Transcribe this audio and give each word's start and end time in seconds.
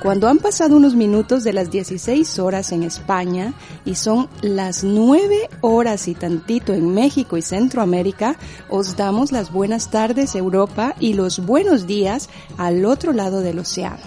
Cuando 0.07 0.29
han 0.29 0.39
pasado 0.39 0.77
unos 0.77 0.95
minutos 0.95 1.43
de 1.43 1.53
las 1.53 1.69
16 1.69 2.39
horas 2.39 2.71
en 2.71 2.85
España 2.85 3.55
y 3.85 3.97
son 3.97 4.29
las 4.41 4.85
9 4.85 5.51
horas 5.63 6.07
y 6.07 6.15
tantito 6.15 6.73
en 6.75 6.95
México 6.95 7.37
y 7.37 7.43
Centroamérica, 7.43 8.37
os 8.71 8.95
damos 8.95 9.33
las 9.33 9.51
buenas 9.51 9.91
tardes 9.91 10.37
Europa 10.37 10.95
y 11.01 11.15
los 11.15 11.45
buenos 11.45 11.89
días 11.89 12.31
al 12.57 12.85
otro 12.85 13.13
lado 13.13 13.41
del 13.41 13.59
océano. 13.59 13.99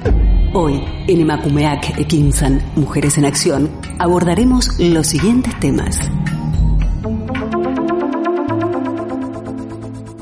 Hoy, 0.53 0.83
en 1.07 1.21
Emakumeak 1.21 1.99
Ekinsan, 1.99 2.61
Mujeres 2.77 3.17
en 3.19 3.25
Acción, 3.25 3.71
abordaremos 3.99 4.79
los 4.79 5.07
siguientes 5.07 5.59
temas. 5.59 5.99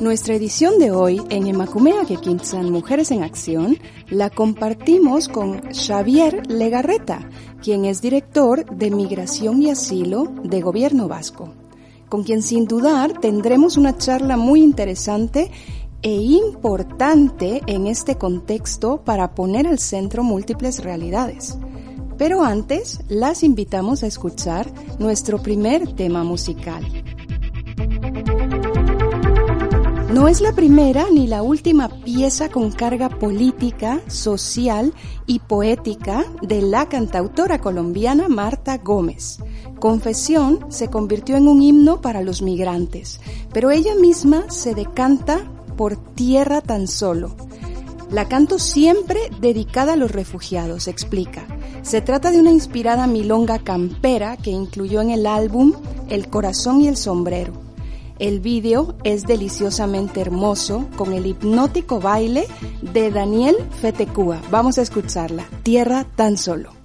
Nuestra 0.00 0.34
edición 0.34 0.80
de 0.80 0.90
hoy 0.90 1.22
en 1.30 1.46
Emacumea 1.46 2.04
Kekinsan 2.04 2.70
Mujeres 2.70 3.12
en 3.12 3.22
Acción 3.22 3.78
la 4.08 4.28
compartimos 4.28 5.28
con 5.28 5.62
Xavier 5.72 6.50
Legarreta, 6.50 7.28
quien 7.62 7.84
es 7.84 8.02
director 8.02 8.66
de 8.76 8.90
Migración 8.90 9.62
y 9.62 9.70
Asilo 9.70 10.32
de 10.42 10.60
Gobierno 10.60 11.06
Vasco, 11.06 11.54
con 12.08 12.24
quien 12.24 12.42
sin 12.42 12.66
dudar 12.66 13.20
tendremos 13.20 13.76
una 13.76 13.96
charla 13.96 14.36
muy 14.36 14.62
interesante 14.62 15.52
e 16.02 16.12
importante 16.12 17.62
en 17.66 17.86
este 17.86 18.16
contexto 18.16 19.02
para 19.04 19.34
poner 19.34 19.68
al 19.68 19.78
centro 19.78 20.24
múltiples 20.24 20.82
realidades. 20.82 21.56
Pero 22.18 22.42
antes, 22.44 23.00
las 23.08 23.44
invitamos 23.44 24.02
a 24.02 24.08
escuchar 24.08 24.66
nuestro 24.98 25.40
primer 25.40 25.94
tema 25.94 26.24
musical. 26.24 26.84
No 30.14 30.28
es 30.28 30.40
la 30.40 30.52
primera 30.52 31.08
ni 31.10 31.26
la 31.26 31.42
última 31.42 31.88
pieza 31.88 32.48
con 32.48 32.70
carga 32.70 33.08
política, 33.08 34.00
social 34.06 34.94
y 35.26 35.40
poética 35.40 36.24
de 36.40 36.62
la 36.62 36.88
cantautora 36.88 37.58
colombiana 37.58 38.28
Marta 38.28 38.78
Gómez. 38.78 39.40
Confesión 39.80 40.66
se 40.68 40.88
convirtió 40.88 41.36
en 41.36 41.48
un 41.48 41.62
himno 41.62 42.00
para 42.00 42.22
los 42.22 42.42
migrantes, 42.42 43.20
pero 43.52 43.72
ella 43.72 43.96
misma 43.96 44.48
se 44.50 44.76
decanta 44.76 45.50
por 45.76 45.96
tierra 46.14 46.60
tan 46.60 46.86
solo. 46.86 47.34
La 48.08 48.28
canto 48.28 48.60
siempre 48.60 49.18
dedicada 49.40 49.94
a 49.94 49.96
los 49.96 50.12
refugiados, 50.12 50.86
explica. 50.86 51.44
Se 51.82 52.00
trata 52.00 52.30
de 52.30 52.38
una 52.38 52.52
inspirada 52.52 53.08
milonga 53.08 53.58
campera 53.58 54.36
que 54.36 54.52
incluyó 54.52 55.00
en 55.00 55.10
el 55.10 55.26
álbum 55.26 55.72
El 56.08 56.28
corazón 56.28 56.82
y 56.82 56.86
el 56.86 56.96
sombrero. 56.96 57.63
El 58.18 58.40
vídeo 58.40 58.94
es 59.02 59.26
deliciosamente 59.26 60.20
hermoso 60.20 60.88
con 60.96 61.12
el 61.12 61.26
hipnótico 61.26 62.00
baile 62.00 62.46
de 62.80 63.10
Daniel 63.10 63.56
Fetecúa. 63.80 64.40
Vamos 64.50 64.78
a 64.78 64.82
escucharla. 64.82 65.44
Tierra 65.62 66.06
tan 66.16 66.36
solo. 66.36 66.83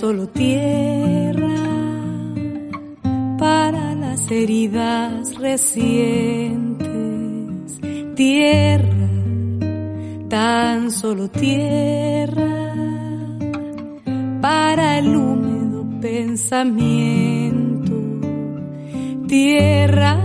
Solo 0.00 0.28
tierra 0.28 1.56
para 3.38 3.94
las 3.94 4.30
heridas 4.30 5.36
recientes. 5.36 6.88
Tierra, 8.16 9.10
tan 10.30 10.90
solo 10.90 11.28
tierra 11.28 12.74
para 14.40 15.00
el 15.00 15.14
húmedo 15.14 15.84
pensamiento. 16.00 17.92
Tierra, 19.28 20.18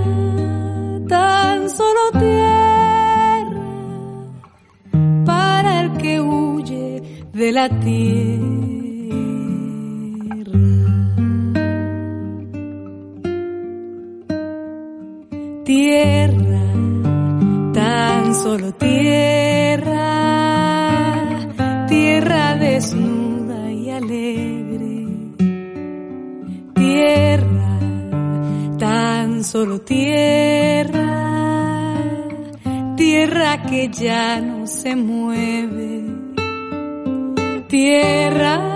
tan 1.10 1.70
solo 1.70 2.00
tierra 2.18 3.62
para 5.26 5.82
el 5.82 5.92
que 5.98 6.22
huye 6.22 7.02
de 7.34 7.52
la 7.52 7.68
tierra. 7.82 8.65
Solo 18.46 18.72
tierra, 18.76 19.98
tierra 21.88 22.56
desnuda 22.58 23.72
y 23.72 23.90
alegre. 23.90 25.08
Tierra, 26.76 27.80
solo 29.42 29.82
tierra, 29.82 31.08
tierra 32.96 33.64
que 33.64 33.90
ya 33.90 34.40
no 34.42 34.68
se 34.68 34.96
mueve, 34.96 36.04
tierra, 37.68 38.75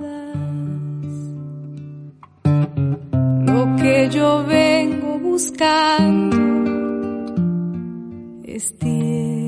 Lo 3.46 3.76
que 3.76 4.08
yo 4.10 4.42
vengo 4.46 5.18
buscando 5.18 6.36
es 8.44 8.74
tierra. 8.78 9.41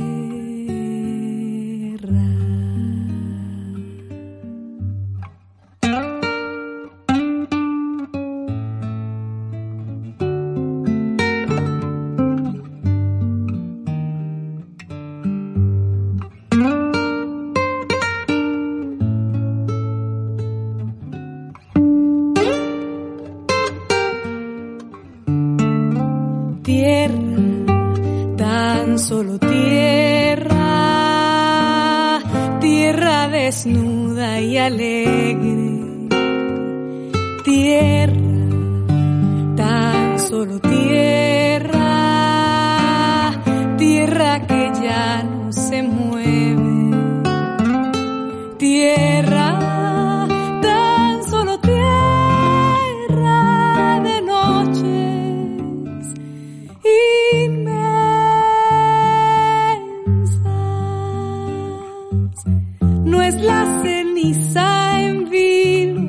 La 63.45 63.83
ceniza 63.83 65.01
en 65.03 65.29
vilo 65.31 66.03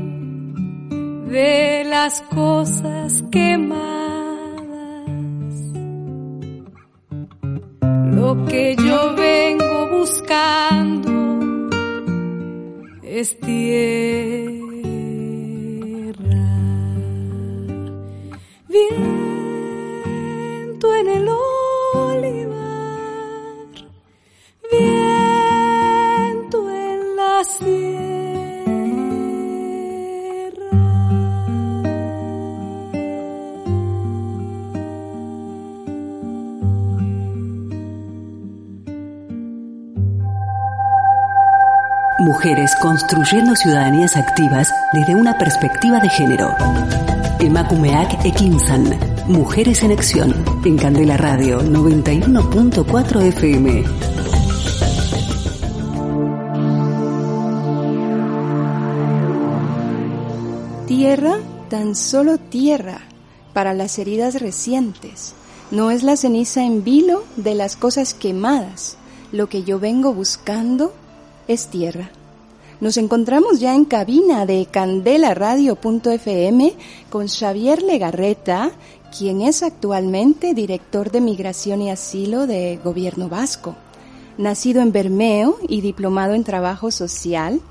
de 1.29 1.83
las 1.85 2.21
cosas 2.21 3.23
quemadas. 3.31 3.85
Lo 8.17 8.45
que 8.45 8.75
yo 8.77 9.15
vengo 9.15 9.97
buscando 9.97 11.69
es 13.03 13.39
tierra. 13.39 14.64
Mujeres 42.25 42.71
construyendo 42.81 43.55
ciudadanías 43.55 44.17
activas 44.17 44.73
desde 44.93 45.13
una 45.13 45.37
perspectiva 45.37 45.99
de 45.99 46.09
género. 46.09 46.55
Emakumeak 47.39 48.25
Ekinsan. 48.25 48.97
Mujeres 49.27 49.83
en 49.83 49.91
Acción. 49.91 50.33
En 50.65 50.75
Candela 50.75 51.17
Radio 51.17 51.61
91.4 51.61 53.21
FM. 53.21 53.83
Tierra, 60.87 61.35
tan 61.69 61.93
solo 61.93 62.39
tierra, 62.39 63.01
para 63.53 63.75
las 63.75 63.99
heridas 63.99 64.41
recientes. 64.41 65.35
No 65.69 65.91
es 65.91 66.01
la 66.01 66.17
ceniza 66.17 66.63
en 66.63 66.83
vilo 66.83 67.23
de 67.35 67.53
las 67.53 67.75
cosas 67.75 68.15
quemadas. 68.15 68.97
Lo 69.31 69.47
que 69.47 69.63
yo 69.63 69.79
vengo 69.79 70.11
buscando 70.11 70.91
es 71.47 71.67
tierra. 71.67 72.09
Nos 72.81 72.97
encontramos 72.97 73.59
ya 73.59 73.73
en 73.73 73.85
cabina 73.85 74.45
de 74.45 74.67
candelaradio.fm 74.69 76.73
con 77.09 77.27
Xavier 77.27 77.81
Legarreta, 77.81 78.71
quien 79.17 79.41
es 79.41 79.63
actualmente 79.63 80.53
director 80.53 81.09
de 81.09 81.21
Migración 81.21 81.81
y 81.81 81.89
Asilo 81.89 82.47
de 82.47 82.79
Gobierno 82.83 83.29
Vasco. 83.29 83.75
Nacido 84.37 84.81
en 84.81 84.91
Bermeo 84.91 85.57
y 85.69 85.79
diplomado 85.79 86.33
en 86.33 86.43
Trabajo 86.43 86.91
Social, 86.91 87.61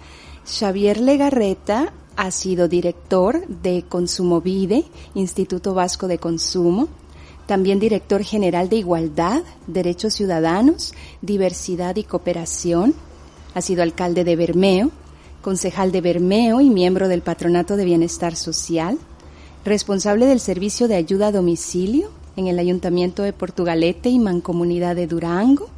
Xavier 0.46 0.98
Legarreta 0.98 1.92
ha 2.16 2.30
sido 2.30 2.68
director 2.68 3.46
de 3.46 3.84
Consumovide, 3.86 4.84
Instituto 5.14 5.74
Vasco 5.74 6.08
de 6.08 6.18
Consumo, 6.18 6.88
también 7.46 7.78
director 7.78 8.22
general 8.22 8.70
de 8.70 8.76
Igualdad, 8.76 9.42
Derechos 9.66 10.14
Ciudadanos, 10.14 10.94
Diversidad 11.20 11.96
y 11.96 12.04
Cooperación. 12.04 12.94
Ha 13.54 13.60
sido 13.60 13.82
alcalde 13.82 14.24
de 14.24 14.36
Bermeo, 14.36 14.90
concejal 15.42 15.92
de 15.92 16.00
Bermeo 16.00 16.60
y 16.60 16.70
miembro 16.70 17.08
del 17.08 17.22
Patronato 17.22 17.76
de 17.76 17.84
Bienestar 17.84 18.34
Social, 18.36 18.98
responsable 19.64 20.26
del 20.26 20.40
Servicio 20.40 20.88
de 20.88 20.96
Ayuda 20.96 21.28
a 21.28 21.32
Domicilio 21.32 22.10
en 22.36 22.48
el 22.48 22.58
Ayuntamiento 22.58 23.22
de 23.22 23.32
Portugalete 23.32 24.08
y 24.08 24.18
Mancomunidad 24.18 24.96
de 24.96 25.06
Durango, 25.06 25.68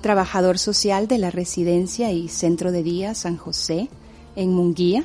trabajador 0.00 0.58
social 0.58 1.06
de 1.06 1.18
la 1.18 1.30
Residencia 1.30 2.10
y 2.10 2.28
Centro 2.28 2.72
de 2.72 2.82
Día 2.82 3.14
San 3.14 3.36
José 3.36 3.88
en 4.34 4.52
Munguía 4.52 5.04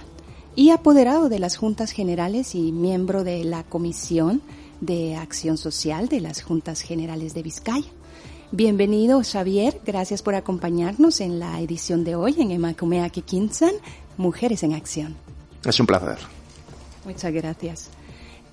y 0.56 0.72
apoderado 0.72 1.30
de 1.30 1.40
las 1.40 1.56
Juntas 1.56 1.92
Generales 1.92 2.56
y 2.56 2.72
miembro 2.72 3.24
de 3.24 3.44
la 3.44 3.64
Comisión 3.64 4.42
de 4.82 5.16
Acción 5.16 5.58
Social 5.58 6.10
de 6.10 6.22
las 6.22 6.42
Juntas 6.42 6.82
Generales 6.82 7.34
de 7.36 7.44
Vizcaya. 7.44 7.97
Bienvenido, 8.51 9.22
Xavier. 9.24 9.82
Gracias 9.86 10.22
por 10.22 10.34
acompañarnos 10.34 11.20
en 11.20 11.38
la 11.38 11.60
edición 11.60 12.06
de 12.06 12.16
hoy 12.16 12.34
en 12.39 12.51
Emakumea 12.51 13.10
Kikinsan, 13.10 13.74
Mujeres 14.16 14.63
en 14.63 14.72
Acción. 14.72 15.18
Es 15.66 15.77
un 15.82 15.86
placer. 15.86 16.18
Muchas 17.04 17.34
gracias. 17.34 17.89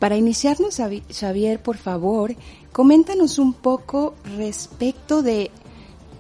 Para 0.01 0.17
iniciarnos, 0.17 0.81
Xavier, 1.13 1.63
por 1.63 1.77
favor, 1.77 2.35
coméntanos 2.73 3.39
un 3.39 3.53
poco 3.53 4.15
respecto 4.37 5.23
de 5.23 5.53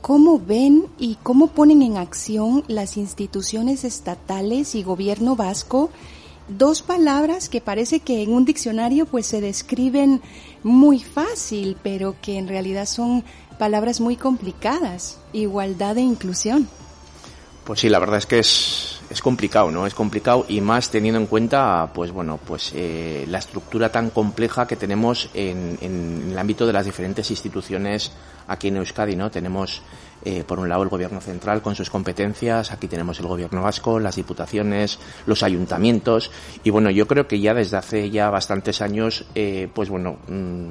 cómo 0.00 0.38
ven 0.38 0.86
y 0.96 1.16
cómo 1.16 1.48
ponen 1.48 1.82
en 1.82 1.96
acción 1.96 2.62
las 2.68 2.96
instituciones 2.96 3.82
estatales 3.82 4.76
y 4.76 4.84
gobierno 4.84 5.34
vasco 5.34 5.90
dos 6.48 6.82
palabras 6.82 7.48
que 7.48 7.60
parece 7.60 8.00
que 8.00 8.22
en 8.22 8.32
un 8.32 8.44
diccionario 8.44 9.06
pues 9.06 9.26
se 9.26 9.40
describen 9.40 10.20
muy 10.62 11.00
fácil, 11.00 11.76
pero 11.82 12.16
que 12.20 12.36
en 12.36 12.48
realidad 12.48 12.86
son 12.86 13.24
palabras 13.58 14.00
muy 14.00 14.16
complicadas, 14.16 15.18
igualdad 15.32 15.98
e 15.98 16.02
inclusión. 16.02 16.68
Pues 17.64 17.80
sí, 17.80 17.88
la 17.88 17.98
verdad 17.98 18.18
es 18.18 18.26
que 18.26 18.38
es, 18.38 19.00
es 19.08 19.22
complicado, 19.22 19.70
¿no? 19.70 19.86
Es 19.86 19.94
complicado 19.94 20.44
y 20.48 20.60
más 20.60 20.90
teniendo 20.90 21.18
en 21.18 21.26
cuenta, 21.26 21.90
pues 21.94 22.10
bueno, 22.10 22.38
pues 22.44 22.72
eh, 22.74 23.24
la 23.28 23.38
estructura 23.38 23.90
tan 23.90 24.10
compleja 24.10 24.66
que 24.66 24.76
tenemos 24.76 25.30
en, 25.32 25.78
en, 25.80 26.28
el 26.30 26.38
ámbito 26.38 26.66
de 26.66 26.74
las 26.74 26.84
diferentes 26.84 27.30
instituciones 27.30 28.12
aquí 28.48 28.68
en 28.68 28.76
Euskadi, 28.76 29.16
¿no? 29.16 29.30
Tenemos 29.30 29.80
eh, 30.24 30.44
por 30.46 30.58
un 30.58 30.68
lado 30.68 30.82
el 30.82 30.88
gobierno 30.88 31.20
central 31.20 31.62
con 31.62 31.74
sus 31.74 31.90
competencias, 31.90 32.72
aquí 32.72 32.88
tenemos 32.88 33.18
el 33.20 33.26
gobierno 33.26 33.62
vasco, 33.62 33.98
las 33.98 34.16
diputaciones, 34.16 34.98
los 35.26 35.42
ayuntamientos 35.42 36.30
y 36.62 36.70
bueno, 36.70 36.90
yo 36.90 37.06
creo 37.06 37.26
que 37.26 37.40
ya 37.40 37.54
desde 37.54 37.76
hace 37.76 38.10
ya 38.10 38.30
bastantes 38.30 38.80
años, 38.80 39.26
eh, 39.34 39.68
pues 39.72 39.88
bueno, 39.88 40.16
mm, 40.28 40.70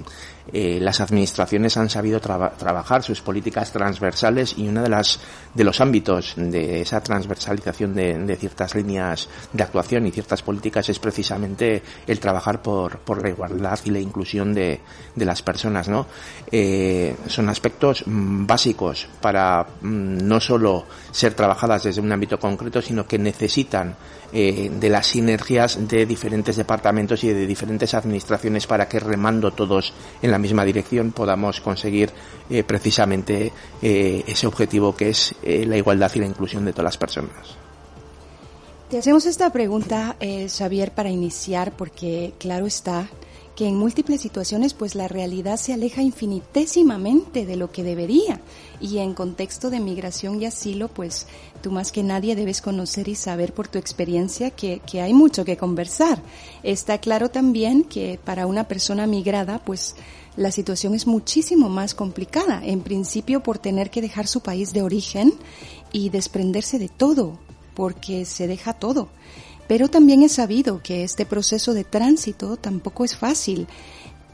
eh, 0.51 0.79
las 0.81 0.99
administraciones 0.99 1.77
han 1.77 1.89
sabido 1.89 2.19
trabajar 2.19 3.01
sus 3.01 3.21
políticas 3.21 3.71
transversales 3.71 4.55
y 4.57 4.67
uno 4.67 4.83
de 4.83 4.89
las 4.89 5.21
de 5.53 5.63
los 5.63 5.79
ámbitos 5.79 6.33
de 6.35 6.81
esa 6.81 7.01
transversalización 7.01 7.93
de, 7.93 8.35
ciertas 8.35 8.75
líneas 8.75 9.29
de 9.53 9.63
actuación 9.63 10.05
y 10.05 10.11
ciertas 10.11 10.41
políticas 10.41 10.89
es 10.89 10.99
precisamente 10.99 11.81
el 12.07 12.19
trabajar 12.19 12.61
por, 12.61 12.99
por 12.99 13.21
la 13.21 13.29
igualdad 13.29 13.79
y 13.85 13.91
la 13.91 13.99
inclusión 13.99 14.53
de, 14.53 14.81
de 15.15 15.25
las 15.25 15.41
personas, 15.41 15.87
¿no? 15.87 16.07
Eh, 16.51 17.15
son 17.27 17.47
aspectos 17.49 18.03
mm, 18.05 18.45
básicos 18.45 19.07
para 19.21 19.42
mm, 19.81 20.27
no 20.27 20.39
solo 20.39 20.85
ser 21.11 21.33
trabajadas 21.33 21.83
desde 21.83 22.01
un 22.01 22.11
ámbito 22.11 22.39
concreto, 22.39 22.81
sino 22.81 23.05
que 23.05 23.17
necesitan 23.17 23.95
eh, 24.35 24.71
de 24.79 24.89
las 24.89 25.05
sinergias 25.05 25.87
de 25.87 26.07
diferentes 26.07 26.55
departamentos 26.55 27.23
y 27.23 27.31
de 27.31 27.45
diferentes 27.45 27.93
administraciones 27.93 28.65
para 28.65 28.87
que 28.87 28.99
remando 28.99 29.51
todos 29.51 29.93
en 30.23 30.31
la 30.31 30.39
misma 30.39 30.65
dirección 30.65 31.11
podamos 31.11 31.61
conseguir 31.61 32.09
eh, 32.49 32.63
precisamente 32.63 33.53
eh, 33.81 34.23
ese 34.25 34.47
objetivo 34.47 34.95
que 34.95 35.09
es 35.09 35.35
la 35.43 35.77
igualdad 35.77 36.11
y 36.15 36.19
la 36.19 36.25
inclusión 36.25 36.65
de 36.65 36.71
todas 36.71 36.85
las 36.85 36.97
personas. 36.97 37.55
Te 38.89 38.97
hacemos 38.97 39.25
esta 39.25 39.51
pregunta, 39.51 40.15
Xavier, 40.19 40.91
para 40.91 41.09
iniciar, 41.09 41.71
porque 41.71 42.33
claro 42.39 42.65
está 42.65 43.07
que 43.55 43.67
en 43.67 43.77
múltiples 43.77 44.21
situaciones 44.21 44.73
pues 44.73 44.95
la 44.95 45.07
realidad 45.07 45.57
se 45.57 45.73
aleja 45.73 46.01
infinitésimamente 46.01 47.45
de 47.45 47.55
lo 47.55 47.71
que 47.71 47.83
debería 47.83 48.41
y 48.81 48.97
en 48.97 49.13
contexto 49.13 49.69
de 49.69 49.79
migración 49.79 50.41
y 50.41 50.45
asilo 50.45 50.87
pues 50.87 51.27
tú 51.61 51.71
más 51.71 51.91
que 51.91 52.03
nadie 52.03 52.35
debes 52.35 52.61
conocer 52.61 53.07
y 53.07 53.15
saber 53.15 53.53
por 53.53 53.67
tu 53.67 53.77
experiencia 53.77 54.51
que, 54.51 54.79
que 54.79 55.01
hay 55.01 55.13
mucho 55.13 55.45
que 55.45 55.57
conversar. 55.57 56.21
Está 56.63 56.97
claro 56.97 57.29
también 57.29 57.83
que 57.83 58.19
para 58.23 58.47
una 58.47 58.67
persona 58.67 59.07
migrada 59.07 59.59
pues 59.63 59.95
la 60.35 60.51
situación 60.51 60.95
es 60.95 61.05
muchísimo 61.05 61.69
más 61.69 61.93
complicada, 61.93 62.61
en 62.65 62.81
principio 62.81 63.43
por 63.43 63.59
tener 63.59 63.91
que 63.91 64.01
dejar 64.01 64.25
su 64.27 64.41
país 64.41 64.73
de 64.73 64.81
origen 64.81 65.33
y 65.91 66.09
desprenderse 66.09 66.79
de 66.79 66.89
todo, 66.89 67.37
porque 67.75 68.25
se 68.25 68.47
deja 68.47 68.73
todo. 68.73 69.09
Pero 69.67 69.87
también 69.87 70.23
es 70.23 70.33
sabido 70.33 70.81
que 70.83 71.03
este 71.03 71.25
proceso 71.25 71.73
de 71.73 71.83
tránsito 71.83 72.57
tampoco 72.57 73.05
es 73.05 73.15
fácil. 73.15 73.67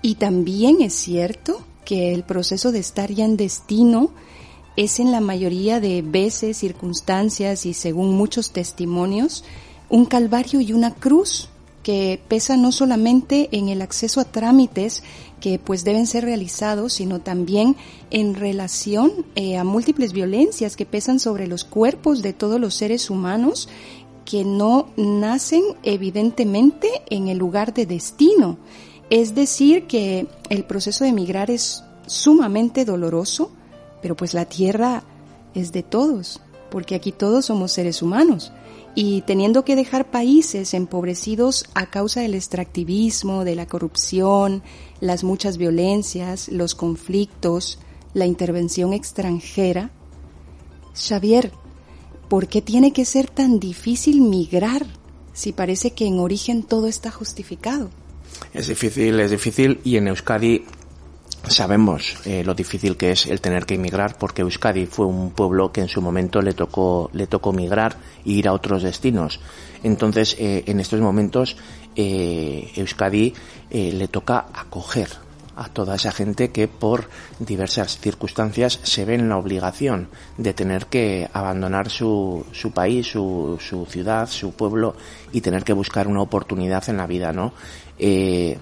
Y 0.02 0.16
también 0.16 0.82
es 0.82 0.94
cierto 0.94 1.62
que 1.86 2.14
el 2.14 2.24
proceso 2.24 2.72
de 2.72 2.80
estar 2.80 3.12
ya 3.12 3.26
en 3.26 3.38
destino 3.38 4.12
es 4.76 5.00
en 5.00 5.12
la 5.12 5.20
mayoría 5.20 5.80
de 5.80 6.02
veces, 6.02 6.58
circunstancias 6.58 7.66
y 7.66 7.74
según 7.74 8.16
muchos 8.16 8.52
testimonios, 8.52 9.44
un 9.90 10.06
calvario 10.06 10.62
y 10.62 10.72
una 10.72 10.94
cruz 10.94 11.50
que 11.84 12.22
pesa 12.28 12.58
no 12.58 12.72
solamente 12.72 13.50
en 13.52 13.70
el 13.70 13.82
acceso 13.82 14.20
a 14.20 14.26
trámites 14.26 15.04
que 15.40 15.60
pues 15.60 15.84
deben 15.84 16.08
ser 16.08 16.26
realizados, 16.26 16.94
sino 16.94 17.20
también 17.20 17.76
en 18.12 18.36
relación 18.36 19.26
eh, 19.36 19.58
a 19.58 19.64
múltiples 19.64 20.14
violencias 20.14 20.76
que 20.76 20.86
pesan 20.86 21.20
sobre 21.20 21.48
los 21.48 21.64
cuerpos 21.64 22.22
de 22.22 22.34
todos 22.34 22.60
los 22.60 22.76
seres 22.76 23.10
humanos 23.10 23.70
que 24.30 24.46
no 24.46 24.90
nacen 24.96 25.64
evidentemente 25.82 26.88
en 27.10 27.30
el 27.30 27.40
lugar 27.40 27.74
de 27.74 27.88
destino. 27.88 28.60
Es 29.10 29.34
decir, 29.34 29.88
que 29.88 30.28
el 30.52 30.66
proceso 30.66 31.04
de 31.04 31.10
emigrar 31.10 31.50
es 31.50 31.84
sumamente 32.06 32.86
doloroso, 32.86 33.52
pero 34.04 34.16
pues 34.16 34.36
la 34.36 34.46
tierra 34.46 35.04
es 35.56 35.72
de 35.72 35.82
todos, 35.82 36.42
porque 36.70 36.94
aquí 36.94 37.12
todos 37.12 37.46
somos 37.46 37.72
seres 37.72 38.04
humanos. 38.04 38.52
Y 38.94 39.22
teniendo 39.22 39.66
que 39.66 39.76
dejar 39.76 40.12
países 40.12 40.76
empobrecidos 40.76 41.66
a 41.74 41.88
causa 41.88 42.22
del 42.22 42.36
extractivismo, 42.36 43.44
de 43.44 43.56
la 43.56 43.66
corrupción, 43.66 44.62
las 45.00 45.24
muchas 45.24 45.58
violencias, 45.58 46.50
los 46.50 46.76
conflictos, 46.76 47.80
la 48.14 48.28
intervención 48.28 48.94
extranjera, 48.94 49.90
Xavier, 50.94 51.52
¿Por 52.30 52.48
qué 52.48 52.62
tiene 52.62 52.94
que 52.94 53.06
ser 53.06 53.28
tan 53.28 53.60
difícil 53.60 54.22
migrar 54.22 54.86
si 55.34 55.52
parece 55.52 55.92
que 55.92 56.06
en 56.06 56.20
origen 56.20 56.62
todo 56.62 56.88
está 56.88 57.10
justificado? 57.10 57.90
Es 58.54 58.68
difícil, 58.68 59.20
es 59.20 59.32
difícil 59.32 59.80
y 59.84 59.98
en 59.98 60.08
Euskadi 60.08 60.64
sabemos 61.48 62.18
eh, 62.26 62.44
lo 62.44 62.54
difícil 62.54 62.98
que 62.98 63.12
es 63.12 63.26
el 63.26 63.42
tener 63.42 63.66
que 63.66 63.76
emigrar 63.76 64.18
porque 64.18 64.44
Euskadi 64.44 64.86
fue 64.86 65.08
un 65.08 65.32
pueblo 65.32 65.72
que 65.72 65.82
en 65.82 65.88
su 65.88 66.02
momento 66.02 66.42
le 66.42 66.54
tocó 66.54 67.10
le 67.14 67.28
tocó 67.28 67.54
migrar 67.54 67.98
e 68.26 68.32
ir 68.32 68.48
a 68.48 68.54
otros 68.54 68.84
destinos 68.84 69.40
entonces 69.82 70.36
eh, 70.38 70.66
en 70.68 70.80
estos 70.80 71.00
momentos 71.00 71.56
eh, 71.96 72.72
Euskadi 72.76 73.34
le 73.72 74.08
toca 74.10 74.48
acoger 74.54 75.29
a 75.60 75.68
toda 75.68 75.96
esa 75.96 76.12
gente 76.12 76.52
que 76.52 76.70
por 76.70 77.10
diversas 77.40 78.00
circunstancias 78.00 78.80
se 78.84 79.04
ve 79.04 79.16
en 79.16 79.28
la 79.28 79.38
obligación 79.38 80.08
de 80.38 80.54
tener 80.54 80.86
que 80.86 81.30
abandonar 81.34 81.90
su, 81.90 82.46
su 82.54 82.72
país, 82.72 83.08
su, 83.08 83.58
su 83.60 83.86
ciudad, 83.86 84.30
su 84.30 84.54
pueblo 84.54 84.96
y 85.34 85.42
tener 85.42 85.66
que 85.66 85.74
buscar 85.74 86.08
una 86.08 86.22
oportunidad 86.22 86.90
en 86.90 86.98
la 86.98 87.08
vida, 87.08 87.34
¿no? 87.34 87.54
Eh, 87.98 88.58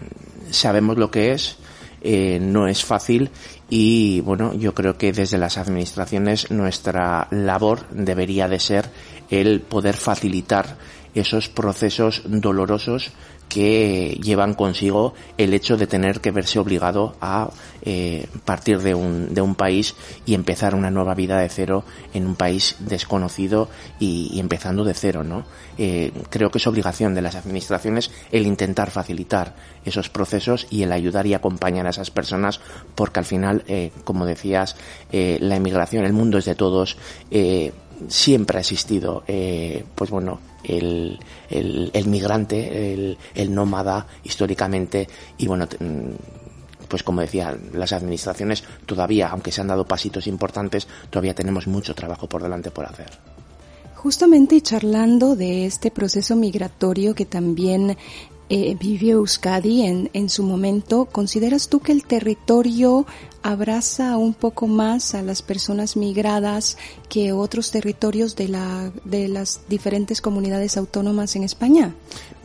sabemos 0.49 0.97
lo 0.97 1.11
que 1.11 1.33
es, 1.33 1.57
eh, 2.01 2.39
no 2.41 2.67
es 2.67 2.83
fácil 2.83 3.29
y 3.69 4.21
bueno, 4.21 4.55
yo 4.55 4.73
creo 4.73 4.97
que 4.97 5.11
desde 5.11 5.37
las 5.37 5.59
administraciones 5.59 6.49
nuestra 6.49 7.27
labor 7.29 7.87
debería 7.91 8.47
de 8.47 8.59
ser 8.59 8.89
el 9.29 9.61
poder 9.61 9.95
facilitar 9.95 10.77
esos 11.13 11.49
procesos 11.49 12.23
dolorosos 12.25 13.11
que 13.49 14.19
llevan 14.21 14.53
consigo 14.53 15.13
el 15.37 15.53
hecho 15.53 15.77
de 15.77 15.87
tener 15.87 16.19
que 16.19 16.31
verse 16.31 16.59
obligado 16.59 17.15
a 17.21 17.49
eh, 17.81 18.27
partir 18.45 18.79
de 18.79 18.93
un, 18.93 19.33
de 19.33 19.41
un 19.41 19.55
país 19.55 19.95
y 20.25 20.33
empezar 20.33 20.75
una 20.75 20.91
nueva 20.91 21.15
vida 21.15 21.39
de 21.39 21.49
cero 21.49 21.83
en 22.13 22.27
un 22.27 22.35
país 22.35 22.75
desconocido 22.79 23.69
y, 23.99 24.39
empezando 24.39 24.83
de 24.83 24.93
cero, 24.93 25.23
¿no? 25.23 25.45
Eh, 25.77 26.11
creo 26.29 26.49
que 26.49 26.57
es 26.57 26.67
obligación 26.67 27.15
de 27.15 27.21
las 27.21 27.35
administraciones 27.35 28.11
el 28.31 28.45
intentar 28.45 28.91
facilitar 28.91 29.55
esos 29.85 30.09
procesos 30.09 30.67
y 30.69 30.83
el 30.83 30.91
ayudar 30.91 31.27
y 31.27 31.33
acompañar 31.33 31.87
a 31.87 31.91
esas 31.91 32.11
personas 32.11 32.59
porque 32.95 33.19
al 33.19 33.25
final, 33.25 33.63
eh, 33.67 33.91
como 34.03 34.25
decías, 34.25 34.75
la 35.11 35.55
inmigración, 35.55 36.03
el 36.03 36.13
mundo 36.13 36.37
es 36.37 36.45
de 36.45 36.55
todos, 36.55 36.97
siempre 38.07 38.57
ha 38.57 38.61
existido, 38.61 39.23
eh, 39.27 39.83
pues 39.95 40.09
bueno, 40.09 40.39
el, 40.67 41.19
el, 41.49 42.07
migrante, 42.07 42.93
el, 42.93 43.17
el, 43.33 43.53
nómada 43.53 44.05
históricamente 44.23 45.07
y 45.37 45.47
bueno, 45.47 45.65
mm, 45.65 46.11
pues 46.87 47.03
como 47.03 47.21
decía, 47.21 47.57
las 47.73 47.93
administraciones 47.93 48.63
todavía, 48.85 49.29
aunque 49.29 49.51
se 49.51 49.61
han 49.61 49.67
dado 49.67 49.85
pasitos 49.85 50.27
importantes, 50.27 50.87
todavía 51.09 51.35
tenemos 51.35 51.67
mucho 51.67 51.93
trabajo 51.93 52.27
por 52.27 52.43
delante 52.43 52.71
por 52.71 52.85
hacer. 52.85 53.09
Justamente 53.95 54.61
charlando 54.61 55.35
de 55.35 55.65
este 55.65 55.91
proceso 55.91 56.35
migratorio 56.35 57.15
que 57.15 57.25
también 57.25 57.97
eh, 58.49 58.75
vivió 58.79 59.17
Euskadi 59.17 59.83
en, 59.83 60.09
en 60.13 60.29
su 60.29 60.43
momento, 60.43 61.05
¿consideras 61.05 61.67
tú 61.67 61.79
que 61.79 61.91
el 61.91 62.05
territorio 62.05 63.05
abraza 63.43 64.17
un 64.17 64.33
poco 64.33 64.67
más 64.67 65.15
a 65.15 65.21
las 65.21 65.41
personas 65.41 65.97
migradas 65.97 66.77
que 67.09 67.31
otros 67.31 67.71
territorios 67.71 68.35
de, 68.35 68.47
la, 68.47 68.91
de 69.03 69.27
las 69.27 69.61
diferentes 69.67 70.21
comunidades 70.21 70.77
autónomas 70.77 71.35
en 71.35 71.43
España? 71.43 71.93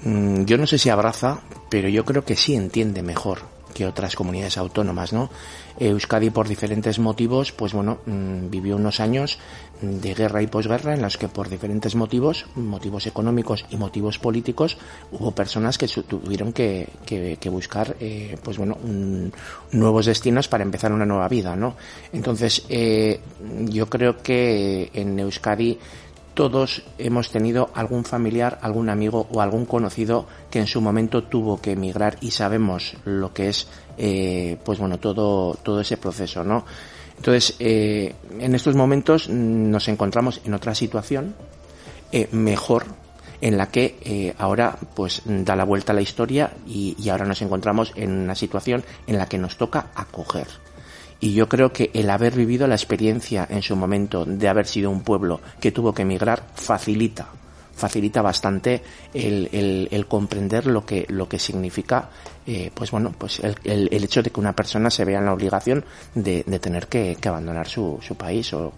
Mm, 0.02 0.44
yo 0.44 0.58
no 0.58 0.66
sé 0.66 0.78
si 0.78 0.90
abraza, 0.90 1.42
pero 1.70 1.88
yo 1.88 2.04
creo 2.04 2.24
que 2.24 2.36
sí 2.36 2.54
entiende 2.54 3.02
mejor 3.02 3.51
que 3.72 3.86
otras 3.86 4.16
comunidades 4.16 4.58
autónomas, 4.58 5.12
¿no? 5.12 5.30
Euskadi 5.78 6.30
por 6.30 6.48
diferentes 6.48 6.98
motivos, 6.98 7.52
pues 7.52 7.72
bueno, 7.72 7.98
mm, 8.06 8.50
vivió 8.50 8.76
unos 8.76 9.00
años 9.00 9.38
de 9.80 10.14
guerra 10.14 10.42
y 10.42 10.46
posguerra 10.46 10.94
en 10.94 11.02
los 11.02 11.16
que 11.16 11.28
por 11.28 11.48
diferentes 11.48 11.94
motivos, 11.94 12.46
motivos 12.54 13.06
económicos 13.06 13.64
y 13.70 13.76
motivos 13.76 14.18
políticos, 14.18 14.78
hubo 15.10 15.32
personas 15.32 15.76
que 15.76 15.88
tuvieron 15.88 16.52
que, 16.52 16.88
buscar, 17.50 17.96
eh, 18.00 18.36
pues 18.42 18.58
bueno, 18.58 18.78
nuevos 19.72 20.06
destinos 20.06 20.48
para 20.48 20.62
empezar 20.62 20.92
una 20.92 21.06
nueva 21.06 21.28
vida, 21.28 21.56
¿no? 21.56 21.74
Entonces, 22.12 22.64
eh, 22.68 23.20
yo 23.64 23.88
creo 23.88 24.22
que 24.22 24.90
en 24.94 25.18
Euskadi 25.18 25.78
todos 26.34 26.82
hemos 26.98 27.30
tenido 27.30 27.70
algún 27.74 28.04
familiar, 28.04 28.58
algún 28.62 28.88
amigo 28.88 29.26
o 29.30 29.40
algún 29.40 29.66
conocido 29.66 30.26
que 30.50 30.58
en 30.58 30.66
su 30.66 30.80
momento 30.80 31.24
tuvo 31.24 31.60
que 31.60 31.72
emigrar 31.72 32.16
y 32.20 32.30
sabemos 32.30 32.94
lo 33.04 33.32
que 33.32 33.48
es, 33.48 33.68
eh, 33.98 34.56
pues 34.64 34.78
bueno, 34.78 34.98
todo, 34.98 35.54
todo 35.62 35.80
ese 35.80 35.96
proceso, 35.96 36.44
¿no? 36.44 36.64
Entonces, 37.16 37.54
eh, 37.60 38.14
en 38.40 38.54
estos 38.54 38.74
momentos 38.74 39.28
nos 39.28 39.86
encontramos 39.88 40.40
en 40.44 40.54
otra 40.54 40.74
situación 40.74 41.34
eh, 42.10 42.28
mejor 42.32 42.86
en 43.40 43.58
la 43.58 43.68
que 43.68 43.98
eh, 44.02 44.34
ahora 44.38 44.76
pues 44.94 45.22
da 45.24 45.56
la 45.56 45.64
vuelta 45.64 45.92
a 45.92 45.94
la 45.94 46.00
historia 46.00 46.52
y, 46.66 46.96
y 46.98 47.08
ahora 47.10 47.24
nos 47.24 47.42
encontramos 47.42 47.92
en 47.96 48.10
una 48.10 48.34
situación 48.34 48.84
en 49.06 49.18
la 49.18 49.26
que 49.26 49.38
nos 49.38 49.56
toca 49.56 49.90
acoger 49.94 50.46
Y 51.22 51.34
yo 51.34 51.48
creo 51.48 51.72
que 51.72 51.92
el 51.94 52.10
haber 52.10 52.34
vivido 52.34 52.66
la 52.66 52.74
experiencia 52.74 53.46
en 53.48 53.62
su 53.62 53.76
momento 53.76 54.24
de 54.24 54.48
haber 54.48 54.66
sido 54.66 54.90
un 54.90 55.02
pueblo 55.02 55.40
que 55.60 55.70
tuvo 55.70 55.94
que 55.94 56.02
emigrar 56.02 56.42
facilita 56.54 57.28
facilita 57.74 58.22
bastante 58.22 58.82
el, 59.14 60.06
comprender 60.08 60.66
lo 60.66 60.84
que 60.84 61.06
lo 61.08 61.28
que 61.28 61.38
significa 61.38 62.10
eh, 62.46 62.70
pues 62.74 62.90
bueno 62.90 63.14
pues 63.16 63.40
el, 63.40 63.56
el, 63.64 64.04
hecho 64.04 64.22
de 64.22 64.30
que 64.30 64.40
una 64.40 64.52
persona 64.52 64.90
se 64.90 65.04
vea 65.04 65.20
en 65.20 65.24
la 65.24 65.32
obligación 65.32 65.84
de, 66.14 66.44
de 66.44 66.58
tener 66.58 66.88
que, 66.88 67.16
abandonar 67.24 67.68
su, 67.68 67.98
su 68.02 68.14
país 68.16 68.52
o, 68.52 68.72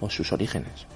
o 0.00 0.08
sus 0.08 0.32
orígenes 0.32 0.86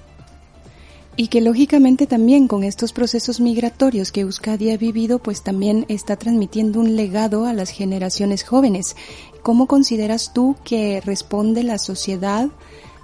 y 1.17 1.27
que 1.27 1.41
lógicamente 1.41 2.07
también 2.07 2.47
con 2.47 2.63
estos 2.63 2.91
procesos 2.91 3.39
migratorios 3.39 4.11
que 4.11 4.21
Euskadi 4.21 4.71
ha 4.71 4.77
vivido, 4.77 5.19
pues 5.19 5.43
también 5.43 5.85
está 5.87 6.17
transmitiendo 6.17 6.81
un 6.81 6.95
legado 6.95 7.45
a 7.45 7.53
las 7.53 7.69
generaciones 7.69 8.43
jóvenes. 8.43 8.97
¿Cómo 9.45 9.67
consideras 9.67 10.33
tú 10.33 10.55
que 10.63 11.03
responde 11.05 11.61
la 11.61 11.77
sociedad 11.77 12.47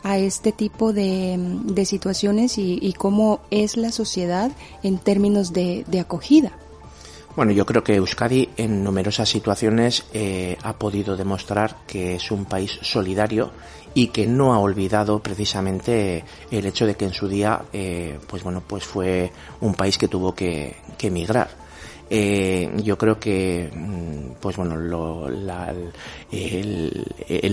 a 0.01 0.17
este 0.17 0.51
tipo 0.51 0.91
de, 0.91 1.35
de 1.37 1.85
situaciones 1.85 2.57
y, 2.57 2.95
cómo 2.97 3.41
es 3.51 3.77
la 3.77 3.91
sociedad 3.91 4.49
en 4.81 4.97
términos 4.97 5.53
de, 5.53 5.85
de 5.85 5.99
acogida? 5.99 6.51
Bueno, 7.35 7.51
yo 7.51 7.63
creo 7.67 7.83
que 7.83 7.93
Euskadi 7.93 8.49
en 8.57 8.83
numerosas 8.83 9.29
situaciones 9.29 10.05
eh, 10.13 10.57
ha 10.63 10.73
podido 10.79 11.15
demostrar 11.15 11.77
que 11.85 12.15
es 12.15 12.31
un 12.31 12.45
país 12.45 12.71
solidario 12.81 13.51
y 13.93 14.07
que 14.07 14.25
no 14.25 14.55
ha 14.55 14.57
olvidado 14.57 15.19
precisamente 15.19 16.25
el 16.49 16.65
hecho 16.65 16.87
de 16.87 16.95
que 16.95 17.05
en 17.05 17.13
su 17.13 17.27
día, 17.27 17.65
eh, 17.71 18.17
pues 18.25 18.41
bueno, 18.41 18.63
pues 18.65 18.83
fue 18.83 19.31
un 19.59 19.75
país 19.75 19.99
que 19.99 20.07
tuvo 20.07 20.33
que, 20.33 20.75
que 20.97 21.09
emigrar. 21.09 21.60
Eh, 22.13 22.69
yo 22.83 22.97
creo 22.97 23.17
que, 23.17 23.71
mm, 23.73 24.33
pues 24.41 24.57
bueno, 24.57 24.75
lo, 24.75 25.29
la, 25.29 25.73
el, 26.29 27.05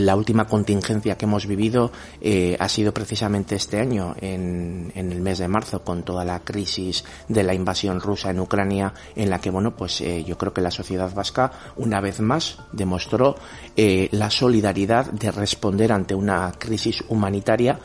la, 0.04 0.16
última 0.16 0.48
contingencia 0.48 1.16
que 1.16 1.26
hemos 1.26 1.46
vivido 1.46 1.92
eh, 2.20 2.56
ha 2.58 2.68
sido 2.68 2.92
precisamente 2.92 3.54
este 3.54 3.78
año, 3.78 4.16
en, 4.20 4.90
en, 4.96 5.12
el 5.12 5.20
mes 5.20 5.38
de 5.38 5.46
marzo, 5.46 5.84
con 5.84 6.02
toda 6.02 6.24
la 6.24 6.40
crisis 6.40 7.04
de 7.28 7.44
la 7.44 7.54
invasión 7.54 8.00
rusa 8.00 8.30
en 8.30 8.40
Ucrania, 8.40 8.92
en 9.14 9.30
la 9.30 9.40
que, 9.40 9.50
bueno, 9.50 9.76
pues 9.76 10.00
eh, 10.00 10.24
yo 10.24 10.36
creo 10.36 10.52
que 10.52 10.60
la 10.60 10.72
sociedad 10.72 11.14
vasca, 11.14 11.52
una 11.76 12.00
vez 12.00 12.18
más, 12.18 12.58
demostró 12.72 13.36
eh, 13.76 14.08
la 14.10 14.28
solidaridad 14.28 15.06
de 15.12 15.30
responder 15.30 15.92
ante 15.92 16.16
una 16.16 16.52
crisis 16.58 17.04
humanitaria 17.08 17.78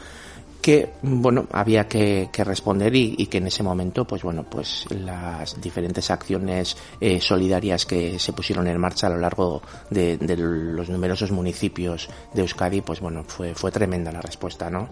que 0.63 0.93
bueno 1.01 1.45
había 1.51 1.89
que, 1.89 2.29
responder 2.33 2.95
y, 2.95 3.27
que 3.27 3.39
en 3.39 3.47
ese 3.47 3.61
momento 3.61 4.07
pues 4.07 4.23
bueno 4.23 4.45
pues 4.49 4.85
las 4.89 5.59
diferentes 5.61 6.09
acciones 6.09 6.77
eh, 7.01 7.19
solidarias 7.19 7.85
que 7.85 8.17
se 8.17 8.31
pusieron 8.31 8.67
en 8.67 8.79
marcha 8.79 9.07
a 9.07 9.09
lo 9.09 9.17
largo 9.17 9.61
de, 9.89 10.17
los 10.37 10.89
numerosos 10.89 11.31
municipios 11.31 12.09
de 12.33 12.41
Euskadi 12.41 12.79
pues 12.79 13.01
bueno 13.01 13.25
fue 13.27 13.53
fue 13.53 13.71
tremenda 13.71 14.11
la 14.11 14.21
respuesta 14.21 14.69
no 14.69 14.87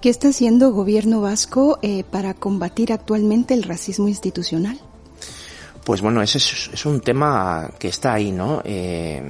¿Qué 0.00 0.10
está 0.10 0.28
haciendo 0.28 0.70
gobierno 0.70 1.20
vasco 1.20 1.80
eh, 1.82 2.04
para 2.04 2.34
combatir 2.34 2.92
actualmente 2.92 3.54
el 3.54 3.64
racismo 3.64 4.06
institucional? 4.06 4.78
Pues 5.84 6.00
bueno, 6.00 6.20
ese 6.20 6.38
es, 6.38 6.84
un 6.84 7.00
tema 7.00 7.70
que 7.78 7.88
está 7.88 8.12
ahí, 8.12 8.30
¿no? 8.30 8.60
Eh, 8.64 9.22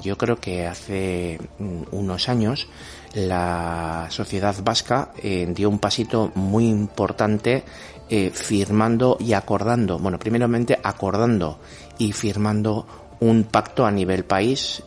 yo 0.00 0.16
creo 0.16 0.36
que 0.36 0.66
hace 0.66 1.38
mm, 1.58 1.82
unos 1.90 2.28
años 2.28 2.68
la 3.14 4.06
sociedad 4.10 4.54
vasca 4.62 5.12
eh, 5.22 5.46
dio 5.50 5.68
un 5.68 5.78
pasito 5.78 6.32
muy 6.34 6.68
importante 6.68 7.64
eh, 8.08 8.30
firmando 8.30 9.16
y 9.20 9.32
acordando, 9.32 9.98
bueno, 9.98 10.18
primeramente 10.18 10.78
acordando 10.82 11.58
y 11.98 12.12
firmando 12.12 12.86
un 13.20 13.44
pacto 13.44 13.84
a 13.84 13.90
nivel 13.90 14.24
país 14.24 14.84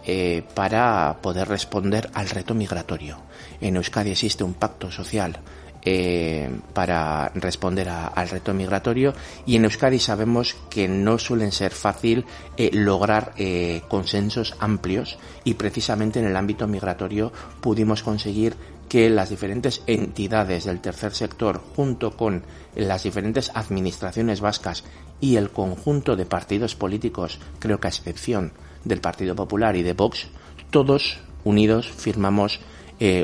para 0.53 1.17
poder 1.21 1.49
responder 1.49 2.09
al 2.13 2.29
reto 2.29 2.53
migratorio. 2.53 3.17
En 3.59 3.75
Euskadi 3.75 4.11
existe 4.11 4.45
un 4.45 4.53
pacto 4.53 4.89
social 4.89 5.37
eh, 5.83 6.47
para 6.75 7.29
responder 7.33 7.89
al 7.89 8.29
reto 8.29 8.53
migratorio. 8.53 9.15
Y 9.47 9.55
en 9.55 9.63
Euskadi 9.63 9.97
sabemos 9.97 10.55
que 10.69 10.87
no 10.87 11.17
suelen 11.17 11.51
ser 11.51 11.71
fácil 11.71 12.25
eh, 12.55 12.69
lograr 12.71 13.33
eh, 13.37 13.81
consensos 13.87 14.55
amplios. 14.59 15.17
Y 15.43 15.55
precisamente 15.55 16.19
en 16.19 16.25
el 16.25 16.35
ámbito 16.35 16.67
migratorio 16.67 17.31
pudimos 17.61 18.03
conseguir 18.03 18.55
que 18.89 19.09
las 19.09 19.31
diferentes 19.31 19.81
entidades 19.87 20.65
del 20.65 20.81
tercer 20.81 21.15
sector 21.15 21.59
junto 21.75 22.15
con 22.15 22.43
las 22.75 23.01
diferentes 23.01 23.49
administraciones 23.55 24.39
vascas 24.39 24.83
y 25.19 25.37
el 25.37 25.49
conjunto 25.49 26.15
de 26.15 26.27
partidos 26.27 26.75
políticos, 26.75 27.39
creo 27.57 27.79
que 27.79 27.87
a 27.87 27.89
excepción 27.89 28.51
del 28.83 29.01
Partido 29.01 29.35
Popular 29.35 29.75
y 29.75 29.81
de 29.81 29.93
Vox, 29.93 30.27
todos 30.69 31.21
unidos 31.43 31.89
firmamos 31.89 32.59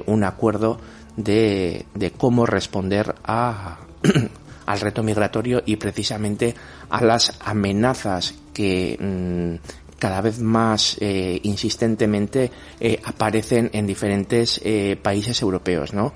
un 0.07 0.23
acuerdo 0.23 0.79
de, 1.17 2.13
cómo 2.17 2.45
responder 2.45 3.13
a, 3.25 3.79
al 4.65 4.79
reto 4.79 5.03
migratorio 5.03 5.61
y 5.65 5.75
precisamente 5.75 6.55
a 6.89 7.03
las 7.03 7.37
amenazas 7.43 8.35
que 8.53 8.97
mm, 8.99 9.67
cada 9.99 10.21
vez 10.21 10.39
más 10.39 10.97
eh, 10.99 11.39
insistentemente 11.43 12.51
eh, 12.79 12.99
aparecen 13.03 13.69
en 13.73 13.87
diferentes 13.87 14.61
eh, 14.63 14.97
países 15.01 15.41
europeos, 15.41 15.93
¿no? 15.93 16.13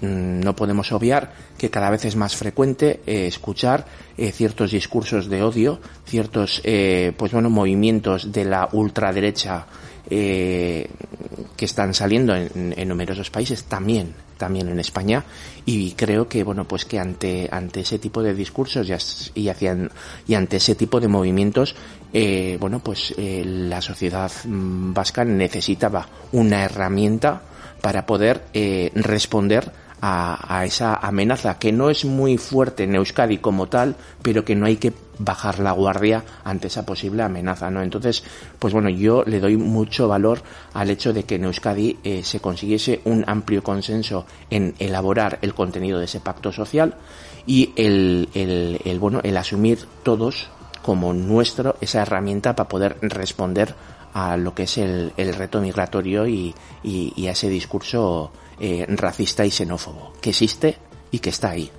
Mm, 0.00 0.40
no 0.40 0.56
podemos 0.56 0.92
obviar 0.92 1.32
que 1.58 1.70
cada 1.70 1.90
vez 1.90 2.06
es 2.06 2.16
más 2.16 2.36
frecuente 2.36 3.00
escuchar 3.06 3.86
ciertos 4.16 4.70
discursos 4.70 5.28
de 5.28 5.42
odio, 5.42 5.80
ciertos, 6.04 6.60
pues 7.16 7.32
bueno, 7.32 7.50
movimientos 7.50 8.32
de 8.32 8.44
la 8.44 8.68
ultraderecha 8.72 9.66
que 10.08 10.88
están 11.58 11.94
saliendo 11.94 12.34
en, 12.34 12.74
en 12.76 12.88
numerosos 12.88 13.30
países, 13.30 13.64
también 13.64 14.14
también 14.38 14.68
en 14.68 14.80
España 14.80 15.24
y 15.66 15.92
creo 15.92 16.28
que 16.28 16.44
bueno 16.44 16.64
pues 16.64 16.84
que 16.84 16.98
ante 16.98 17.48
ante 17.52 17.80
ese 17.80 17.98
tipo 17.98 18.22
de 18.22 18.34
discursos 18.34 18.88
y, 19.34 19.48
hacia, 19.48 19.76
y 20.26 20.34
ante 20.34 20.56
ese 20.56 20.74
tipo 20.74 21.00
de 21.00 21.08
movimientos 21.08 21.74
eh, 22.12 22.56
bueno 22.58 22.78
pues 22.78 23.12
eh, 23.18 23.42
la 23.44 23.82
sociedad 23.82 24.32
mm, 24.44 24.94
vasca 24.94 25.24
necesitaba 25.24 26.08
una 26.32 26.64
herramienta 26.64 27.42
para 27.82 28.06
poder 28.06 28.44
eh, 28.54 28.90
responder 28.94 29.70
a, 30.00 30.58
a, 30.58 30.64
esa 30.64 30.94
amenaza 30.94 31.58
que 31.58 31.72
no 31.72 31.90
es 31.90 32.04
muy 32.04 32.38
fuerte 32.38 32.84
en 32.84 32.94
Euskadi 32.94 33.38
como 33.38 33.68
tal, 33.68 33.96
pero 34.22 34.44
que 34.44 34.54
no 34.54 34.66
hay 34.66 34.76
que 34.76 34.92
bajar 35.18 35.58
la 35.58 35.72
guardia 35.72 36.24
ante 36.44 36.68
esa 36.68 36.86
posible 36.86 37.22
amenaza, 37.22 37.70
¿no? 37.70 37.82
Entonces, 37.82 38.22
pues 38.58 38.72
bueno, 38.72 38.88
yo 38.88 39.24
le 39.26 39.40
doy 39.40 39.56
mucho 39.56 40.08
valor 40.08 40.40
al 40.74 40.90
hecho 40.90 41.12
de 41.12 41.24
que 41.24 41.36
en 41.36 41.44
Euskadi 41.44 41.98
eh, 42.04 42.22
se 42.22 42.40
consiguiese 42.40 43.00
un 43.04 43.24
amplio 43.26 43.62
consenso 43.62 44.26
en 44.50 44.74
elaborar 44.78 45.38
el 45.42 45.54
contenido 45.54 45.98
de 45.98 46.04
ese 46.04 46.20
pacto 46.20 46.52
social 46.52 46.94
y 47.46 47.72
el, 47.76 48.28
el, 48.34 48.80
el 48.84 48.98
bueno, 48.98 49.20
el 49.22 49.36
asumir 49.36 49.78
todos 50.02 50.48
como 50.82 51.12
nuestro 51.12 51.76
esa 51.80 52.02
herramienta 52.02 52.54
para 52.54 52.68
poder 52.68 52.96
responder 53.02 53.74
a 54.14 54.36
lo 54.36 54.54
que 54.54 54.64
es 54.64 54.78
el, 54.78 55.12
el 55.16 55.34
reto 55.34 55.60
migratorio 55.60 56.26
y, 56.26 56.54
y, 56.82 57.12
y 57.16 57.26
a 57.26 57.32
ese 57.32 57.48
discurso 57.48 58.32
eh, 58.60 58.86
racista 58.88 59.44
y 59.44 59.50
xenófobo, 59.50 60.12
que 60.20 60.30
existe 60.30 60.76
y 61.10 61.18
que 61.18 61.30
está 61.30 61.50
ahí. 61.50 61.70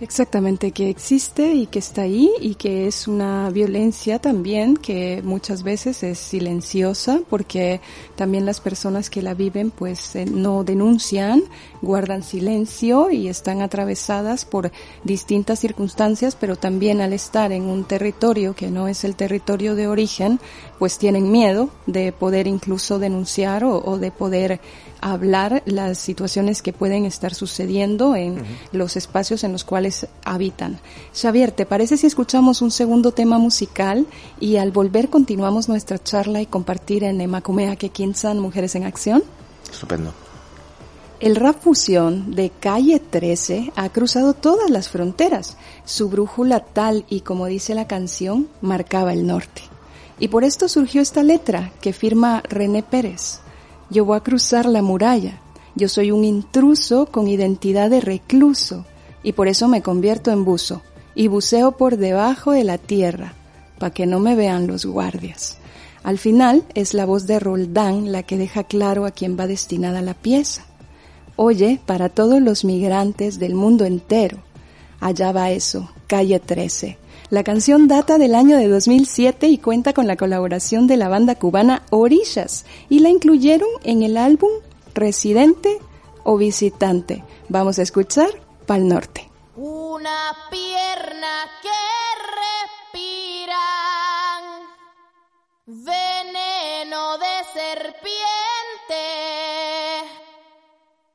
Exactamente, 0.00 0.72
que 0.72 0.90
existe 0.90 1.54
y 1.54 1.66
que 1.66 1.78
está 1.78 2.02
ahí 2.02 2.28
y 2.40 2.56
que 2.56 2.88
es 2.88 3.06
una 3.06 3.48
violencia 3.50 4.18
también 4.18 4.76
que 4.76 5.22
muchas 5.24 5.62
veces 5.62 6.02
es 6.02 6.18
silenciosa 6.18 7.20
porque 7.30 7.80
también 8.16 8.44
las 8.44 8.60
personas 8.60 9.08
que 9.08 9.22
la 9.22 9.34
viven 9.34 9.70
pues 9.70 10.16
eh, 10.16 10.26
no 10.26 10.64
denuncian, 10.64 11.44
guardan 11.80 12.24
silencio 12.24 13.12
y 13.12 13.28
están 13.28 13.62
atravesadas 13.62 14.44
por 14.44 14.72
distintas 15.04 15.60
circunstancias, 15.60 16.36
pero 16.38 16.56
también 16.56 17.00
al 17.00 17.12
estar 17.12 17.52
en 17.52 17.62
un 17.62 17.84
territorio 17.84 18.54
que 18.54 18.72
no 18.72 18.88
es 18.88 19.04
el 19.04 19.14
territorio 19.14 19.76
de 19.76 19.86
origen, 19.86 20.40
pues 20.78 20.98
tienen 20.98 21.30
miedo 21.30 21.70
de 21.86 22.10
poder 22.10 22.48
incluso 22.48 22.98
denunciar 22.98 23.62
o, 23.62 23.78
o 23.78 23.96
de 23.96 24.10
poder 24.10 24.60
hablar 25.04 25.62
las 25.66 25.98
situaciones 25.98 26.62
que 26.62 26.72
pueden 26.72 27.04
estar 27.04 27.34
sucediendo 27.34 28.16
en 28.16 28.42
los 28.72 28.96
espacios 28.96 29.44
en 29.44 29.52
los 29.52 29.62
cuales 29.62 30.06
habitan. 30.24 30.80
Xavier, 31.14 31.52
¿te 31.52 31.66
parece 31.66 31.98
si 31.98 32.06
escuchamos 32.06 32.62
un 32.62 32.70
segundo 32.70 33.12
tema 33.12 33.38
musical 33.38 34.06
y 34.40 34.56
al 34.56 34.72
volver 34.72 35.10
continuamos 35.10 35.68
nuestra 35.68 36.02
charla 36.02 36.40
y 36.40 36.46
compartir 36.46 37.04
en 37.04 37.20
Emacumea 37.20 37.76
que 37.76 37.90
Kinsan 37.90 38.40
Mujeres 38.40 38.76
en 38.76 38.84
Acción? 38.84 39.22
Estupendo. 39.70 40.14
El 41.20 41.36
rap 41.36 41.60
fusión 41.60 42.34
de 42.34 42.50
Calle 42.50 42.98
13 42.98 43.72
ha 43.76 43.88
cruzado 43.90 44.32
todas 44.32 44.70
las 44.70 44.88
fronteras. 44.88 45.58
Su 45.84 46.08
brújula 46.08 46.60
tal 46.60 47.04
y 47.10 47.20
como 47.20 47.44
dice 47.44 47.74
la 47.74 47.86
canción 47.86 48.48
marcaba 48.62 49.12
el 49.12 49.26
norte. 49.26 49.62
Y 50.18 50.28
por 50.28 50.44
esto 50.44 50.66
surgió 50.66 51.02
esta 51.02 51.22
letra 51.22 51.72
que 51.82 51.92
firma 51.92 52.42
René 52.48 52.82
Pérez. 52.82 53.40
Yo 53.90 54.04
voy 54.04 54.16
a 54.16 54.20
cruzar 54.20 54.66
la 54.66 54.82
muralla. 54.82 55.40
Yo 55.74 55.88
soy 55.88 56.10
un 56.10 56.24
intruso 56.24 57.06
con 57.06 57.28
identidad 57.28 57.90
de 57.90 58.00
recluso 58.00 58.84
y 59.22 59.32
por 59.32 59.48
eso 59.48 59.68
me 59.68 59.82
convierto 59.82 60.30
en 60.30 60.44
buzo 60.44 60.82
y 61.14 61.28
buceo 61.28 61.72
por 61.72 61.96
debajo 61.96 62.52
de 62.52 62.64
la 62.64 62.78
tierra 62.78 63.34
para 63.78 63.92
que 63.92 64.06
no 64.06 64.20
me 64.20 64.36
vean 64.36 64.66
los 64.66 64.86
guardias. 64.86 65.58
Al 66.02 66.18
final 66.18 66.64
es 66.74 66.94
la 66.94 67.06
voz 67.06 67.26
de 67.26 67.40
Roldán 67.40 68.12
la 68.12 68.22
que 68.22 68.36
deja 68.36 68.64
claro 68.64 69.06
a 69.06 69.10
quién 69.10 69.38
va 69.38 69.46
destinada 69.46 70.02
la 70.02 70.14
pieza. 70.14 70.64
Oye, 71.36 71.80
para 71.84 72.08
todos 72.08 72.40
los 72.40 72.64
migrantes 72.64 73.38
del 73.38 73.54
mundo 73.54 73.84
entero. 73.84 74.38
Allá 75.00 75.32
va 75.32 75.50
eso, 75.50 75.90
calle 76.06 76.38
13. 76.38 76.98
La 77.34 77.42
canción 77.42 77.88
data 77.88 78.16
del 78.16 78.36
año 78.36 78.56
de 78.56 78.68
2007 78.68 79.48
y 79.48 79.58
cuenta 79.58 79.92
con 79.92 80.06
la 80.06 80.14
colaboración 80.14 80.86
de 80.86 80.96
la 80.96 81.08
banda 81.08 81.34
cubana 81.34 81.82
Orillas 81.90 82.64
y 82.88 83.00
la 83.00 83.08
incluyeron 83.08 83.68
en 83.82 84.04
el 84.04 84.16
álbum 84.18 84.50
Residente 84.94 85.80
o 86.22 86.36
Visitante. 86.36 87.24
Vamos 87.48 87.80
a 87.80 87.82
escuchar 87.82 88.28
Pal 88.66 88.86
Norte. 88.86 89.28
Una 89.56 90.32
pierna 90.48 91.50
que 91.60 91.70
respira 92.92 93.58
veneno 95.66 97.18
de 97.18 97.34
serpiente 97.52 98.14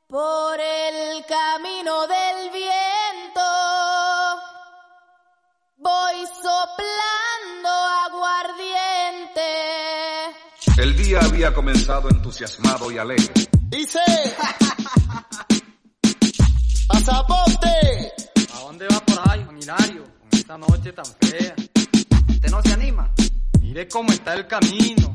por 0.06 0.60
el 0.60 1.24
camino 1.24 2.06
del 2.08 2.19
El 10.76 10.96
día 10.96 11.20
había 11.20 11.52
comenzado 11.52 12.08
entusiasmado 12.10 12.90
y 12.90 12.98
alegre. 12.98 13.32
Dice, 13.68 13.98
pasaporte. 16.88 18.12
¿A 18.54 18.58
dónde 18.60 18.86
va 18.88 19.00
por 19.00 19.30
ahí, 19.30 19.44
Milario? 19.52 20.04
Con 20.04 20.28
esta 20.38 20.58
noche 20.58 20.92
tan 20.92 21.04
fea. 21.20 21.54
¿Usted 22.28 22.50
no 22.50 22.62
se 22.62 22.72
anima? 22.72 23.10
Mire 23.60 23.88
cómo 23.88 24.10
está 24.12 24.34
el 24.34 24.46
camino. 24.46 25.12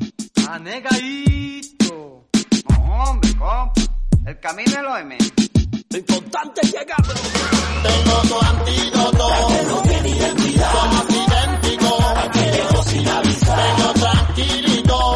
Anegadito. 0.48 2.28
No, 2.70 3.02
hombre, 3.04 3.34
compa. 3.36 3.72
El 4.26 4.40
camino 4.40 4.70
es 4.70 4.82
lo 4.82 4.94
de 4.94 5.04
menos. 5.04 5.32
Lo 5.90 5.98
importante 5.98 6.60
es 6.62 6.72
llegar. 6.72 7.02
Tengo 7.02 8.20
tu 8.28 8.40
antídoto. 8.46 9.28
No 9.68 9.82
tiene 9.82 10.08
identidad. 10.10 10.72
Somos 10.72 11.06
idénticos. 11.10 12.00
Aquello 12.16 12.82
sin 12.84 13.08
avisar. 13.08 13.76
Tengo 13.76 13.92
tranquilito. 13.92 15.15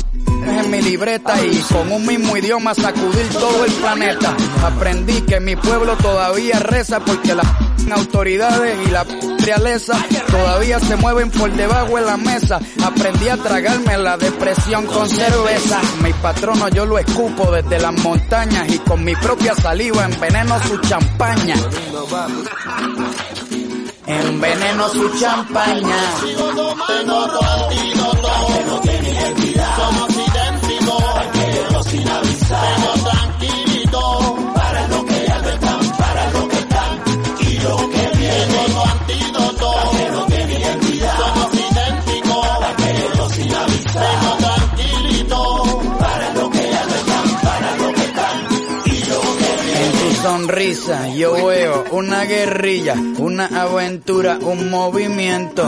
en 0.59 0.71
mi 0.71 0.81
libreta 0.81 1.43
y 1.43 1.57
con 1.71 1.91
un 1.91 2.05
mismo 2.05 2.37
idioma 2.37 2.73
sacudir 2.73 3.27
todo 3.29 3.65
el 3.65 3.71
planeta. 3.73 4.35
Aprendí 4.63 5.21
que 5.21 5.39
mi 5.39 5.55
pueblo 5.55 5.95
todavía 5.97 6.59
reza 6.59 6.99
porque 6.99 7.35
las 7.35 7.47
autoridades 7.91 8.77
y 8.87 8.91
la 8.91 9.05
realeza 9.39 9.93
todavía 10.29 10.79
se 10.79 10.95
mueven 10.95 11.29
por 11.31 11.51
debajo 11.51 11.97
de 11.97 12.01
la 12.01 12.17
mesa. 12.17 12.59
Aprendí 12.83 13.29
a 13.29 13.37
tragarme 13.37 13.97
la 13.97 14.17
depresión 14.17 14.85
con 14.85 15.09
cerveza. 15.09 15.79
Mi 16.03 16.13
patrono 16.13 16.69
yo 16.69 16.85
lo 16.85 16.97
escupo 16.99 17.51
desde 17.51 17.79
las 17.79 17.93
montañas 18.01 18.69
y 18.69 18.79
con 18.79 19.03
mi 19.03 19.15
propia 19.15 19.55
saliva 19.55 20.05
enveneno 20.05 20.59
su 20.63 20.77
champaña. 20.79 21.55
Enveneno 24.05 24.89
su 24.89 25.19
champaña. 25.19 25.97
Sin 32.51 32.57
avisar. 32.57 32.75
Tengo 32.75 33.09
tranquilito. 33.09 34.53
Para 34.53 34.87
lo 34.87 35.05
que 35.05 35.25
ya 35.27 35.41
no 35.41 35.49
están. 35.49 35.91
Para 35.97 36.31
lo 36.31 36.47
que 36.47 36.57
están. 36.57 36.91
Y 37.39 37.59
lo 37.59 37.77
que 37.89 38.17
viene. 38.17 38.45
Tengo 38.45 38.65
tu 38.65 38.81
antídoto. 38.81 39.73
No 40.11 40.25
tiene 40.25 40.59
identidad. 40.59 41.17
Somos 41.17 41.53
idénticos. 41.53 42.47
Aquello 42.71 43.29
sin 43.29 43.55
avisar. 43.55 44.03
Tengo 44.03 44.37
tranquilito. 44.37 45.97
Para 45.99 46.33
lo 46.33 46.49
que 46.49 46.69
ya 46.69 46.85
no 46.85 46.95
están. 46.95 47.41
Para 47.41 47.77
lo 47.77 47.93
que 47.93 48.01
están. 48.01 48.37
Y 48.85 49.09
lo 49.09 49.21
que 49.21 49.63
viene. 49.63 49.85
En 49.85 49.91
tu 49.91 50.21
sonrisa 50.21 51.07
yo 51.09 51.45
veo 51.45 51.85
una 51.91 52.23
guerrilla, 52.25 52.95
una 53.17 53.45
aventura, 53.45 54.37
un 54.41 54.69
movimiento. 54.69 55.67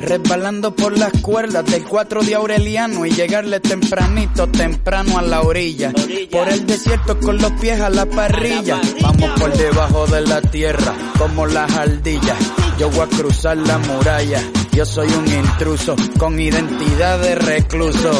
resbalando 0.00 0.74
por 0.74 0.96
las 0.96 1.12
cuerdas 1.20 1.64
del 1.66 1.84
4 1.84 2.22
de 2.22 2.34
Aureliano 2.34 3.04
y 3.06 3.10
llegarle 3.10 3.60
tempranito, 3.60 4.46
temprano 4.48 5.18
a 5.18 5.22
la 5.22 5.42
orilla. 5.42 5.92
Por 6.30 6.48
el 6.48 6.66
desierto 6.66 7.18
con 7.18 7.38
los 7.38 7.52
pies 7.52 7.80
a 7.80 7.90
la 7.90 8.06
parrilla. 8.06 8.80
Vamos 9.02 9.40
por 9.40 9.52
debajo 9.56 10.06
de 10.06 10.20
la 10.22 10.40
tierra 10.40 10.94
como 11.18 11.46
las 11.46 11.72
ardillas. 11.76 12.38
Yo 12.78 12.90
voy 12.90 13.00
a 13.00 13.06
cruzar 13.06 13.56
la 13.56 13.78
muralla. 13.78 14.42
Yo 14.78 14.86
soy 14.86 15.08
un 15.08 15.26
intruso 15.26 15.96
con 16.20 16.38
identidad 16.38 17.18
de 17.18 17.34
recluso. 17.34 18.12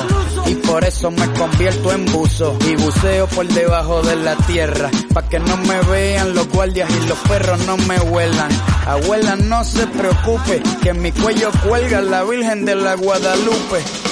Y 0.44 0.56
por 0.56 0.82
eso 0.82 1.08
me 1.08 1.32
convierto 1.34 1.92
en 1.92 2.04
buzo. 2.06 2.58
Y 2.68 2.74
buceo 2.74 3.28
por 3.28 3.46
debajo 3.46 4.02
de 4.02 4.16
la 4.16 4.34
tierra. 4.34 4.90
Pa' 5.14 5.28
que 5.28 5.38
no 5.38 5.56
me 5.56 5.80
vean 5.82 6.34
los 6.34 6.48
guardias 6.48 6.90
y 6.90 7.06
los 7.06 7.18
perros 7.28 7.64
no 7.64 7.76
me 7.76 8.00
huelan. 8.00 8.50
Abuela, 8.88 9.36
no 9.36 9.62
se 9.62 9.86
preocupe, 9.86 10.60
que 10.82 10.88
en 10.88 11.00
mi 11.00 11.12
cuello 11.12 11.52
cuelga 11.64 12.00
la 12.00 12.24
Virgen 12.24 12.64
de 12.64 12.74
la 12.74 12.94
Guadalupe. 12.94 14.07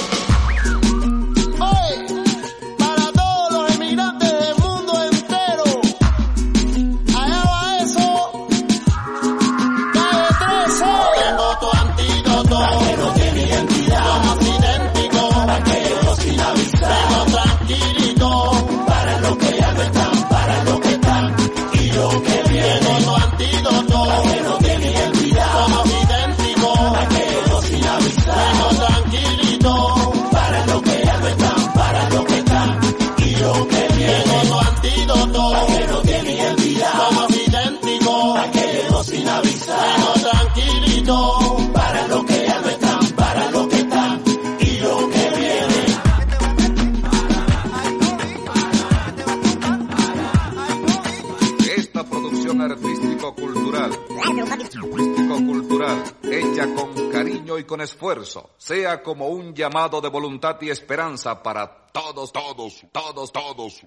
Con 57.67 57.81
esfuerzo, 57.81 58.49
sea 58.57 59.03
como 59.03 59.27
un 59.27 59.53
llamado 59.53 60.01
de 60.01 60.09
voluntad 60.09 60.57
y 60.61 60.69
esperanza 60.69 61.43
para 61.43 61.87
todos, 61.91 62.33
todos, 62.33 62.83
todos, 62.91 63.31
todos. 63.31 63.81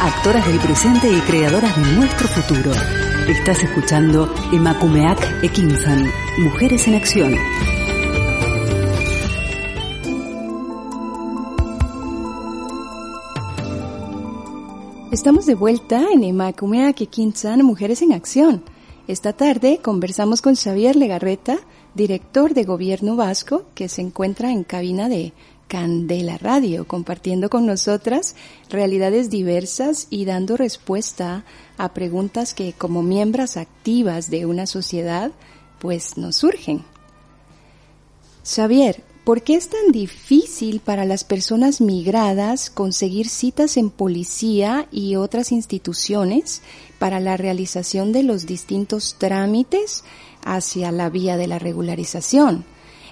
Actoras 0.00 0.46
del 0.46 0.60
presente 0.60 1.12
y 1.12 1.20
creadoras 1.20 1.76
de 1.76 1.92
nuestro 1.92 2.28
futuro. 2.28 2.70
Estás 3.28 3.62
escuchando 3.62 4.32
Emakumeak 4.52 5.44
Ekinsan, 5.44 6.10
Mujeres 6.38 6.88
en 6.88 6.94
Acción. 6.94 7.36
Estamos 15.12 15.44
de 15.44 15.54
vuelta 15.54 16.06
en 16.10 16.24
Emakumea 16.24 16.94
Kekinsan 16.94 17.62
Mujeres 17.62 18.00
en 18.00 18.14
Acción. 18.14 18.64
Esta 19.06 19.34
tarde 19.34 19.78
conversamos 19.82 20.40
con 20.40 20.56
Xavier 20.56 20.96
Legarreta, 20.96 21.58
director 21.94 22.54
de 22.54 22.64
Gobierno 22.64 23.16
Vasco, 23.16 23.64
que 23.74 23.88
se 23.88 24.02
encuentra 24.02 24.50
en 24.50 24.64
cabina 24.64 25.08
de 25.08 25.32
Candela 25.68 26.38
Radio, 26.38 26.86
compartiendo 26.86 27.48
con 27.48 27.66
nosotras 27.66 28.36
realidades 28.68 29.30
diversas 29.30 30.06
y 30.10 30.24
dando 30.24 30.56
respuesta 30.56 31.44
a 31.78 31.94
preguntas 31.94 32.52
que 32.54 32.72
como 32.74 33.02
miembros 33.02 33.56
activas 33.56 34.30
de 34.30 34.46
una 34.46 34.66
sociedad, 34.66 35.32
pues 35.78 36.16
nos 36.18 36.36
surgen. 36.36 36.84
Xavier, 38.44 39.02
¿Por 39.24 39.42
qué 39.42 39.54
es 39.54 39.68
tan 39.68 39.92
difícil 39.92 40.80
para 40.80 41.04
las 41.04 41.22
personas 41.22 41.80
migradas 41.80 42.70
conseguir 42.70 43.28
citas 43.28 43.76
en 43.76 43.88
policía 43.88 44.88
y 44.90 45.14
otras 45.14 45.52
instituciones 45.52 46.60
para 46.98 47.20
la 47.20 47.36
realización 47.36 48.10
de 48.10 48.24
los 48.24 48.46
distintos 48.46 49.14
trámites 49.18 50.02
hacia 50.44 50.92
la 50.92 51.08
vía 51.08 51.36
de 51.36 51.46
la 51.46 51.58
regularización? 51.58 52.64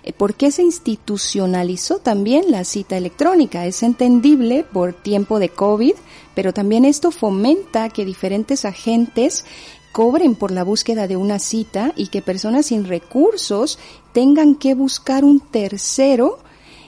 Eh, 0.02 0.12
¿Por 0.12 0.34
qué 0.34 0.50
se 0.50 0.62
institucionalizó 0.62 1.98
también 1.98 2.50
la 2.50 2.64
cita 2.64 2.96
electrónica? 2.96 3.66
Es 3.66 3.82
entendible 3.82 4.64
por 4.64 4.92
tiempo 4.92 5.38
de 5.38 5.50
COVID, 5.50 5.94
pero 6.34 6.52
también 6.52 6.84
esto 6.84 7.10
fomenta 7.10 7.88
que 7.90 8.04
diferentes 8.04 8.64
agentes 8.64 9.44
cobren 9.92 10.36
por 10.36 10.52
la 10.52 10.62
búsqueda 10.62 11.08
de 11.08 11.16
una 11.16 11.38
cita 11.38 11.92
y 11.96 12.06
que 12.06 12.22
personas 12.22 12.66
sin 12.66 12.84
recursos 12.84 13.78
tengan 14.12 14.54
que 14.54 14.74
buscar 14.74 15.24
un 15.24 15.40
tercero 15.40 16.38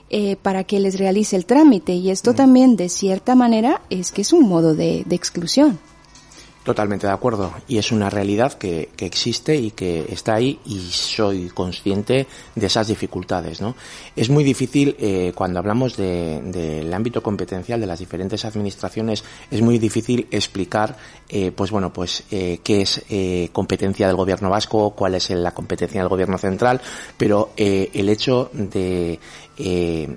eh, 0.08 0.36
para 0.36 0.64
que 0.64 0.78
les 0.78 0.98
realice 0.98 1.36
el 1.36 1.46
trámite. 1.46 1.94
Y 1.94 2.10
esto 2.10 2.32
mm. 2.32 2.36
también, 2.36 2.76
de 2.76 2.88
cierta 2.88 3.34
manera, 3.34 3.82
es 3.90 4.12
que 4.12 4.22
es 4.22 4.32
un 4.32 4.48
modo 4.48 4.74
de 4.74 5.04
exclusión. 5.10 5.78
Totalmente 6.64 7.08
de 7.08 7.12
acuerdo. 7.12 7.52
Y 7.66 7.78
es 7.78 7.90
una 7.90 8.08
realidad 8.08 8.52
que, 8.52 8.90
existe 8.98 9.56
y 9.56 9.72
que 9.72 10.06
está 10.08 10.34
ahí 10.34 10.60
y 10.64 10.78
soy 10.78 11.48
consciente 11.48 12.28
de 12.54 12.66
esas 12.66 12.86
dificultades. 12.86 13.60
¿no? 13.60 13.74
Es 14.14 14.30
muy 14.30 14.44
difícil 14.44 14.94
eh, 15.00 15.32
cuando 15.34 15.58
hablamos 15.58 15.96
del 15.96 16.52
de, 16.52 16.94
ámbito 16.94 17.20
competencial 17.20 17.80
de 17.80 17.86
las 17.86 17.98
diferentes 17.98 18.44
administraciones, 18.44 19.24
es 19.50 19.60
muy 19.60 19.78
difícil 19.78 20.28
explicar, 20.30 20.96
eh, 21.28 21.50
pues 21.50 21.72
bueno, 21.72 21.92
pues 21.92 22.22
eh, 22.30 22.60
qué 22.62 22.82
es 22.82 23.02
eh, 23.10 23.48
competencia 23.52 24.06
del 24.06 24.16
gobierno 24.16 24.48
vasco, 24.48 24.90
cuál 24.90 25.16
es 25.16 25.30
la 25.30 25.52
competencia 25.52 26.00
del 26.00 26.08
gobierno 26.08 26.38
central, 26.38 26.80
pero 27.16 27.50
eh, 27.56 27.90
el 27.92 28.08
hecho 28.08 28.50
de 28.52 29.18
eh, 29.58 30.16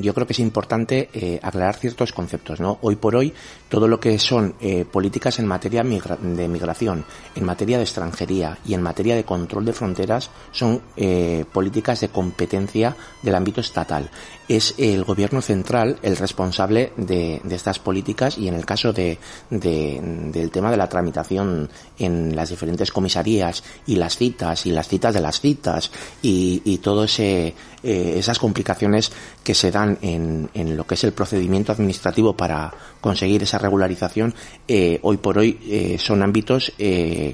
yo 0.00 0.14
creo 0.14 0.26
que 0.26 0.32
es 0.32 0.38
importante 0.38 1.08
eh, 1.12 1.40
aclarar 1.42 1.76
ciertos 1.76 2.12
conceptos. 2.12 2.60
¿no? 2.60 2.78
Hoy 2.82 2.96
por 2.96 3.16
hoy, 3.16 3.32
todo 3.68 3.88
lo 3.88 3.98
que 4.00 4.18
son 4.18 4.54
eh, 4.60 4.84
políticas 4.84 5.38
en 5.38 5.46
materia 5.46 5.82
de 5.82 6.48
migración, 6.48 7.04
en 7.34 7.44
materia 7.44 7.78
de 7.78 7.84
extranjería 7.84 8.58
y 8.64 8.74
en 8.74 8.82
materia 8.82 9.16
de 9.16 9.24
control 9.24 9.64
de 9.64 9.72
fronteras 9.72 10.30
son 10.52 10.80
eh, 10.96 11.44
políticas 11.52 12.00
de 12.00 12.08
competencia 12.08 12.96
del 13.22 13.34
ámbito 13.34 13.60
estatal. 13.60 14.10
Es 14.46 14.74
el 14.78 15.04
gobierno 15.04 15.40
central 15.40 15.98
el 16.02 16.16
responsable 16.16 16.92
de, 16.96 17.40
estas 17.50 17.78
políticas 17.78 18.36
y 18.36 18.48
en 18.48 18.54
el 18.54 18.66
caso 18.66 18.92
de, 18.92 19.18
de, 19.48 20.00
del 20.32 20.50
tema 20.50 20.70
de 20.70 20.76
la 20.76 20.88
tramitación 20.88 21.70
en 21.98 22.36
las 22.36 22.50
diferentes 22.50 22.92
comisarías 22.92 23.64
y 23.86 23.96
las 23.96 24.16
citas 24.16 24.66
y 24.66 24.72
las 24.72 24.88
citas 24.88 25.14
de 25.14 25.20
las 25.20 25.40
citas 25.40 25.90
y 26.20 26.78
todo 26.78 27.04
ese 27.04 27.54
eh, 27.84 28.14
esas 28.18 28.38
complicaciones 28.38 29.12
que 29.42 29.54
se 29.54 29.70
dan 29.70 29.98
en, 30.00 30.48
en, 30.54 30.76
lo 30.76 30.86
que 30.86 30.94
es 30.94 31.04
el 31.04 31.12
procedimiento 31.12 31.70
administrativo 31.70 32.34
para 32.34 32.72
conseguir 33.00 33.42
esa 33.42 33.58
regularización, 33.58 34.34
eh, 34.66 34.98
hoy 35.02 35.18
por 35.18 35.38
hoy 35.38 35.60
eh, 35.68 35.96
son 35.98 36.22
ámbitos 36.22 36.72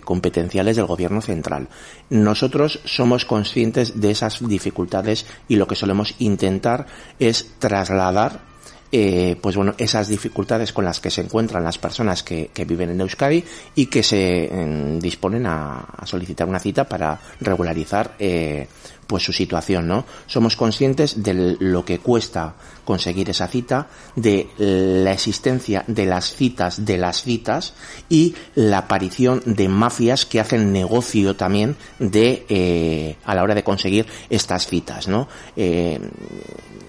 competenciales 0.05 0.77
del 0.77 0.87
gobierno 0.87 1.21
central. 1.21 1.69
Nosotros 2.11 2.81
somos 2.85 3.25
conscientes 3.25 4.01
de 4.01 4.11
esas 4.11 4.47
dificultades 4.47 5.27
y 5.49 5.57
lo 5.57 5.67
que 5.67 5.77
solemos 5.77 6.15
intentar 6.19 6.87
es 7.19 7.53
trasladar 7.59 8.50
eh, 8.93 9.37
pues 9.41 9.57
bueno, 9.57 9.75
esas 9.79 10.09
dificultades 10.09 10.73
con 10.73 10.85
las 10.85 11.01
que 11.01 11.11
se 11.11 11.21
encuentran 11.21 11.65
las 11.65 11.79
personas 11.79 12.23
que, 12.23 12.51
que 12.53 12.65
viven 12.65 12.91
en 12.91 13.01
Euskadi 13.01 13.45
y 13.75 13.87
que 13.87 14.03
se 14.03 14.45
eh, 14.45 14.99
disponen 15.01 15.47
a, 15.47 15.81
a, 15.81 16.07
solicitar 16.07 16.49
una 16.49 16.59
cita 16.59 16.89
para 16.89 17.19
regularizar 17.41 18.15
eh, 18.19 18.67
pues 19.11 19.25
su 19.25 19.33
situación, 19.33 19.89
¿no? 19.89 20.05
Somos 20.27 20.55
conscientes 20.55 21.21
de 21.21 21.57
lo 21.59 21.85
que 21.85 21.99
cuesta 21.99 22.55
conseguir 22.85 23.29
esa 23.29 23.49
cita, 23.49 23.89
de 24.15 24.49
la 24.57 25.11
existencia 25.13 25.83
de 25.89 26.07
las 26.07 26.33
citas 26.33 26.85
de 26.85 26.97
las 26.97 27.23
citas 27.23 27.75
y 28.09 28.37
la 28.55 28.79
aparición 28.79 29.43
de 29.47 29.69
mafias 29.69 30.27
que 30.27 30.39
hacen 30.39 30.73
negocio 30.73 31.35
también 31.35 31.77
de 31.99 32.47
eh, 32.49 33.17
a 33.25 33.35
la 33.35 33.43
hora 33.43 33.57
de 33.57 33.65
conseguir 33.65 34.07
estas 34.29 34.69
citas, 34.69 35.09
¿no? 35.09 35.27
Eh, 35.57 35.99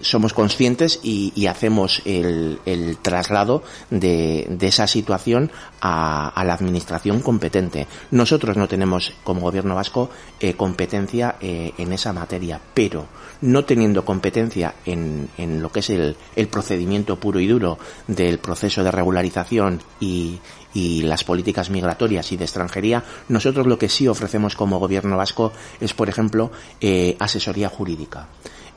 somos 0.01 0.33
conscientes 0.33 0.99
y, 1.03 1.45
hacemos 1.47 2.01
el, 2.05 2.59
el 2.65 2.97
traslado 2.97 3.63
de, 3.89 4.47
de, 4.49 4.67
esa 4.67 4.87
situación 4.87 5.51
a, 5.81 6.41
la 6.45 6.53
administración 6.53 7.21
competente. 7.21 7.87
Nosotros 8.11 8.57
no 8.57 8.67
tenemos 8.67 9.13
como 9.23 9.41
gobierno 9.41 9.75
vasco 9.75 10.09
eh, 10.39 10.53
competencia 10.53 11.35
eh, 11.41 11.73
en 11.77 11.91
esa 11.93 12.13
materia, 12.13 12.59
pero 12.73 13.07
no 13.41 13.65
teniendo 13.65 14.05
competencia 14.05 14.75
en, 14.85 15.29
en 15.37 15.61
lo 15.61 15.71
que 15.71 15.79
es 15.79 15.89
el, 15.89 16.15
el, 16.35 16.47
procedimiento 16.47 17.19
puro 17.19 17.39
y 17.39 17.47
duro 17.47 17.77
del 18.07 18.39
proceso 18.39 18.83
de 18.83 18.91
regularización 18.91 19.81
y, 19.99 20.39
y 20.73 21.01
las 21.03 21.23
políticas 21.23 21.69
migratorias 21.69 22.31
y 22.31 22.37
de 22.37 22.45
extranjería, 22.45 23.03
nosotros 23.29 23.67
lo 23.67 23.77
que 23.77 23.89
sí 23.89 24.07
ofrecemos 24.07 24.55
como 24.55 24.79
gobierno 24.79 25.17
vasco 25.17 25.51
es, 25.79 25.93
por 25.93 26.09
ejemplo, 26.09 26.51
eh, 26.79 27.15
asesoría 27.19 27.69
jurídica 27.69 28.27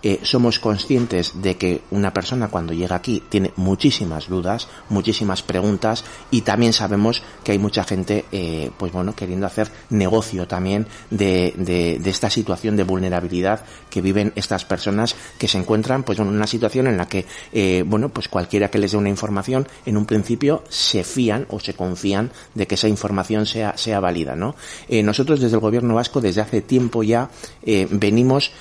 eh, 0.05 0.21
somos 0.23 0.59
conscientes 0.59 1.43
de 1.43 1.57
que 1.57 1.81
una 1.91 2.13
persona 2.13 2.49
cuando 2.49 2.75
llega 2.75 2.95
aquí 2.95 3.23
tiene 3.29 3.53
muchísimas 3.57 4.29
dudas, 4.29 4.69
muchísimas 4.91 5.43
preguntas 5.43 6.05
y 6.31 6.43
también 6.43 6.73
sabemos 6.73 7.23
que 7.43 7.53
hay 7.53 7.59
mucha 7.59 7.85
gente, 7.85 8.27
eh, 8.31 8.71
pues 8.77 8.93
bueno, 8.93 9.17
queriendo 9.17 9.47
hacer 9.47 9.71
negocio 9.89 10.47
también 10.47 10.87
de, 11.11 11.55
de, 11.57 11.99
de, 11.99 12.11
esta 12.11 12.29
situación 12.29 12.77
de 12.77 12.85
vulnerabilidad 12.85 13.65
que 13.91 14.03
viven 14.03 14.33
estas 14.37 14.65
personas 14.65 15.17
que 15.39 15.49
se 15.49 15.59
encuentran, 15.59 16.03
pues 16.03 16.19
en 16.19 16.27
una 16.27 16.47
situación 16.47 16.87
en 16.87 16.99
la 16.99 17.07
que, 17.07 17.25
eh, 17.53 17.83
bueno, 17.87 18.11
pues 18.11 18.29
cualquiera 18.29 18.71
que 18.71 18.79
les 18.79 18.93
dé 18.93 18.99
una 18.99 19.09
información, 19.09 19.67
en 19.87 19.97
un 19.97 20.05
principio 20.05 20.65
se 20.69 21.03
fían 21.03 21.47
o 21.49 21.61
se 21.61 21.75
confían 21.75 22.31
de 22.55 22.67
que 22.67 22.75
esa 22.75 22.89
información 22.89 23.47
sea, 23.47 23.77
sea 23.77 24.01
válida, 24.01 24.37
¿no? 24.37 24.55
Eh, 24.89 25.03
nosotros 25.03 25.41
desde 25.41 25.57
el 25.57 25.61
gobierno 25.61 25.95
vasco, 25.95 26.21
desde 26.21 26.43
hace 26.43 26.61
tiempo 26.61 27.03
ya, 27.03 27.31
eh, 27.63 27.89
venimos 27.91 28.53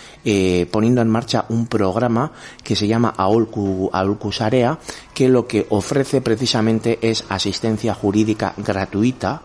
poniendo 0.71 1.01
en 1.01 1.09
marcha 1.09 1.32
un 1.49 1.67
programa 1.67 2.31
que 2.63 2.75
se 2.75 2.87
llama 2.87 3.13
Sarea, 4.31 4.79
que 5.13 5.29
lo 5.29 5.47
que 5.47 5.67
ofrece 5.69 6.21
precisamente 6.21 6.99
es 7.01 7.25
asistencia 7.29 7.93
jurídica 7.93 8.53
gratuita 8.57 9.41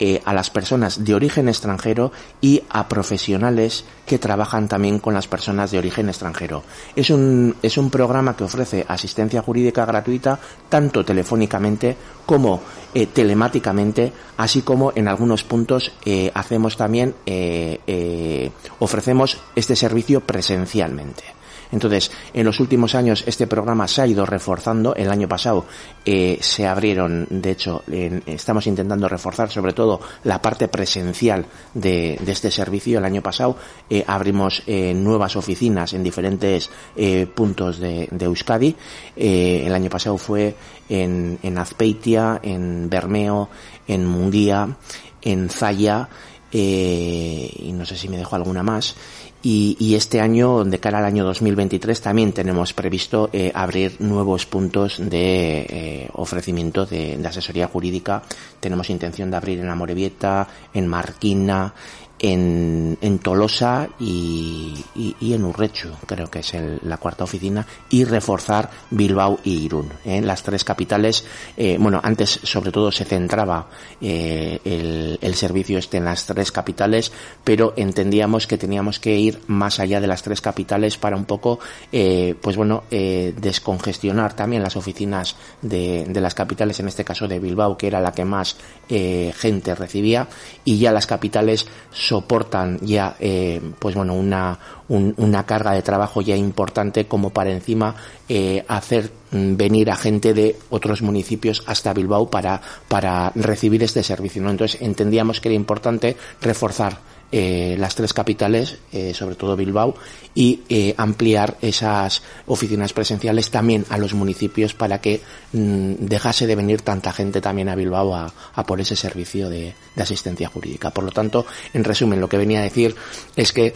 eh, 0.00 0.22
a 0.24 0.32
las 0.32 0.48
personas 0.48 1.04
de 1.04 1.12
origen 1.12 1.48
extranjero 1.48 2.12
y 2.40 2.62
a 2.70 2.86
profesionales 2.86 3.84
que 4.06 4.20
trabajan 4.20 4.68
también 4.68 5.00
con 5.00 5.12
las 5.12 5.26
personas 5.26 5.72
de 5.72 5.78
origen 5.78 6.08
extranjero. 6.08 6.62
Es 6.94 7.10
un, 7.10 7.56
es 7.62 7.76
un 7.76 7.90
programa 7.90 8.36
que 8.36 8.44
ofrece 8.44 8.86
asistencia 8.86 9.42
jurídica 9.42 9.84
gratuita 9.84 10.38
tanto 10.68 11.04
telefónicamente 11.04 11.96
como 12.26 12.60
eh, 12.98 13.06
telemáticamente, 13.06 14.12
así 14.38 14.62
como 14.62 14.92
en 14.92 15.06
algunos 15.06 15.44
puntos 15.44 15.92
eh, 16.04 16.32
hacemos 16.34 16.76
también, 16.76 17.14
eh, 17.26 18.50
ofrecemos 18.80 19.38
este 19.54 19.76
servicio 19.76 20.20
presencialmente. 20.20 21.37
Entonces, 21.72 22.10
en 22.32 22.44
los 22.44 22.60
últimos 22.60 22.94
años 22.94 23.24
este 23.26 23.46
programa 23.46 23.88
se 23.88 24.02
ha 24.02 24.06
ido 24.06 24.24
reforzando. 24.24 24.94
El 24.94 25.10
año 25.10 25.28
pasado 25.28 25.66
eh, 26.04 26.38
se 26.40 26.66
abrieron, 26.66 27.26
de 27.30 27.50
hecho, 27.50 27.82
en, 27.90 28.22
estamos 28.26 28.66
intentando 28.66 29.08
reforzar 29.08 29.50
sobre 29.50 29.72
todo 29.72 30.00
la 30.24 30.40
parte 30.40 30.68
presencial 30.68 31.46
de, 31.74 32.18
de 32.20 32.32
este 32.32 32.50
servicio. 32.50 32.98
El 32.98 33.04
año 33.04 33.22
pasado 33.22 33.56
eh, 33.90 34.04
abrimos 34.06 34.62
eh, 34.66 34.94
nuevas 34.94 35.36
oficinas 35.36 35.92
en 35.92 36.02
diferentes 36.02 36.70
eh, 36.96 37.26
puntos 37.26 37.78
de, 37.78 38.08
de 38.10 38.24
Euskadi. 38.24 38.74
Eh, 39.16 39.64
el 39.66 39.74
año 39.74 39.90
pasado 39.90 40.16
fue 40.18 40.54
en, 40.88 41.38
en 41.42 41.58
Azpeitia, 41.58 42.40
en 42.42 42.88
Bermeo, 42.88 43.48
en 43.86 44.06
Munguía, 44.06 44.76
en 45.22 45.48
Zaya, 45.50 46.08
eh, 46.50 47.50
y 47.58 47.72
no 47.72 47.84
sé 47.84 47.96
si 47.96 48.08
me 48.08 48.16
dejo 48.16 48.36
alguna 48.36 48.62
más. 48.62 48.94
Y, 49.40 49.76
y, 49.78 49.94
este 49.94 50.20
año, 50.20 50.64
de 50.64 50.80
cara 50.80 50.98
al 50.98 51.04
año 51.04 51.24
2023, 51.24 52.00
también 52.00 52.32
tenemos 52.32 52.72
previsto 52.72 53.30
eh, 53.32 53.52
abrir 53.54 54.00
nuevos 54.00 54.46
puntos 54.46 54.98
de 54.98 55.60
eh, 55.60 56.08
ofrecimiento 56.14 56.86
de, 56.86 57.16
de, 57.16 57.28
asesoría 57.28 57.68
jurídica. 57.68 58.22
Tenemos 58.58 58.90
intención 58.90 59.30
de 59.30 59.36
abrir 59.36 59.60
en 59.60 59.68
Amorebieta, 59.68 60.48
en 60.74 60.88
Marquina, 60.88 61.72
en, 62.18 63.18
Tolosa 63.22 63.88
y, 63.98 64.74
y, 64.94 65.32
en 65.32 65.44
Urrechu, 65.44 65.90
creo 66.06 66.30
que 66.30 66.40
es 66.40 66.54
el, 66.54 66.80
la 66.82 66.96
cuarta 66.98 67.24
oficina, 67.24 67.66
y 67.90 68.04
reforzar 68.04 68.70
Bilbao 68.90 69.38
y 69.44 69.64
Irún. 69.64 69.90
En 70.04 70.24
¿eh? 70.24 70.26
las 70.26 70.42
tres 70.42 70.64
capitales, 70.64 71.24
eh, 71.56 71.76
bueno, 71.78 72.00
antes 72.02 72.40
sobre 72.42 72.72
todo 72.72 72.90
se 72.90 73.04
centraba 73.04 73.68
eh, 74.00 75.18
el, 75.20 75.34
servicio 75.34 75.78
este 75.78 75.98
en 75.98 76.04
las 76.04 76.26
tres 76.26 76.50
capitales, 76.50 77.12
pero 77.44 77.74
entendíamos 77.76 78.46
que 78.46 78.58
teníamos 78.58 78.98
que 78.98 79.16
ir 79.16 79.40
más 79.46 79.78
allá 79.78 80.00
de 80.00 80.08
las 80.08 80.22
tres 80.22 80.40
capitales 80.40 80.96
para 80.96 81.16
un 81.16 81.26
poco, 81.26 81.60
pues 81.90 82.56
bueno, 82.56 82.82
descongestionar 82.90 84.34
también 84.34 84.64
las 84.64 84.74
oficinas 84.74 85.36
de, 85.62 86.06
de, 86.08 86.20
las 86.20 86.34
capitales, 86.34 86.80
en 86.80 86.88
este 86.88 87.04
caso 87.04 87.28
de 87.28 87.38
Bilbao, 87.38 87.78
que 87.78 87.86
era 87.86 88.00
la 88.00 88.10
que 88.10 88.24
más 88.24 88.56
gente 88.88 89.76
recibía, 89.76 90.26
y 90.64 90.78
ya 90.78 90.90
las 90.90 91.06
capitales 91.06 91.68
soportan 92.08 92.78
ya 92.80 93.16
eh, 93.20 93.60
pues 93.78 93.94
bueno 93.94 94.14
una 94.14 94.58
un, 94.88 95.12
una 95.18 95.44
carga 95.44 95.72
de 95.72 95.82
trabajo 95.82 96.22
ya 96.22 96.34
importante 96.34 97.06
como 97.06 97.30
para 97.30 97.50
encima 97.50 97.94
eh, 98.28 98.64
hacer 98.66 99.10
venir 99.30 99.90
a 99.90 99.96
gente 99.96 100.32
de 100.32 100.56
otros 100.70 101.02
municipios 101.02 101.62
hasta 101.66 101.92
Bilbao 101.92 102.30
para 102.30 102.62
para 102.88 103.30
recibir 103.34 103.82
este 103.82 104.02
servicio 104.02 104.42
¿no? 104.42 104.50
entonces 104.50 104.80
entendíamos 104.80 105.40
que 105.40 105.48
era 105.48 105.56
importante 105.56 106.16
reforzar 106.40 106.98
eh, 107.30 107.76
las 107.78 107.94
tres 107.94 108.14
capitales, 108.14 108.78
eh, 108.90 109.12
sobre 109.12 109.34
todo 109.34 109.54
Bilbao, 109.54 109.94
y 110.34 110.62
eh, 110.70 110.94
ampliar 110.96 111.58
esas 111.60 112.22
oficinas 112.46 112.94
presenciales 112.94 113.50
también 113.50 113.84
a 113.90 113.98
los 113.98 114.14
municipios 114.14 114.72
para 114.72 115.00
que 115.02 115.20
mmm, 115.52 115.94
dejase 115.98 116.46
de 116.46 116.56
venir 116.56 116.80
tanta 116.80 117.12
gente 117.12 117.42
también 117.42 117.68
a 117.68 117.74
Bilbao 117.74 118.14
a, 118.14 118.32
por 118.66 118.80
ese 118.80 118.96
servicio 118.96 119.50
de, 119.50 119.74
asistencia 119.98 120.48
jurídica. 120.48 120.90
Por 120.90 121.04
lo 121.04 121.10
tanto, 121.10 121.44
en 121.74 121.84
resumen, 121.84 122.20
lo 122.20 122.28
que 122.28 122.38
venía 122.38 122.60
a 122.60 122.62
decir 122.62 122.94
es 123.36 123.52
que 123.52 123.74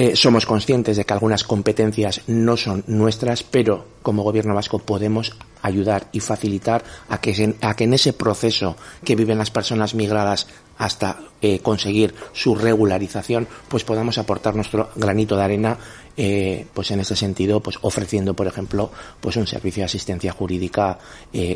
eh, 0.00 0.14
somos 0.14 0.46
conscientes 0.46 0.96
de 0.96 1.04
que 1.04 1.12
algunas 1.12 1.42
competencias 1.42 2.20
no 2.28 2.56
son 2.56 2.84
nuestras, 2.86 3.42
pero 3.42 3.84
como 4.00 4.22
gobierno 4.22 4.54
vasco 4.54 4.78
podemos 4.78 5.34
ayudar 5.60 6.06
y 6.12 6.20
facilitar 6.20 6.84
a 7.08 7.20
que, 7.20 7.32
en 7.32 7.92
ese 7.92 8.12
proceso 8.12 8.76
que 9.02 9.16
viven 9.16 9.38
las 9.38 9.50
personas 9.50 9.96
migradas 9.96 10.46
hasta 10.76 11.18
eh, 11.42 11.58
conseguir 11.58 12.14
su 12.32 12.54
regularización, 12.54 13.48
pues 13.66 13.82
podamos 13.82 14.18
aportar 14.18 14.54
nuestro 14.54 14.88
granito 14.94 15.36
de 15.36 15.42
arena, 15.42 15.76
eh, 16.16 16.64
pues 16.72 16.92
en 16.92 17.00
ese 17.00 17.16
sentido, 17.16 17.58
pues 17.58 17.80
ofreciendo, 17.82 18.34
por 18.34 18.46
ejemplo, 18.46 18.92
pues 19.20 19.34
un 19.34 19.48
servicio 19.48 19.80
de 19.80 19.86
asistencia 19.86 20.30
jurídica 20.30 20.96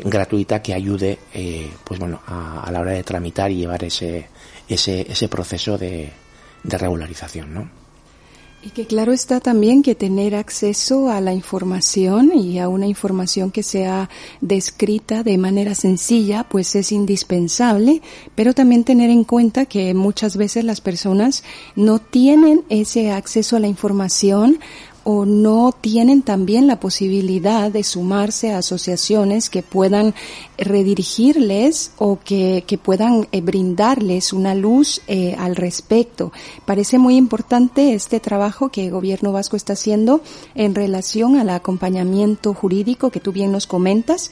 gratuita 0.03 0.61
que 0.61 0.73
ayude, 0.73 1.17
pues 1.85 1.97
bueno, 1.97 2.19
a, 2.27 2.63
a, 2.63 2.71
la 2.73 2.81
hora 2.81 2.91
de 2.91 3.03
tramitar 3.03 3.51
y 3.51 3.59
llevar 3.59 3.85
ese, 3.85 4.27
ese, 4.67 5.09
ese 5.09 5.29
proceso 5.29 5.77
de, 5.77 6.11
de 6.61 6.77
regularización, 6.77 7.53
¿no? 7.53 7.82
Y 8.65 8.69
que 8.69 8.85
claro 8.85 9.11
está 9.11 9.41
también 9.41 9.83
que 9.83 9.93
tener 9.93 10.35
acceso 10.35 11.09
a 11.09 11.19
la 11.19 11.33
información 11.33 12.31
y 12.33 12.59
a 12.59 12.69
una 12.69 12.87
información 12.87 13.51
que 13.51 13.61
sea 13.61 14.09
descrita 14.39 15.21
de 15.21 15.37
manera 15.37 15.75
sencilla, 15.75 16.45
pues 16.45 16.73
es 16.75 16.93
indispensable, 16.93 18.01
pero 18.35 18.53
también 18.53 18.85
tener 18.85 19.09
en 19.09 19.25
cuenta 19.25 19.65
que 19.65 19.93
muchas 19.93 20.37
veces 20.37 20.63
las 20.63 20.79
personas 20.79 21.43
no 21.75 21.99
tienen 21.99 22.63
ese 22.69 23.11
acceso 23.11 23.57
a 23.57 23.59
la 23.59 23.67
información 23.67 24.59
o 25.03 25.25
no 25.25 25.73
tienen 25.79 26.21
también 26.21 26.67
la 26.67 26.79
posibilidad 26.79 27.71
de 27.71 27.83
sumarse 27.83 28.51
a 28.51 28.59
asociaciones 28.59 29.49
que 29.49 29.63
puedan 29.63 30.13
redirigirles 30.57 31.91
o 31.97 32.19
que, 32.23 32.63
que 32.65 32.77
puedan 32.77 33.27
eh, 33.31 33.41
brindarles 33.41 34.33
una 34.33 34.55
luz 34.55 35.01
eh, 35.07 35.35
al 35.37 35.55
respecto. 35.55 36.31
Parece 36.65 36.97
muy 36.97 37.17
importante 37.17 37.93
este 37.93 38.19
trabajo 38.19 38.69
que 38.69 38.85
el 38.85 38.91
gobierno 38.91 39.31
vasco 39.31 39.57
está 39.57 39.73
haciendo 39.73 40.21
en 40.55 40.75
relación 40.75 41.37
al 41.37 41.49
acompañamiento 41.49 42.53
jurídico 42.53 43.09
que 43.09 43.19
tú 43.19 43.31
bien 43.31 43.51
nos 43.51 43.67
comentas, 43.67 44.31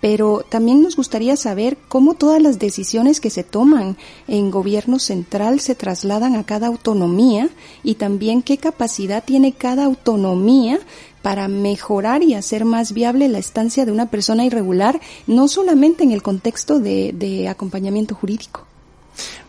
pero 0.00 0.44
también 0.48 0.82
nos 0.82 0.96
gustaría 0.96 1.36
saber 1.36 1.76
cómo 1.88 2.14
todas 2.14 2.40
las 2.40 2.58
decisiones 2.58 3.20
que 3.20 3.30
se 3.30 3.44
toman 3.44 3.96
en 4.28 4.50
gobierno 4.50 4.98
central 4.98 5.60
se 5.60 5.74
trasladan 5.74 6.36
a 6.36 6.44
cada 6.44 6.68
autonomía 6.68 7.50
y 7.82 7.94
también 7.94 8.42
qué 8.42 8.58
capacidad 8.58 9.22
tiene 9.22 9.52
cada 9.52 9.84
autonomía 9.84 10.80
para 11.22 11.48
mejorar 11.48 12.22
y 12.22 12.34
hacer 12.34 12.64
más 12.64 12.92
viable 12.92 13.28
la 13.28 13.38
estancia 13.38 13.84
de 13.84 13.92
una 13.92 14.06
persona 14.06 14.44
irregular, 14.44 15.00
no 15.26 15.48
solamente 15.48 16.02
en 16.02 16.12
el 16.12 16.22
contexto 16.22 16.80
de, 16.80 17.46
acompañamiento 17.48 18.14
jurídico. 18.14 18.66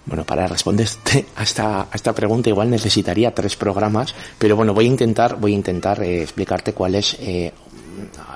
Bueno, 0.06 0.26
para 0.26 0.48
responder 0.48 0.88
a 1.36 1.44
esta, 1.44 1.82
a 1.82 1.90
esta 1.94 2.14
pregunta 2.14 2.50
igual 2.50 2.70
necesitaría 2.70 3.34
tres 3.34 3.56
programas, 3.56 4.14
pero 4.38 4.56
bueno, 4.56 4.74
voy 4.74 4.86
a 4.86 4.88
intentar, 4.90 5.40
voy 5.40 5.54
a 5.54 5.56
intentar 5.56 6.04
eh, 6.04 6.24
explicarte 6.24 6.74
cuál 6.74 6.96
es 6.96 7.16
eh, 7.20 7.54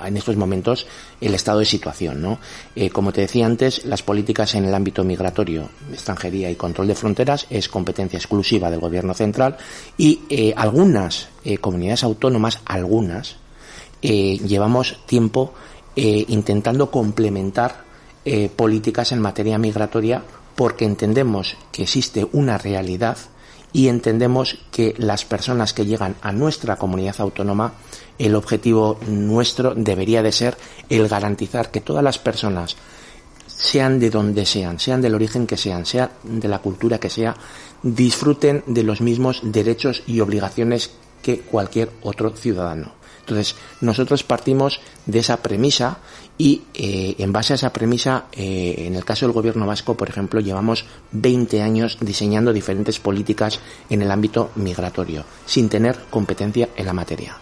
en 0.04 0.16
estos 0.16 0.36
momentos 0.36 0.86
el 1.20 1.34
estado 1.34 1.60
de 1.60 1.64
situación. 1.64 2.22
¿no? 2.22 2.38
Eh, 2.74 2.90
como 2.90 3.12
te 3.12 3.22
decía 3.22 3.46
antes, 3.46 3.84
las 3.84 4.02
políticas 4.02 4.54
en 4.54 4.64
el 4.64 4.74
ámbito 4.74 5.04
migratorio, 5.04 5.68
extranjería 5.92 6.50
y 6.50 6.56
control 6.56 6.88
de 6.88 6.94
fronteras 6.94 7.46
es 7.50 7.68
competencia 7.68 8.18
exclusiva 8.18 8.70
del 8.70 8.80
Gobierno 8.80 9.14
central 9.14 9.56
y 9.96 10.22
eh, 10.28 10.54
algunas 10.56 11.28
eh, 11.44 11.58
comunidades 11.58 12.04
autónomas, 12.04 12.60
algunas, 12.64 13.36
llevamos 14.02 15.00
tiempo 15.06 15.52
intentando 15.96 16.92
complementar 16.92 17.82
políticas 18.54 19.10
en 19.10 19.20
materia 19.20 19.58
migratoria 19.58 20.22
porque 20.54 20.84
entendemos 20.84 21.56
que 21.72 21.82
existe 21.82 22.28
una 22.32 22.56
realidad 22.56 23.16
y 23.76 23.88
entendemos 23.88 24.58
que 24.70 24.94
las 24.96 25.26
personas 25.26 25.74
que 25.74 25.84
llegan 25.84 26.16
a 26.22 26.32
nuestra 26.32 26.76
comunidad 26.76 27.16
autónoma 27.18 27.74
el 28.18 28.34
objetivo 28.34 28.98
nuestro 29.06 29.74
debería 29.74 30.22
de 30.22 30.32
ser 30.32 30.56
el 30.88 31.08
garantizar 31.08 31.70
que 31.70 31.80
todas 31.80 32.02
las 32.02 32.18
personas, 32.18 32.76
sean 33.46 33.98
de 33.98 34.10
donde 34.10 34.44
sean, 34.44 34.78
sean 34.78 35.00
del 35.00 35.14
origen 35.14 35.46
que 35.46 35.56
sean, 35.56 35.86
sea 35.86 36.10
de 36.22 36.48
la 36.48 36.58
cultura 36.58 36.98
que 36.98 37.10
sea, 37.10 37.34
disfruten 37.82 38.62
de 38.66 38.82
los 38.82 39.00
mismos 39.00 39.40
derechos 39.42 40.02
y 40.06 40.20
obligaciones 40.20 40.90
que 41.22 41.40
cualquier 41.40 41.90
otro 42.02 42.30
ciudadano. 42.30 42.92
Entonces, 43.20 43.56
nosotros 43.80 44.22
partimos 44.22 44.80
de 45.06 45.18
esa 45.18 45.38
premisa 45.38 45.98
y 46.38 46.62
eh, 46.74 47.16
en 47.18 47.32
base 47.32 47.54
a 47.54 47.56
esa 47.56 47.72
premisa, 47.72 48.26
eh, 48.30 48.84
en 48.86 48.94
el 48.94 49.04
caso 49.04 49.26
del 49.26 49.32
gobierno 49.32 49.66
vasco, 49.66 49.96
por 49.96 50.08
ejemplo, 50.08 50.38
llevamos 50.38 50.84
20 51.10 51.60
años 51.60 51.98
diseñando 52.00 52.52
diferentes 52.52 53.00
políticas 53.00 53.58
en 53.90 54.02
el 54.02 54.12
ámbito 54.12 54.50
migratorio, 54.54 55.24
sin 55.44 55.68
tener 55.68 55.98
competencia 56.08 56.68
en 56.76 56.86
la 56.86 56.92
materia. 56.92 57.36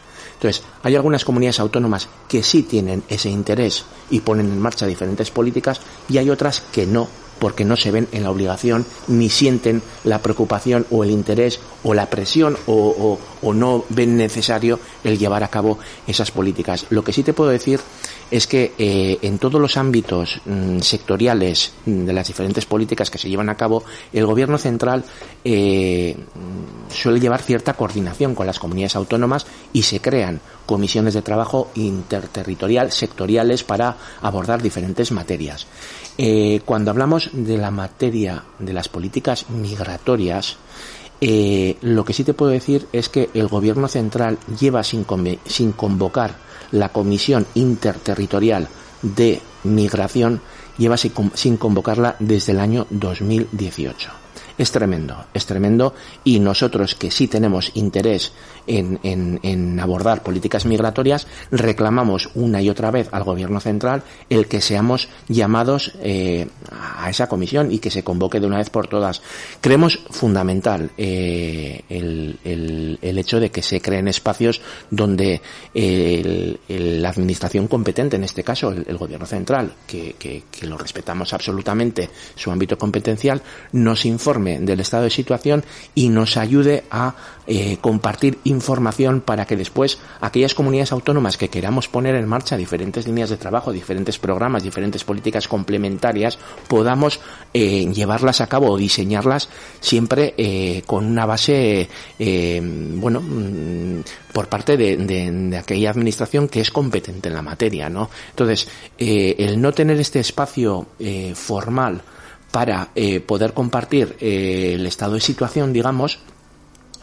Entonces, 0.45 0.63
hay 0.83 0.95
algunas 0.95 1.25
comunidades 1.25 1.59
autónomas 1.59 2.07
que 2.29 2.43
sí 2.43 2.65
tienen 2.65 3.03
ese 3.09 3.31
interés 3.31 3.87
y 4.11 4.21
ponen 4.21 4.53
en 4.53 4.61
marcha 4.61 4.85
diferentes 4.85 5.31
políticas 5.31 5.81
y 6.07 6.19
hay 6.19 6.29
otras 6.29 6.61
que 6.61 6.85
no, 6.87 7.09
porque 7.39 7.65
no 7.65 7.77
se 7.77 7.91
ven 7.91 8.09
en 8.13 8.25
la 8.25 8.31
obligación 8.31 8.85
ni 9.09 9.31
sienten 9.31 9.81
la 10.05 10.19
preocupación 10.19 10.87
o 10.91 11.03
el 11.03 11.13
interés 11.13 11.61
o 11.83 11.95
la 11.95 12.11
presión 12.11 12.59
o, 12.67 13.19
no 13.55 13.85
ven 13.89 14.19
necesario 14.19 14.81
el 15.03 15.19
llevar 15.19 15.45
a 15.45 15.49
cabo 15.49 15.79
esas 16.07 16.31
políticas. 16.31 16.85
Lo 16.91 17.03
que 17.03 17.15
sí 17.15 17.23
te 17.23 17.33
puedo 17.33 17.49
decir 17.49 17.81
es 18.31 18.47
que 18.47 18.73
eh, 18.79 19.19
en 19.23 19.39
todos 19.39 19.61
los 19.61 19.77
ámbitos 19.77 20.41
mmm, 20.45 20.81
sectoriales 20.81 21.73
de 21.85 22.13
las 22.13 22.27
diferentes 22.27 22.67
políticas 22.67 23.11
que 23.11 23.19
se 23.19 23.29
llevan 23.29 23.49
a 23.49 23.57
cabo, 23.57 23.85
el 24.13 24.27
gobierno 24.27 24.59
central 24.59 25.05
eh, 25.45 26.17
suele 26.89 27.21
llevar 27.21 27.43
cierta 27.43 27.75
coordinación 27.75 28.35
con 28.35 28.47
las 28.47 28.59
comunidades 28.59 28.97
autónomas 28.97 29.47
y 29.73 29.83
se 29.83 30.01
crean 30.01 30.41
comisiones 30.67 31.15
de 31.15 31.23
trabajo 31.23 31.71
interterritorial, 31.75 32.93
sectoriales, 32.93 33.65
para 33.65 33.97
abordar 34.23 34.63
diferentes 34.63 35.13
materias. 35.13 35.67
Eh, 36.17 36.61
cuando 36.65 36.91
hablamos 36.91 37.31
de 37.33 37.59
la 37.59 37.71
materia 37.71 38.45
de 38.59 38.73
las 38.73 38.89
políticas 38.89 39.51
migratorias, 39.51 40.57
eh, 41.21 41.77
lo 41.81 42.05
que 42.05 42.13
sí 42.13 42.25
te 42.25 42.35
puedo 42.35 42.51
decir 42.51 42.87
es 42.93 43.09
que 43.09 43.31
el 43.35 43.49
gobierno 43.49 43.89
central 43.89 44.39
lleva 44.59 44.83
sin, 44.83 45.07
sin 45.47 45.73
convocar 45.73 46.37
la 46.75 46.91
Comisión 46.91 47.47
Interterritorial 47.55 48.69
de 49.01 49.41
Migración 49.63 50.41
lleva 50.77 50.97
sin 50.97 51.57
convocarla 51.57 52.17
desde 52.19 52.53
el 52.53 52.61
año 52.61 52.87
2018. 52.91 54.24
Es 54.59 54.71
tremendo, 54.71 55.27
es 55.35 55.47
tremendo 55.47 55.95
y 56.23 56.39
nosotros 56.39 56.95
que 56.95 57.11
sí 57.11 57.29
tenemos 57.29 57.73
interés 57.75 58.33
en, 58.67 58.99
en, 59.03 59.81
abordar 59.81 60.23
políticas 60.23 60.65
migratorias, 60.65 61.27
reclamamos 61.51 62.31
una 62.35 62.63
y 62.63 62.71
otra 62.71 62.91
vez 62.91 63.09
al 63.13 63.25
Gobierno 63.25 63.61
central 63.61 64.03
el 64.31 64.47
que 64.47 64.61
seamos 64.61 65.09
llamados 65.29 65.93
eh, 66.01 66.49
a 66.71 67.11
esa 67.11 67.27
comisión 67.27 67.73
y 67.73 67.79
que 67.79 67.91
se 67.91 68.05
convoque 68.05 68.41
de 68.41 68.47
una 68.47 68.59
vez 68.59 68.71
por 68.71 68.87
todas. 68.87 69.21
Creemos 69.61 69.99
fundamental 70.11 70.91
eh, 70.97 71.83
el, 71.89 72.39
el, 72.45 72.99
el, 73.03 73.19
hecho 73.19 73.41
de 73.41 73.51
que 73.51 73.63
se 73.63 73.81
creen 73.81 74.09
espacios 74.09 74.61
donde 74.91 75.43
el, 75.75 76.59
la 76.69 77.11
Administración 77.11 77.69
competente, 77.69 78.17
en 78.17 78.25
este 78.25 78.45
caso 78.45 78.71
el, 78.71 78.85
el 78.89 78.97
Gobierno 78.97 79.27
central, 79.27 79.73
que, 79.87 80.15
que, 80.19 80.45
que 80.51 80.67
lo 80.67 80.79
respetamos 80.79 81.35
absolutamente 81.35 82.09
su 82.35 82.51
ámbito 82.51 82.79
competencial, 82.79 83.43
nos 83.73 84.05
informe 84.05 84.44
del 84.45 84.81
estado 84.81 85.05
de 85.05 85.11
situación 85.11 85.65
y 85.95 86.09
nos 86.09 86.37
ayude 86.37 86.85
a 86.91 87.15
eh, 87.47 87.79
compartir 87.81 88.39
información 88.45 89.21
para 89.21 89.45
que 89.47 89.57
después 89.57 89.99
aquellas 90.21 90.55
comunidades 90.55 90.93
autónomas 90.93 91.37
que 91.37 91.49
queramos 91.49 91.89
poner 91.89 92.15
en 92.15 92.27
marcha 92.27 92.57
diferentes 92.57 93.07
líneas 93.07 93.31
de 93.31 93.37
trabajo, 93.37 93.73
diferentes 93.73 94.19
programas, 94.19 94.63
diferentes 94.63 95.05
políticas 95.05 95.49
complementarias, 95.49 96.39
podamos 96.69 97.21
eh, 97.53 97.87
llevarlas 97.93 98.41
a 98.41 98.47
cabo 98.47 98.71
o 98.71 98.77
diseñarlas 98.77 99.49
siempre 99.81 100.35
eh, 100.37 100.83
con 100.87 101.05
una 101.05 101.27
base, 101.27 101.89
eh, 102.19 102.61
bueno, 102.63 103.21
mm, 103.21 104.03
por 104.33 104.49
parte 104.49 104.77
de, 104.77 104.97
de, 104.97 105.57
aquella 105.57 105.91
administración 105.91 106.49
que 106.49 106.61
es 106.61 106.71
competente 106.71 107.29
en 107.29 107.35
la 107.35 107.43
materia, 107.43 107.89
¿no? 107.89 108.11
Entonces, 108.31 108.69
el 108.99 109.61
no 109.61 109.73
tener 109.73 110.01
este 110.01 110.21
espacio 110.21 110.87
formal 111.35 112.03
para 112.55 112.91
eh, 112.95 113.19
poder 113.19 113.53
compartir 113.53 114.15
eh, 114.21 114.75
el 114.75 114.87
estado 114.87 115.15
de 115.15 115.21
situación, 115.21 115.73
digamos, 115.73 116.21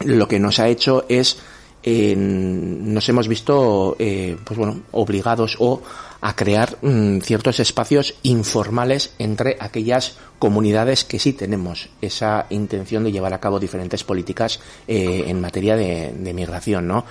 lo 0.00 0.26
que 0.26 0.38
nos 0.38 0.58
ha 0.58 0.68
hecho 0.68 1.04
es 1.10 1.36
eh, 1.82 2.14
nos 2.16 3.06
hemos 3.10 3.28
visto 3.28 3.94
eh, 3.98 4.38
pues 4.42 4.56
bueno 4.58 4.80
obligados 4.92 5.58
o 5.60 5.82
a 6.22 6.36
crear 6.36 6.78
mmm, 6.80 7.18
ciertos 7.18 7.60
espacios 7.60 8.14
informales 8.22 9.12
entre 9.18 9.56
aquellas 9.60 10.16
comunidades 10.38 11.04
que 11.04 11.18
sí 11.18 11.32
tenemos 11.32 11.88
esa 12.00 12.46
intención 12.50 13.04
de 13.04 13.12
llevar 13.12 13.34
a 13.34 13.40
cabo 13.40 13.60
diferentes 13.60 14.04
políticas 14.04 14.60
eh, 14.86 15.24
en 15.26 15.40
materia 15.40 15.76
de, 15.76 16.12
de, 16.12 16.32
migración, 16.32 16.86
¿no? 16.88 17.04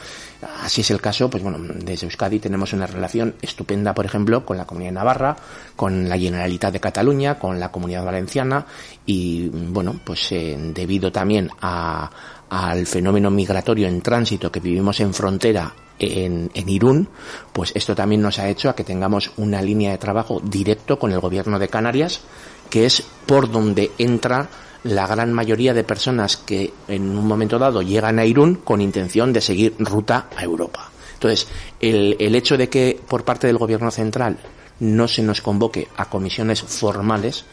Así 0.64 0.82
es 0.82 0.92
el 0.92 1.00
caso, 1.00 1.30
pues 1.30 1.44
bueno, 1.44 1.60
desde 1.76 2.08
Euskadi 2.08 2.40
tenemos 2.40 2.74
una 2.74 2.88
relación 2.88 3.36
estupenda, 3.42 3.94
por 3.94 4.06
ejemplo, 4.06 4.46
con 4.46 4.58
la 4.58 4.66
Comunidad 4.66 4.92
de 4.92 4.96
Navarra, 4.96 5.36
con 5.76 6.10
la 6.10 6.18
Generalitat 6.18 6.74
de 6.74 6.80
Cataluña, 6.80 7.38
con 7.38 7.60
la 7.60 7.72
Comunidad 7.72 8.06
Valenciana 8.06 8.66
y, 9.06 9.50
bueno, 9.50 10.00
pues 10.04 10.32
eh, 10.32 10.58
debido 10.74 11.12
también 11.12 11.50
a, 11.62 12.10
al 12.50 12.88
fenómeno 12.88 13.30
migratorio 13.30 13.88
en 13.88 14.02
tránsito 14.02 14.52
que 14.52 14.60
vivimos 14.60 15.00
en 15.00 15.14
frontera 15.14 15.74
en, 16.02 16.70
Irún, 16.70 17.08
pues 17.54 17.72
esto 17.76 17.96
también 17.96 18.22
nos 18.22 18.40
ha 18.40 18.50
hecho 18.50 18.70
a 18.70 18.76
que 18.76 18.84
tengamos 18.84 19.32
una 19.38 19.62
línea 19.62 19.92
de 19.92 19.98
trabajo 19.98 20.42
directo 20.44 20.98
con 20.98 21.12
el 21.12 21.20
gobierno 21.20 21.60
de 21.60 21.68
Canarias, 21.68 22.22
que 22.70 22.86
es 22.86 23.04
por 23.26 23.52
donde 23.52 23.92
entra 23.98 24.50
la 24.84 25.06
gran 25.06 25.32
mayoría 25.32 25.74
de 25.74 25.84
personas 25.84 26.38
que 26.38 26.74
en 26.88 27.18
un 27.18 27.28
momento 27.28 27.60
dado 27.60 27.82
llegan 27.82 28.18
a 28.18 28.26
Irún 28.26 28.56
con 28.56 28.82
intención 28.82 29.32
de 29.32 29.42
seguir 29.42 29.76
ruta 29.78 30.28
a 30.36 30.44
Europa. 30.44 30.90
Entonces, 31.14 31.48
el, 31.80 32.16
el 32.20 32.34
hecho 32.34 32.58
de 32.58 32.70
que 32.70 33.00
por 33.08 33.24
parte 33.24 33.46
del 33.46 33.60
gobierno 33.60 33.92
central 33.92 34.38
no 34.80 35.08
se 35.08 35.22
nos 35.22 35.42
convoque 35.42 35.88
a 35.98 36.10
comisiones 36.10 36.64
formales 36.64 37.46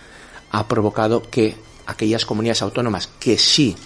ha 0.51 0.67
provocado 0.67 1.23
que 1.23 1.55
aquellas 1.87 2.25
comunidades 2.25 2.63
autónomas 2.63 3.11
que 3.19 3.37
sí 3.37 3.77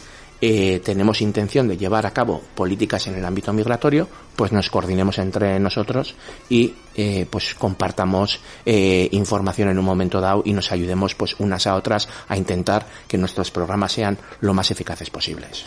eh, 0.44 0.80
tenemos 0.84 1.20
intención 1.20 1.68
de 1.68 1.78
llevar 1.78 2.04
a 2.04 2.10
cabo 2.10 2.42
políticas 2.56 3.06
en 3.06 3.14
el 3.14 3.24
ámbito 3.24 3.52
migratorio, 3.52 4.08
pues 4.34 4.50
nos 4.50 4.70
coordinemos 4.70 5.18
entre 5.18 5.60
nosotros 5.60 6.16
y 6.48 6.74
eh, 6.96 7.26
pues 7.30 7.54
compartamos 7.54 8.40
eh, 8.66 9.08
información 9.12 9.68
en 9.68 9.78
un 9.78 9.84
momento 9.84 10.20
dado 10.20 10.42
y 10.44 10.52
nos 10.52 10.72
ayudemos 10.72 11.14
pues 11.14 11.36
unas 11.38 11.68
a 11.68 11.76
otras 11.76 12.08
a 12.26 12.36
intentar 12.36 12.84
que 13.06 13.18
nuestros 13.18 13.52
programas 13.52 13.92
sean 13.92 14.18
lo 14.40 14.52
más 14.52 14.72
eficaces 14.72 15.10
posibles. 15.10 15.66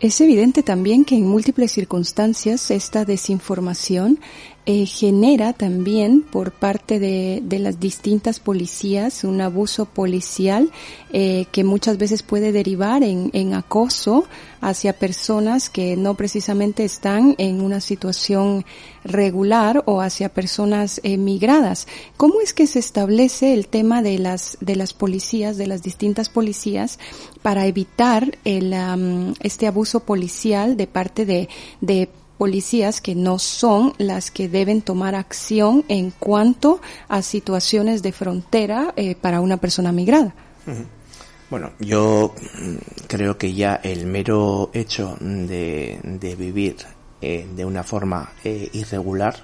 Es 0.00 0.18
evidente 0.22 0.62
también 0.62 1.04
que 1.04 1.16
en 1.16 1.26
múltiples 1.26 1.72
circunstancias 1.72 2.70
esta 2.70 3.04
desinformación 3.04 4.18
eh, 4.68 4.84
genera 4.84 5.52
también 5.52 6.22
por 6.22 6.50
parte 6.50 6.98
de, 6.98 7.40
de, 7.40 7.60
las 7.60 7.78
distintas 7.78 8.40
policías 8.40 9.22
un 9.22 9.40
abuso 9.40 9.84
policial 9.84 10.72
eh, 11.12 11.46
que 11.52 11.62
muchas 11.62 11.98
veces 11.98 12.24
puede 12.24 12.50
derivar 12.50 13.04
en, 13.04 13.30
en, 13.32 13.54
acoso 13.54 14.24
hacia 14.60 14.92
personas 14.92 15.70
que 15.70 15.96
no 15.96 16.14
precisamente 16.14 16.84
están 16.84 17.36
en 17.38 17.60
una 17.60 17.80
situación 17.80 18.64
regular 19.04 19.84
o 19.86 20.00
hacia 20.00 20.30
personas 20.30 21.00
eh, 21.04 21.16
migradas. 21.16 21.86
¿Cómo 22.16 22.40
es 22.40 22.52
que 22.52 22.66
se 22.66 22.80
establece 22.80 23.54
el 23.54 23.68
tema 23.68 24.02
de 24.02 24.18
las 24.18 24.58
de 24.60 24.74
las 24.74 24.94
policías, 24.94 25.58
de 25.58 25.68
las 25.68 25.84
distintas 25.84 26.28
policías, 26.28 26.98
para 27.40 27.66
evitar 27.66 28.36
el, 28.44 28.74
este 29.40 29.68
abuso 29.68 30.00
policial 30.00 30.76
de 30.76 30.88
parte 30.88 31.24
de, 31.24 31.48
de 31.80 32.08
policías 32.38 33.00
que 33.00 33.14
no 33.14 33.38
son 33.38 33.94
las 33.98 34.30
que 34.30 34.48
deben 34.48 34.82
tomar 34.82 35.14
acción 35.14 35.84
en 35.88 36.10
cuanto 36.10 36.80
a 37.08 37.22
situaciones 37.22 38.02
de 38.02 38.12
frontera 38.12 38.92
eh, 38.96 39.14
para 39.14 39.40
una 39.40 39.56
persona 39.56 39.92
migrada. 39.92 40.34
Bueno, 41.48 41.72
yo 41.78 42.34
creo 43.06 43.38
que 43.38 43.54
ya 43.54 43.76
el 43.76 44.06
mero 44.06 44.70
hecho 44.72 45.16
de, 45.20 46.00
de 46.02 46.34
vivir 46.34 46.76
eh, 47.22 47.46
de 47.54 47.64
una 47.64 47.82
forma 47.82 48.32
eh, 48.44 48.68
irregular 48.72 49.36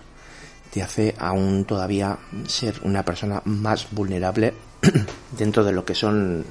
te 0.70 0.82
hace 0.82 1.14
aún 1.18 1.64
todavía 1.64 2.18
ser 2.46 2.80
una 2.82 3.04
persona 3.04 3.40
más 3.44 3.88
vulnerable 3.90 4.54
dentro 5.38 5.64
de 5.64 5.72
lo 5.72 5.84
que 5.84 5.94
son 5.94 6.44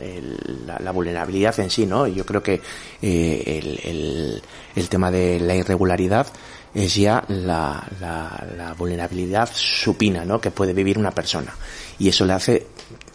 el, 0.00 0.36
la, 0.80 0.90
vulnerabilidad 0.92 1.58
en 1.60 1.70
sí, 1.70 1.86
¿no? 1.86 2.06
Yo 2.06 2.24
creo 2.24 2.42
que 2.42 2.60
eh, 3.02 3.42
el, 3.46 3.80
el, 3.84 4.42
el, 4.74 4.88
tema 4.88 5.10
de 5.10 5.40
la 5.40 5.54
irregularidad 5.54 6.26
es 6.74 6.94
ya 6.94 7.24
la, 7.28 7.86
la, 8.00 8.46
la, 8.56 8.72
vulnerabilidad 8.74 9.48
supina, 9.52 10.24
¿no? 10.24 10.40
Que 10.40 10.50
puede 10.50 10.72
vivir 10.72 10.98
una 10.98 11.10
persona. 11.10 11.54
Y 11.98 12.08
eso 12.08 12.24
le 12.24 12.32
hace 12.34 12.66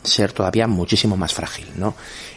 ser 0.03 0.31
todavía 0.33 0.67
muchísimo 0.67 1.15
más 1.15 1.33
frágil, 1.33 1.67
¿no? 1.75 1.93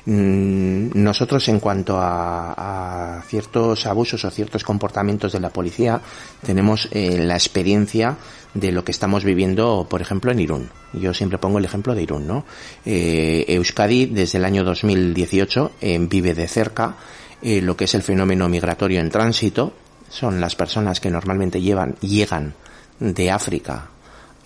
Nosotros 0.07 1.49
en 1.49 1.61
cuanto 1.61 1.99
a, 1.99 3.19
a 3.19 3.23
ciertos 3.23 3.87
abusos 3.87 4.25
o 4.25 4.31
ciertos 4.31 4.63
comportamientos 4.63 5.33
de 5.33 5.41
la 5.41 5.51
policía 5.51 6.01
tenemos 6.45 6.89
eh, 6.93 7.19
la 7.19 7.35
experiencia 7.35 8.17
de 8.55 8.71
lo 8.71 8.85
que 8.85 8.93
estamos 8.93 9.25
viviendo, 9.25 9.87
por 9.91 10.01
ejemplo, 10.01 10.31
en 10.31 10.41
Irún. 10.41 10.71
Yo 10.93 11.13
siempre 11.13 11.39
pongo 11.39 11.59
el 11.59 11.65
ejemplo 11.65 11.95
de 11.95 12.03
Irún, 12.03 12.27
¿no? 12.27 12.45
Eh, 12.85 13.45
Euskadi 13.49 14.07
desde 14.07 14.39
el 14.39 14.45
año 14.45 14.63
2018 14.65 15.73
eh, 15.81 15.99
vive 16.09 16.35
de 16.35 16.49
cerca 16.49 16.95
eh, 17.43 17.61
lo 17.61 17.77
que 17.77 17.85
es 17.85 17.95
el 17.95 18.03
fenómeno 18.03 18.49
migratorio 18.49 19.01
en 19.01 19.11
tránsito. 19.11 19.75
Son 20.09 20.41
las 20.41 20.55
personas 20.55 21.01
que 21.01 21.11
normalmente 21.11 21.61
llevan, 21.61 21.97
llegan 22.01 22.55
de 23.01 23.31
África 23.31 23.91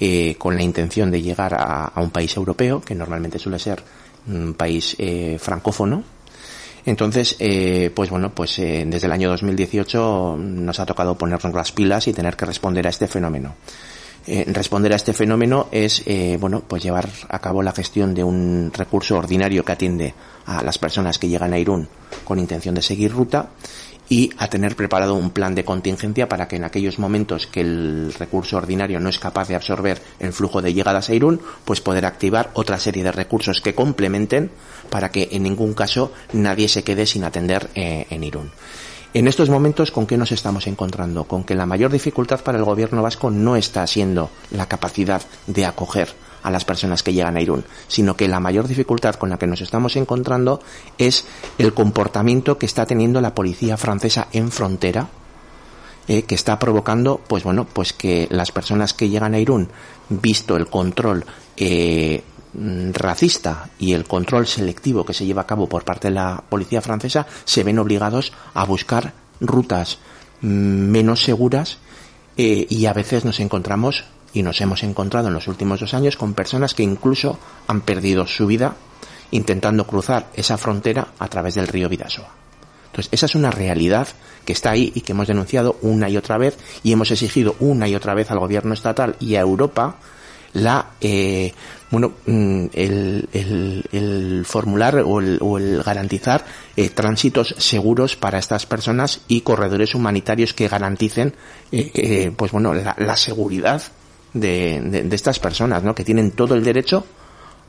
eh, 0.00 0.36
con 0.38 0.56
la 0.56 0.62
intención 0.62 1.10
de 1.10 1.22
llegar 1.22 1.54
a, 1.54 1.86
a, 1.86 2.00
un 2.00 2.10
país 2.10 2.36
europeo, 2.36 2.80
que 2.80 2.94
normalmente 2.94 3.38
suele 3.38 3.58
ser 3.58 3.82
un 4.28 4.54
país 4.54 4.96
eh, 4.98 5.38
francófono. 5.40 6.02
Entonces, 6.84 7.36
eh, 7.38 7.90
pues 7.94 8.08
bueno, 8.08 8.30
pues 8.30 8.58
eh, 8.58 8.84
desde 8.86 9.06
el 9.06 9.12
año 9.12 9.28
2018 9.28 10.36
nos 10.38 10.80
ha 10.80 10.86
tocado 10.86 11.16
ponernos 11.18 11.52
las 11.52 11.72
pilas 11.72 12.08
y 12.08 12.12
tener 12.12 12.36
que 12.36 12.46
responder 12.46 12.86
a 12.86 12.90
este 12.90 13.06
fenómeno. 13.06 13.54
Eh, 14.30 14.44
responder 14.48 14.92
a 14.92 14.96
este 14.96 15.14
fenómeno 15.14 15.68
es, 15.72 16.02
eh, 16.04 16.36
bueno, 16.38 16.62
pues 16.66 16.82
llevar 16.82 17.08
a 17.30 17.38
cabo 17.38 17.62
la 17.62 17.72
gestión 17.72 18.12
de 18.12 18.22
un 18.22 18.70
recurso 18.74 19.16
ordinario 19.16 19.64
que 19.64 19.72
atiende 19.72 20.14
a 20.44 20.62
las 20.62 20.76
personas 20.76 21.18
que 21.18 21.28
llegan 21.28 21.54
a 21.54 21.58
Irún 21.58 21.88
con 22.24 22.38
intención 22.38 22.74
de 22.74 22.82
seguir 22.82 23.10
ruta 23.10 23.48
y 24.08 24.30
a 24.38 24.48
tener 24.48 24.76
preparado 24.76 25.14
un 25.14 25.30
plan 25.30 25.54
de 25.54 25.64
contingencia 25.64 26.28
para 26.28 26.48
que 26.48 26.56
en 26.56 26.64
aquellos 26.64 26.98
momentos 26.98 27.46
que 27.46 27.60
el 27.60 28.14
recurso 28.18 28.56
ordinario 28.56 29.00
no 29.00 29.08
es 29.08 29.18
capaz 29.18 29.48
de 29.48 29.54
absorber 29.54 30.00
el 30.18 30.32
flujo 30.32 30.62
de 30.62 30.72
llegadas 30.72 31.08
a 31.08 31.14
Irún, 31.14 31.40
pues 31.64 31.80
poder 31.80 32.06
activar 32.06 32.50
otra 32.54 32.78
serie 32.78 33.04
de 33.04 33.12
recursos 33.12 33.60
que 33.60 33.74
complementen 33.74 34.50
para 34.90 35.10
que 35.10 35.28
en 35.32 35.42
ningún 35.42 35.74
caso 35.74 36.12
nadie 36.32 36.68
se 36.68 36.84
quede 36.84 37.06
sin 37.06 37.24
atender 37.24 37.68
eh, 37.74 38.06
en 38.10 38.24
Irún. 38.24 38.50
En 39.14 39.26
estos 39.26 39.48
momentos, 39.48 39.90
¿con 39.90 40.06
qué 40.06 40.18
nos 40.18 40.32
estamos 40.32 40.66
encontrando? 40.66 41.24
Con 41.24 41.44
que 41.44 41.54
la 41.54 41.64
mayor 41.64 41.90
dificultad 41.90 42.40
para 42.40 42.58
el 42.58 42.64
gobierno 42.64 43.02
vasco 43.02 43.30
no 43.30 43.56
está 43.56 43.86
siendo 43.86 44.30
la 44.50 44.66
capacidad 44.66 45.22
de 45.46 45.64
acoger 45.64 46.27
a 46.42 46.50
las 46.50 46.64
personas 46.64 47.02
que 47.02 47.12
llegan 47.12 47.36
a 47.36 47.40
Irún, 47.40 47.64
sino 47.88 48.16
que 48.16 48.28
la 48.28 48.40
mayor 48.40 48.68
dificultad 48.68 49.14
con 49.16 49.30
la 49.30 49.38
que 49.38 49.46
nos 49.46 49.60
estamos 49.60 49.96
encontrando 49.96 50.60
es 50.98 51.24
el 51.58 51.74
comportamiento 51.74 52.58
que 52.58 52.66
está 52.66 52.86
teniendo 52.86 53.20
la 53.20 53.34
policía 53.34 53.76
francesa 53.76 54.28
en 54.32 54.50
frontera, 54.50 55.08
eh, 56.06 56.22
que 56.22 56.34
está 56.34 56.58
provocando, 56.58 57.20
pues 57.26 57.44
bueno, 57.44 57.66
pues 57.66 57.92
que 57.92 58.28
las 58.30 58.52
personas 58.52 58.94
que 58.94 59.08
llegan 59.08 59.34
a 59.34 59.38
Irún, 59.38 59.68
visto 60.08 60.56
el 60.56 60.68
control 60.68 61.24
eh, 61.56 62.22
racista 62.54 63.68
y 63.78 63.92
el 63.92 64.04
control 64.04 64.46
selectivo 64.46 65.04
que 65.04 65.14
se 65.14 65.26
lleva 65.26 65.42
a 65.42 65.46
cabo 65.46 65.68
por 65.68 65.84
parte 65.84 66.08
de 66.08 66.14
la 66.14 66.42
policía 66.48 66.80
francesa, 66.80 67.26
se 67.44 67.62
ven 67.62 67.78
obligados 67.78 68.32
a 68.54 68.64
buscar 68.64 69.12
rutas 69.40 69.98
mm, 70.40 70.46
menos 70.48 71.22
seguras 71.22 71.78
eh, 72.36 72.66
y 72.68 72.86
a 72.86 72.92
veces 72.92 73.24
nos 73.24 73.40
encontramos 73.40 74.04
y 74.32 74.42
nos 74.42 74.60
hemos 74.60 74.82
encontrado 74.82 75.28
en 75.28 75.34
los 75.34 75.48
últimos 75.48 75.80
dos 75.80 75.94
años 75.94 76.16
con 76.16 76.34
personas 76.34 76.74
que 76.74 76.82
incluso 76.82 77.38
han 77.66 77.80
perdido 77.80 78.26
su 78.26 78.46
vida 78.46 78.76
intentando 79.30 79.86
cruzar 79.86 80.28
esa 80.34 80.58
frontera 80.58 81.08
a 81.18 81.28
través 81.28 81.54
del 81.54 81.68
río 81.68 81.88
Vidasoa. 81.88 82.32
Entonces, 82.86 83.12
esa 83.12 83.26
es 83.26 83.34
una 83.34 83.50
realidad 83.50 84.08
que 84.44 84.52
está 84.52 84.70
ahí 84.70 84.92
y 84.94 85.02
que 85.02 85.12
hemos 85.12 85.28
denunciado 85.28 85.76
una 85.82 86.08
y 86.08 86.16
otra 86.16 86.38
vez 86.38 86.56
y 86.82 86.92
hemos 86.92 87.10
exigido 87.10 87.54
una 87.60 87.86
y 87.88 87.94
otra 87.94 88.14
vez 88.14 88.30
al 88.30 88.38
gobierno 88.38 88.74
estatal 88.74 89.16
y 89.20 89.34
a 89.34 89.40
Europa 89.40 89.96
la 90.54 90.92
eh, 91.02 91.52
bueno 91.90 92.12
mm, 92.24 92.66
el, 92.72 93.28
el, 93.34 93.84
el 93.92 94.44
formular 94.46 94.96
o 95.04 95.20
el, 95.20 95.38
o 95.42 95.58
el 95.58 95.82
garantizar 95.82 96.46
eh, 96.74 96.88
tránsitos 96.88 97.54
seguros 97.58 98.16
para 98.16 98.38
estas 98.38 98.64
personas 98.64 99.20
y 99.28 99.42
corredores 99.42 99.94
humanitarios 99.94 100.54
que 100.54 100.68
garanticen 100.68 101.34
eh, 101.70 101.90
eh, 101.92 102.32
pues 102.34 102.50
bueno 102.50 102.72
la, 102.72 102.96
la 102.98 103.16
seguridad 103.16 103.82
de, 104.34 104.80
de, 104.80 105.02
de, 105.04 105.16
estas 105.16 105.38
personas 105.38 105.82
no 105.82 105.94
que 105.94 106.04
tienen 106.04 106.32
todo 106.32 106.54
el 106.54 106.64
derecho 106.64 107.04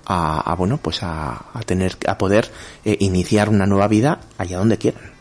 a, 0.06 0.40
a 0.40 0.56
bueno 0.56 0.78
pues 0.78 1.04
a, 1.04 1.46
a, 1.54 1.62
tener 1.64 1.96
a 2.08 2.18
poder 2.18 2.50
eh, 2.86 2.98
iniciar 3.00 3.50
una 3.50 3.66
nueva 3.66 3.88
vida 3.88 4.20
allá 4.38 4.58
donde 4.58 4.78
quieran 4.78 5.19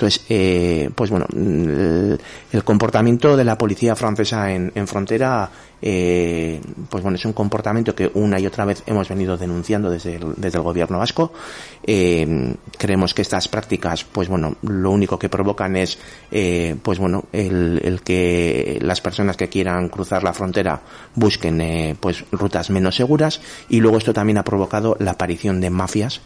entonces, 0.00 0.24
eh, 0.30 0.88
pues 0.94 1.10
bueno, 1.10 1.26
el, 1.30 2.18
el, 2.52 2.64
comportamiento 2.64 3.36
de 3.36 3.44
la 3.44 3.58
policía 3.58 3.94
francesa 3.94 4.50
en, 4.50 4.86
frontera, 4.86 5.50
eh, 5.82 6.58
pues 6.88 7.02
bueno, 7.02 7.16
es 7.16 7.24
un 7.26 7.34
comportamiento 7.34 7.94
que 7.94 8.10
una 8.14 8.40
y 8.40 8.46
otra 8.46 8.64
vez 8.64 8.82
hemos 8.86 9.10
venido 9.10 9.36
denunciando 9.36 9.90
desde 9.90 10.16
el, 10.16 10.32
desde 10.38 10.56
el 10.56 10.64
gobierno 10.64 10.96
vasco. 10.96 11.34
Eh, 11.82 12.54
creemos 12.78 13.12
que 13.12 13.20
estas 13.20 13.46
prácticas, 13.48 14.04
pues 14.04 14.28
bueno, 14.28 14.56
lo 14.62 14.90
único 14.90 15.18
que 15.18 15.28
provocan 15.28 15.76
es, 15.76 15.98
eh, 16.30 16.76
pues 16.82 16.98
bueno, 16.98 17.24
el, 17.30 17.78
el, 17.84 18.00
que 18.00 18.78
las 18.80 19.02
personas 19.02 19.36
que 19.36 19.50
quieran 19.50 19.90
cruzar 19.90 20.24
la 20.24 20.32
frontera 20.32 20.80
busquen, 21.14 21.60
eh, 21.60 21.94
pues 22.00 22.24
rutas 22.32 22.70
menos 22.70 22.96
seguras 22.96 23.42
y 23.68 23.80
luego 23.80 23.98
esto 23.98 24.14
también 24.14 24.38
ha 24.38 24.44
provocado 24.44 24.96
la 24.98 25.10
aparición 25.10 25.60
de 25.60 25.68
mafias 25.68 26.22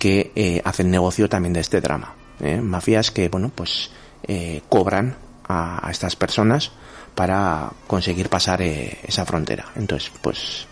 que 0.00 0.32
eh, 0.34 0.60
hacen 0.64 0.90
negocio 0.90 1.28
también 1.28 1.52
de 1.52 1.60
este 1.60 1.80
drama 1.80 2.15
eh, 2.40 2.60
mafias 2.60 3.10
que 3.10 3.28
bueno 3.28 3.50
pues 3.54 3.90
eh, 4.22 4.62
cobran 4.68 5.16
a, 5.48 5.88
estas 5.90 6.16
personas 6.16 6.72
para 7.14 7.70
conseguir 7.86 8.28
pasar 8.28 8.62
eh, 8.62 8.98
esa 9.04 9.24
frontera 9.24 9.66
entonces 9.76 10.10
pues 10.20 10.66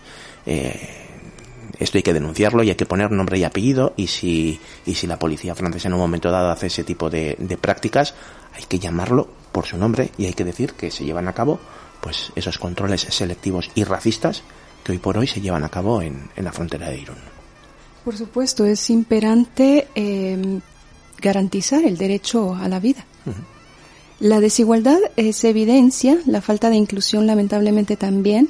eh, 0.45 1.07
esto 1.79 1.97
hay 1.97 2.03
que 2.03 2.13
denunciarlo 2.13 2.63
y 2.63 2.69
hay 2.69 2.75
que 2.75 2.85
poner 2.85 3.11
nombre 3.11 3.37
y 3.37 3.43
apellido 3.43 3.93
y 3.95 4.07
si 4.07 4.59
y 4.85 4.95
si 4.95 5.07
la 5.07 5.17
policía 5.19 5.55
francesa 5.55 5.87
en 5.87 5.93
un 5.93 5.99
momento 5.99 6.31
dado 6.31 6.51
hace 6.51 6.67
ese 6.67 6.83
tipo 6.83 7.09
de, 7.09 7.35
prácticas 7.59 8.13
hay 8.53 8.63
que 8.63 8.79
llamarlo 8.79 9.27
por 9.51 9.65
su 9.65 9.77
nombre 9.77 10.11
y 10.17 10.25
hay 10.25 10.33
que 10.33 10.43
decir 10.43 10.73
que 10.73 10.91
se 10.91 11.03
llevan 11.05 11.27
a 11.27 11.33
cabo 11.33 11.59
pues 12.01 12.31
esos 12.35 12.59
controles 12.59 13.01
selectivos 13.01 13.71
y 13.73 13.83
racistas 13.83 14.43
que 14.83 14.91
hoy 14.91 14.99
por 14.99 15.17
hoy 15.17 15.27
se 15.27 15.41
llevan 15.41 15.63
a 15.63 15.69
cabo 15.69 16.01
en, 16.01 16.29
en 16.35 16.45
la 16.45 16.51
frontera 16.51 16.89
de 16.89 16.99
Irún. 16.99 17.17
Por 18.03 18.15
supuesto, 18.15 18.65
es 18.65 18.91
imperante 18.91 19.87
garantizar 21.21 21.83
el 21.83 21.97
derecho 21.97 22.55
a 22.55 22.67
la 22.67 22.79
vida. 22.79 23.05
Uh 23.25 23.29
-huh. 23.29 23.55
La 24.19 24.39
desigualdad 24.39 24.99
se 25.33 25.49
evidencia, 25.49 26.17
la 26.25 26.41
falta 26.41 26.69
de 26.69 26.77
inclusión 26.77 27.27
lamentablemente 27.27 27.97
también, 27.97 28.49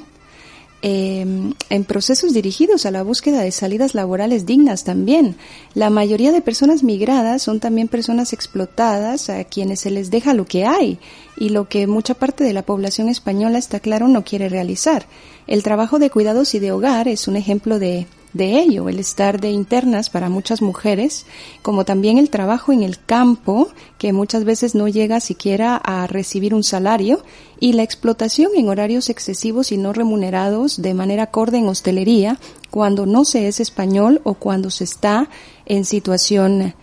eh, 0.82 1.26
en 1.70 1.84
procesos 1.84 2.32
dirigidos 2.32 2.86
a 2.86 2.90
la 2.90 3.02
búsqueda 3.02 3.40
de 3.40 3.50
salidas 3.50 3.94
laborales 3.94 4.46
dignas 4.46 4.84
también. 4.84 5.34
La 5.74 5.90
mayoría 5.90 6.30
de 6.30 6.42
personas 6.42 6.84
migradas 6.84 7.42
son 7.42 7.58
también 7.58 7.88
personas 7.88 8.32
explotadas 8.32 9.30
a 9.30 9.42
quienes 9.44 9.80
se 9.80 9.90
les 9.90 10.10
deja 10.10 10.34
lo 10.34 10.44
que 10.44 10.64
hay 10.64 10.98
y 11.36 11.48
lo 11.48 11.68
que 11.68 11.86
mucha 11.86 12.14
parte 12.14 12.44
de 12.44 12.52
la 12.52 12.62
población 12.62 13.08
española 13.08 13.58
está 13.58 13.80
claro 13.80 14.06
no 14.06 14.22
quiere 14.22 14.48
realizar. 14.48 15.06
El 15.46 15.62
trabajo 15.62 15.98
de 15.98 16.10
cuidados 16.10 16.54
y 16.54 16.60
de 16.60 16.72
hogar 16.72 17.08
es 17.08 17.26
un 17.26 17.36
ejemplo 17.36 17.78
de 17.78 18.06
de 18.32 18.58
ello, 18.58 18.88
el 18.88 18.98
estar 18.98 19.40
de 19.40 19.50
internas 19.50 20.10
para 20.10 20.28
muchas 20.28 20.60
mujeres, 20.62 21.26
como 21.62 21.84
también 21.84 22.18
el 22.18 22.30
trabajo 22.30 22.72
en 22.72 22.82
el 22.82 23.02
campo, 23.02 23.68
que 23.98 24.12
muchas 24.12 24.44
veces 24.44 24.74
no 24.74 24.88
llega 24.88 25.20
siquiera 25.20 25.76
a 25.76 26.06
recibir 26.06 26.54
un 26.54 26.62
salario, 26.62 27.22
y 27.60 27.72
la 27.72 27.82
explotación 27.82 28.50
en 28.54 28.68
horarios 28.68 29.08
excesivos 29.08 29.72
y 29.72 29.78
no 29.78 29.92
remunerados 29.92 30.82
de 30.82 30.92
manera 30.92 31.24
acorde 31.24 31.58
en 31.58 31.68
hostelería, 31.68 32.38
cuando 32.70 33.06
no 33.06 33.24
se 33.24 33.48
es 33.48 33.60
español 33.60 34.20
o 34.24 34.34
cuando 34.34 34.70
se 34.70 34.84
está 34.84 35.28
en 35.64 35.84
situación 35.84 36.74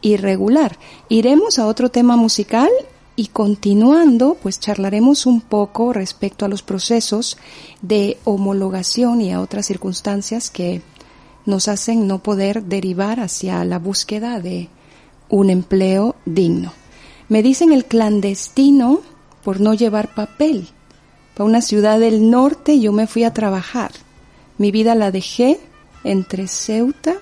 irregular. 0.00 0.78
Iremos 1.08 1.58
a 1.58 1.66
otro 1.66 1.90
tema 1.90 2.16
musical 2.16 2.70
y 3.18 3.26
continuando, 3.26 4.36
pues 4.40 4.60
charlaremos 4.60 5.26
un 5.26 5.40
poco 5.40 5.92
respecto 5.92 6.44
a 6.44 6.48
los 6.48 6.62
procesos 6.62 7.36
de 7.82 8.16
homologación 8.22 9.20
y 9.20 9.32
a 9.32 9.40
otras 9.40 9.66
circunstancias 9.66 10.50
que 10.50 10.82
nos 11.44 11.66
hacen 11.66 12.06
no 12.06 12.20
poder 12.22 12.62
derivar 12.62 13.18
hacia 13.18 13.64
la 13.64 13.80
búsqueda 13.80 14.38
de 14.38 14.68
un 15.28 15.50
empleo 15.50 16.14
digno. 16.26 16.72
Me 17.28 17.42
dicen 17.42 17.72
el 17.72 17.86
clandestino 17.86 19.00
por 19.42 19.60
no 19.60 19.74
llevar 19.74 20.14
papel. 20.14 20.68
Para 21.34 21.48
una 21.48 21.60
ciudad 21.60 21.98
del 21.98 22.30
norte 22.30 22.78
yo 22.78 22.92
me 22.92 23.08
fui 23.08 23.24
a 23.24 23.34
trabajar. 23.34 23.90
Mi 24.58 24.70
vida 24.70 24.94
la 24.94 25.10
dejé 25.10 25.58
entre 26.04 26.46
Ceuta 26.46 27.14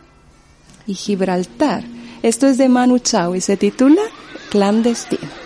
y 0.86 0.92
Gibraltar. 0.92 1.84
Esto 2.22 2.48
es 2.48 2.58
de 2.58 2.68
Manu 2.68 2.98
Chao 2.98 3.34
y 3.34 3.40
se 3.40 3.56
titula 3.56 4.02
Clandestino. 4.50 5.45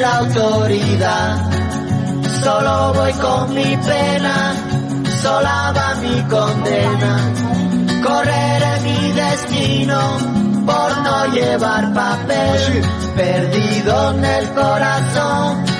la 0.00 0.16
autoridad. 0.18 1.50
Solo 2.42 2.92
voy 2.94 3.12
con 3.14 3.54
mi 3.54 3.76
pena, 3.76 4.54
sola 5.22 5.72
va 5.76 5.94
mi 6.00 6.22
condena. 6.28 7.14
Correré 8.02 8.80
mi 8.82 9.12
destino 9.12 10.00
por 10.66 10.98
no 11.02 11.26
llevar 11.34 11.92
papel, 11.92 12.82
perdido 13.14 14.10
en 14.12 14.24
el 14.24 14.48
corazón 14.50 15.79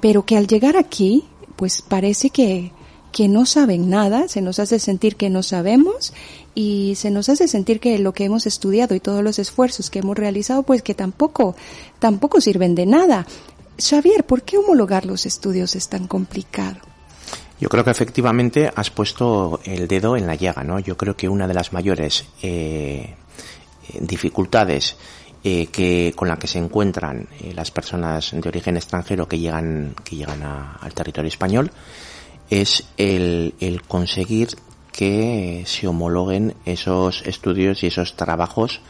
pero 0.00 0.24
que 0.24 0.36
al 0.36 0.46
llegar 0.46 0.76
aquí, 0.76 1.24
pues 1.56 1.82
parece 1.82 2.30
que, 2.30 2.72
que 3.12 3.28
no 3.28 3.46
saben 3.46 3.88
nada, 3.88 4.28
se 4.28 4.42
nos 4.42 4.58
hace 4.58 4.78
sentir 4.78 5.16
que 5.16 5.30
no 5.30 5.42
sabemos 5.42 6.12
y 6.54 6.94
se 6.96 7.10
nos 7.10 7.28
hace 7.28 7.48
sentir 7.48 7.80
que 7.80 7.98
lo 7.98 8.12
que 8.12 8.24
hemos 8.24 8.46
estudiado 8.46 8.94
y 8.94 9.00
todos 9.00 9.22
los 9.22 9.38
esfuerzos 9.38 9.88
que 9.88 10.00
hemos 10.00 10.16
realizado, 10.16 10.62
pues 10.64 10.82
que 10.82 10.94
tampoco, 10.94 11.54
tampoco 12.00 12.40
sirven 12.40 12.74
de 12.74 12.86
nada. 12.86 13.26
Xavier, 13.78 14.24
¿por 14.24 14.42
qué 14.42 14.58
homologar 14.58 15.06
los 15.06 15.26
estudios 15.26 15.76
es 15.76 15.88
tan 15.88 16.06
complicado? 16.06 16.78
Yo 17.60 17.68
creo 17.68 17.84
que 17.84 17.90
efectivamente 17.90 18.70
has 18.74 18.90
puesto 18.90 19.60
el 19.64 19.86
dedo 19.86 20.16
en 20.16 20.26
la 20.26 20.34
llaga, 20.34 20.64
¿no? 20.64 20.80
Yo 20.80 20.96
creo 20.96 21.16
que 21.16 21.28
una 21.28 21.46
de 21.46 21.54
las 21.54 21.72
mayores 21.72 22.24
eh, 22.42 23.14
dificultades 24.00 24.96
eh, 25.42 25.66
que 25.66 26.12
con 26.16 26.28
la 26.28 26.38
que 26.38 26.46
se 26.46 26.58
encuentran 26.58 27.28
eh, 27.40 27.52
las 27.54 27.70
personas 27.70 28.32
de 28.32 28.48
origen 28.48 28.76
extranjero 28.76 29.28
que 29.28 29.38
llegan 29.38 29.94
que 30.02 30.16
llegan 30.16 30.42
a, 30.42 30.76
al 30.80 30.94
territorio 30.94 31.28
español 31.28 31.70
es 32.50 32.84
el, 32.96 33.54
el 33.60 33.82
conseguir 33.82 34.48
que 34.92 35.64
se 35.66 35.88
homologuen 35.88 36.54
esos 36.64 37.22
estudios 37.26 37.82
y 37.82 37.88
esos 37.88 38.16
trabajos 38.16 38.80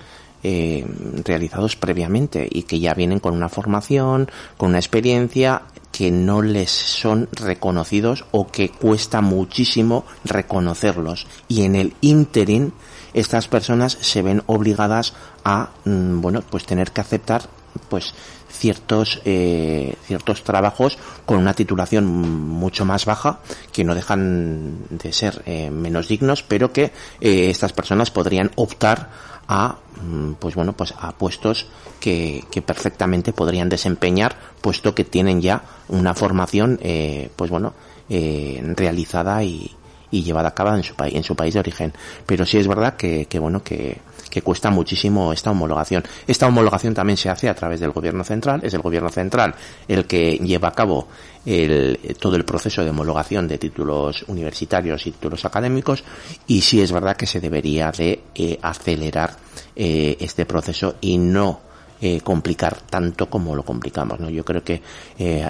eh, 0.46 0.84
realizados 1.24 1.74
previamente 1.74 2.46
y 2.50 2.64
que 2.64 2.78
ya 2.78 2.92
vienen 2.92 3.18
con 3.18 3.32
una 3.32 3.48
formación, 3.48 4.30
con 4.58 4.68
una 4.68 4.78
experiencia 4.78 5.62
que 5.90 6.10
no 6.10 6.42
les 6.42 6.70
son 6.70 7.30
reconocidos 7.32 8.26
o 8.30 8.48
que 8.48 8.68
cuesta 8.68 9.22
muchísimo 9.22 10.04
reconocerlos. 10.24 11.26
Y 11.48 11.62
en 11.62 11.76
el 11.76 11.94
interim, 12.02 12.72
estas 13.14 13.48
personas 13.48 13.96
se 14.00 14.22
ven 14.22 14.42
obligadas 14.46 15.14
a, 15.44 15.70
mm, 15.84 16.20
bueno, 16.20 16.42
pues 16.50 16.66
tener 16.66 16.90
que 16.90 17.00
aceptar, 17.00 17.48
pues, 17.88 18.14
ciertos 18.54 19.20
eh, 19.24 19.96
ciertos 20.06 20.44
trabajos 20.44 20.96
con 21.26 21.38
una 21.38 21.54
titulación 21.54 22.06
mucho 22.06 22.84
más 22.84 23.04
baja 23.04 23.40
que 23.72 23.84
no 23.84 23.94
dejan 23.94 24.78
de 24.90 25.12
ser 25.12 25.42
eh, 25.46 25.70
menos 25.70 26.08
dignos 26.08 26.42
pero 26.42 26.72
que 26.72 26.92
eh, 27.20 27.50
estas 27.50 27.72
personas 27.72 28.10
podrían 28.10 28.52
optar 28.54 29.10
a 29.48 29.76
mm, 30.00 30.34
pues 30.34 30.54
bueno 30.54 30.72
pues 30.74 30.94
a 30.98 31.12
puestos 31.12 31.66
que, 32.00 32.44
que 32.50 32.62
perfectamente 32.62 33.32
podrían 33.32 33.68
desempeñar 33.68 34.36
puesto 34.60 34.94
que 34.94 35.04
tienen 35.04 35.42
ya 35.42 35.62
una 35.88 36.14
formación 36.14 36.78
eh, 36.82 37.30
pues 37.36 37.50
bueno 37.50 37.74
realizada 38.06 39.42
y, 39.42 39.74
y 40.14 40.22
llevada 40.22 40.48
a 40.48 40.54
cabo 40.54 40.74
en 40.74 40.82
su 40.82 40.94
país 40.94 41.14
en 41.14 41.22
su 41.22 41.34
país 41.34 41.54
de 41.54 41.60
origen 41.60 41.92
pero 42.26 42.46
sí 42.46 42.58
es 42.58 42.68
verdad 42.68 42.96
que, 42.96 43.26
bueno 43.38 43.62
que 43.62 43.98
que 44.30 44.42
cuesta 44.42 44.68
muchísimo 44.68 45.32
esta 45.32 45.52
homologación. 45.52 46.02
Esta 46.26 46.48
homologación 46.48 46.92
también 46.92 47.16
se 47.16 47.30
hace 47.30 47.48
a 47.48 47.54
través 47.54 47.78
del 47.78 47.92
gobierno 47.92 48.24
central, 48.24 48.62
es 48.64 48.74
el 48.74 48.80
gobierno 48.80 49.08
central 49.08 49.54
el 49.86 50.06
que 50.06 50.38
lleva 50.38 50.68
a 50.68 50.72
cabo 50.72 51.06
el, 51.46 52.16
todo 52.18 52.34
el 52.34 52.44
proceso 52.44 52.82
de 52.82 52.90
homologación 52.90 53.46
de 53.46 53.58
títulos 53.58 54.24
universitarios 54.26 55.06
y 55.06 55.12
títulos 55.12 55.44
académicos 55.44 56.02
y 56.48 56.62
sí 56.62 56.80
es 56.80 56.90
verdad 56.90 57.16
que 57.16 57.26
se 57.26 57.40
debería 57.40 57.92
de 57.92 58.22
eh, 58.34 58.58
acelerar 58.60 59.36
eh, 59.76 60.16
este 60.18 60.46
proceso 60.46 60.96
y 61.00 61.16
no 61.16 61.60
eh, 62.00 62.20
complicar 62.20 62.80
tanto 62.80 63.30
como 63.30 63.54
lo 63.54 63.64
complicamos 63.64 64.20
no 64.20 64.28
yo 64.30 64.44
creo 64.44 64.62
que 64.62 64.82
eh, 65.18 65.48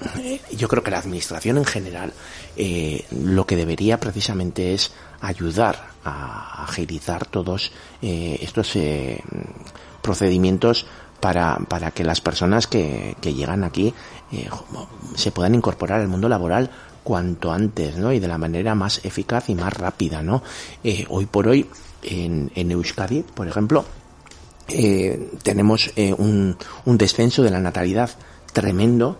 yo 0.56 0.68
creo 0.68 0.82
que 0.82 0.90
la 0.90 0.98
administración 0.98 1.58
en 1.58 1.64
general 1.64 2.12
eh, 2.56 3.04
lo 3.10 3.46
que 3.46 3.56
debería 3.56 3.98
precisamente 4.00 4.72
es 4.74 4.92
ayudar 5.20 5.90
a 6.04 6.64
agilizar 6.64 7.26
todos 7.26 7.72
eh, 8.02 8.38
estos 8.40 8.74
eh, 8.76 9.20
procedimientos 10.02 10.86
para, 11.20 11.58
para 11.68 11.90
que 11.90 12.04
las 12.04 12.20
personas 12.20 12.66
que, 12.66 13.16
que 13.20 13.34
llegan 13.34 13.64
aquí 13.64 13.92
eh, 14.32 14.48
se 15.14 15.30
puedan 15.30 15.54
incorporar 15.54 16.00
al 16.00 16.08
mundo 16.08 16.28
laboral 16.28 16.70
cuanto 17.04 17.52
antes, 17.52 17.96
¿no? 17.96 18.12
Y 18.12 18.20
de 18.20 18.28
la 18.28 18.38
manera 18.38 18.74
más 18.74 19.04
eficaz 19.04 19.48
y 19.48 19.54
más 19.54 19.72
rápida, 19.72 20.22
¿no? 20.22 20.42
Hoy 21.08 21.26
por 21.26 21.48
hoy, 21.48 21.66
en, 22.02 22.52
en 22.54 22.70
Euskadi, 22.70 23.22
por 23.22 23.48
ejemplo, 23.48 23.84
eh, 24.72 25.30
tenemos 25.42 25.90
eh, 25.96 26.14
un, 26.16 26.56
un 26.84 26.98
descenso 26.98 27.42
de 27.42 27.50
la 27.50 27.60
natalidad 27.60 28.10
tremendo 28.52 29.18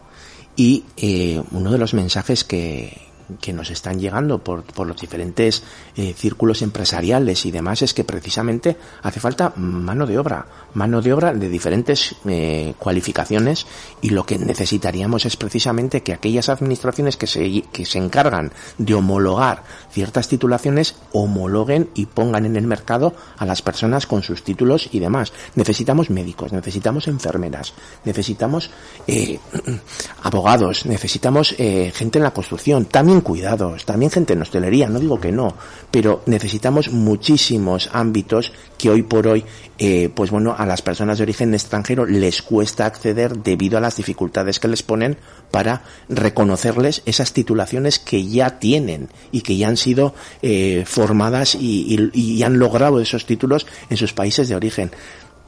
y 0.57 0.84
eh, 0.96 1.42
uno 1.53 1.70
de 1.72 1.78
los 1.78 1.94
mensajes 1.94 2.44
que, 2.44 3.09
que 3.41 3.53
nos 3.53 3.70
están 3.70 4.01
llegando 4.01 4.39
por, 4.39 4.62
por 4.62 4.87
los 4.87 5.01
diferentes 5.01 5.62
eh, 5.97 6.14
círculos 6.16 6.62
empresariales 6.62 7.47
y 7.47 7.51
demás 7.51 7.83
es 7.83 7.95
que 7.95 8.05
precisamente 8.05 8.76
hace 9.03 9.20
falta 9.20 9.53
mano 9.57 10.07
de 10.07 10.18
obra, 10.18 10.47
mano 10.74 11.03
de 11.03 11.12
obra 11.12 11.33
de 11.33 11.49
diferentes 11.49 12.14
eh, 12.26 12.74
cualificaciones 12.78 13.66
y 14.01 14.11
lo 14.11 14.24
que 14.24 14.39
necesitaríamos 14.39 15.26
es 15.26 15.37
precisamente 15.37 16.03
que 16.03 16.12
aquellas 16.12 16.49
administraciones 16.49 17.16
que 17.16 17.26
se, 17.26 17.62
que 17.72 17.85
se 17.85 17.99
encargan 17.99 18.53
de 18.78 18.95
homologar 18.95 19.62
ciertas 19.91 20.28
titulaciones 20.28 20.95
homologuen 21.12 21.91
y 21.95 22.07
pongan 22.07 22.47
en 22.47 22.57
el 22.57 22.66
mercado 22.66 23.14
a 23.37 23.47
las 23.47 23.62
personas 23.62 24.07
con 24.07 24.22
sus 24.22 24.43
títulos 24.43 24.89
y 24.93 25.01
demás. 25.01 25.33
Necesitamos 25.55 26.11
médicos, 26.11 26.53
necesitamos 26.53 27.09
enfermeras, 27.09 27.74
necesitamos 28.05 28.70
eh, 29.07 29.39
abogados, 30.22 30.87
necesitamos 30.87 31.55
eh, 31.59 31.93
gente 31.95 32.18
en 32.18 32.24
la 32.24 32.33
construcción, 32.33 32.87
también 32.87 33.20
Cuidados, 33.23 33.85
también 33.85 34.11
gente 34.11 34.33
en 34.33 34.43
hostelería, 34.43 34.89
no 34.89 34.99
digo 35.01 35.21
que 35.21 35.33
no, 35.33 35.55
pero 35.91 36.23
necesitamos 36.27 36.91
muchísimos 36.91 37.91
ámbitos 37.93 38.53
que 38.79 38.91
hoy 38.91 39.03
por 39.03 39.27
hoy, 39.27 39.45
eh, 39.79 40.11
pues 40.14 40.31
bueno, 40.31 40.55
a 40.57 40.66
las 40.66 40.83
personas 40.83 41.18
de 41.18 41.23
origen 41.25 41.53
extranjero 41.55 42.07
les 42.07 42.43
cuesta 42.43 42.87
acceder 42.87 43.39
debido 43.39 43.79
a 43.79 43.81
las 43.81 43.97
dificultades 43.97 44.61
que 44.61 44.68
les 44.68 44.83
ponen 44.83 45.16
para 45.51 45.83
reconocerles 46.09 47.03
esas 47.07 47.33
titulaciones 47.33 47.99
que 47.99 48.27
ya 48.27 48.59
tienen 48.59 49.09
y 49.33 49.41
que 49.43 49.57
ya 49.57 49.68
han 49.68 49.77
sido 49.77 50.14
eh, 50.43 50.85
formadas 50.87 51.55
y- 51.55 52.11
y 52.12 52.43
han 52.43 52.59
logrado 52.59 53.01
esos 53.01 53.27
títulos 53.27 53.66
en 53.89 53.97
sus 53.97 54.12
países 54.12 54.49
de 54.49 54.57
origen. 54.57 54.91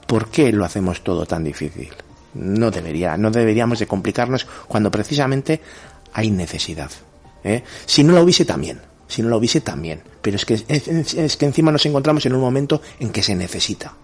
¿Por 0.06 0.28
qué 0.28 0.52
lo 0.52 0.64
hacemos 0.64 1.02
todo 1.02 1.26
tan 1.26 1.44
difícil? 1.44 1.90
No 2.34 2.70
debería, 2.70 3.16
no 3.16 3.30
deberíamos 3.30 3.78
de 3.78 3.86
complicarnos 3.86 4.46
cuando 4.66 4.90
precisamente 4.90 5.60
hay 6.14 6.30
necesidad. 6.30 6.90
¿Eh? 7.44 7.62
Si 7.86 8.04
no 8.04 8.12
la 8.12 8.22
hubiese 8.22 8.44
también, 8.44 8.80
si 9.06 9.22
no 9.22 9.28
la 9.28 9.36
hubiese 9.36 9.60
también, 9.60 10.02
pero 10.20 10.36
es 10.36 10.44
que 10.44 10.54
es, 10.66 11.36
que 11.36 11.46
encima 11.46 11.72
nos 11.72 11.84
encontramos 11.86 12.24
en 12.26 12.34
un 12.34 12.40
momento 12.40 12.80
en 13.00 13.10
que 13.10 13.22
se 13.22 13.34
necesita. 13.34 13.94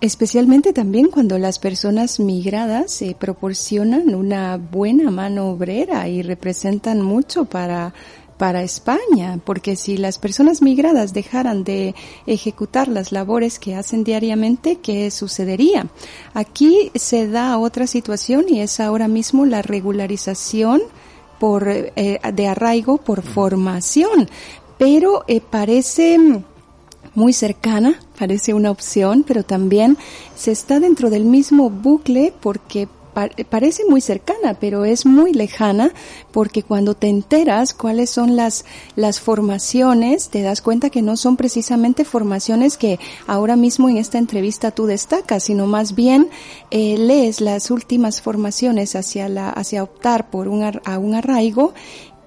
Especialmente 0.00 0.72
también 0.72 1.08
cuando 1.08 1.38
las 1.38 1.58
personas 1.58 2.20
migradas 2.20 3.02
eh, 3.02 3.16
proporcionan 3.18 4.14
una 4.14 4.56
buena 4.56 5.10
mano 5.10 5.48
obrera 5.48 6.08
y 6.08 6.22
representan 6.22 7.02
mucho 7.02 7.46
para 7.46 7.92
para 8.38 8.62
España, 8.62 9.40
porque 9.44 9.76
si 9.76 9.96
las 9.96 10.18
personas 10.18 10.62
migradas 10.62 11.12
dejaran 11.12 11.64
de 11.64 11.94
ejecutar 12.26 12.88
las 12.88 13.12
labores 13.12 13.58
que 13.58 13.74
hacen 13.74 14.04
diariamente, 14.04 14.76
¿qué 14.76 15.10
sucedería? 15.10 15.88
Aquí 16.32 16.92
se 16.94 17.26
da 17.26 17.58
otra 17.58 17.86
situación 17.86 18.46
y 18.48 18.60
es 18.60 18.80
ahora 18.80 19.08
mismo 19.08 19.44
la 19.44 19.60
regularización 19.60 20.80
por 21.38 21.68
eh, 21.68 22.20
de 22.32 22.46
arraigo 22.46 22.98
por 22.98 23.22
formación, 23.22 24.28
pero 24.78 25.24
eh, 25.26 25.40
parece 25.40 26.18
muy 27.14 27.32
cercana, 27.32 28.00
parece 28.18 28.54
una 28.54 28.70
opción, 28.70 29.24
pero 29.26 29.42
también 29.42 29.96
se 30.36 30.52
está 30.52 30.80
dentro 30.80 31.10
del 31.10 31.24
mismo 31.24 31.70
bucle 31.70 32.32
porque 32.40 32.88
pa- 33.18 33.30
parece 33.50 33.82
muy 33.88 34.00
cercana, 34.00 34.54
pero 34.60 34.84
es 34.84 35.04
muy 35.06 35.32
lejana 35.32 35.92
porque 36.30 36.62
cuando 36.62 36.94
te 36.94 37.08
enteras 37.08 37.74
cuáles 37.74 38.10
son 38.10 38.36
las, 38.36 38.64
las 38.94 39.18
formaciones, 39.18 40.28
te 40.28 40.42
das 40.42 40.62
cuenta 40.62 40.90
que 40.90 41.02
no 41.02 41.16
son 41.16 41.36
precisamente 41.36 42.04
formaciones 42.04 42.76
que 42.76 42.98
ahora 43.26 43.56
mismo 43.56 43.88
en 43.88 43.96
esta 43.96 44.18
entrevista 44.18 44.70
tú 44.70 44.86
destacas, 44.86 45.42
sino 45.44 45.66
más 45.66 45.94
bien 45.94 46.28
eh, 46.70 46.96
lees 46.96 47.40
las 47.40 47.70
últimas 47.72 48.20
formaciones 48.22 48.94
hacia, 48.94 49.28
la, 49.28 49.50
hacia 49.50 49.82
optar 49.82 50.30
por 50.30 50.46
un, 50.46 50.62
a 50.62 50.98
un 50.98 51.14
arraigo 51.14 51.74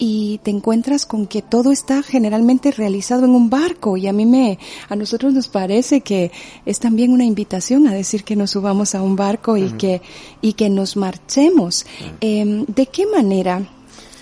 y 0.03 0.39
te 0.39 0.49
encuentras 0.49 1.05
con 1.05 1.27
que 1.27 1.43
todo 1.43 1.71
está 1.71 2.01
generalmente 2.01 2.71
realizado 2.71 3.25
en 3.25 3.35
un 3.35 3.51
barco. 3.51 3.97
Y 3.97 4.07
a 4.07 4.13
mí 4.13 4.25
me, 4.25 4.57
a 4.89 4.95
nosotros 4.95 5.31
nos 5.31 5.47
parece 5.47 6.01
que 6.01 6.31
es 6.65 6.79
también 6.79 7.13
una 7.13 7.23
invitación 7.23 7.85
a 7.85 7.93
decir 7.93 8.23
que 8.23 8.35
nos 8.35 8.49
subamos 8.49 8.95
a 8.95 9.03
un 9.03 9.15
barco 9.15 9.57
y 9.57 9.69
que, 9.73 10.01
y 10.41 10.53
que 10.53 10.71
nos 10.71 10.97
marchemos. 10.97 11.85
Eh, 12.19 12.65
¿De 12.67 12.87
qué 12.87 13.05
manera 13.05 13.61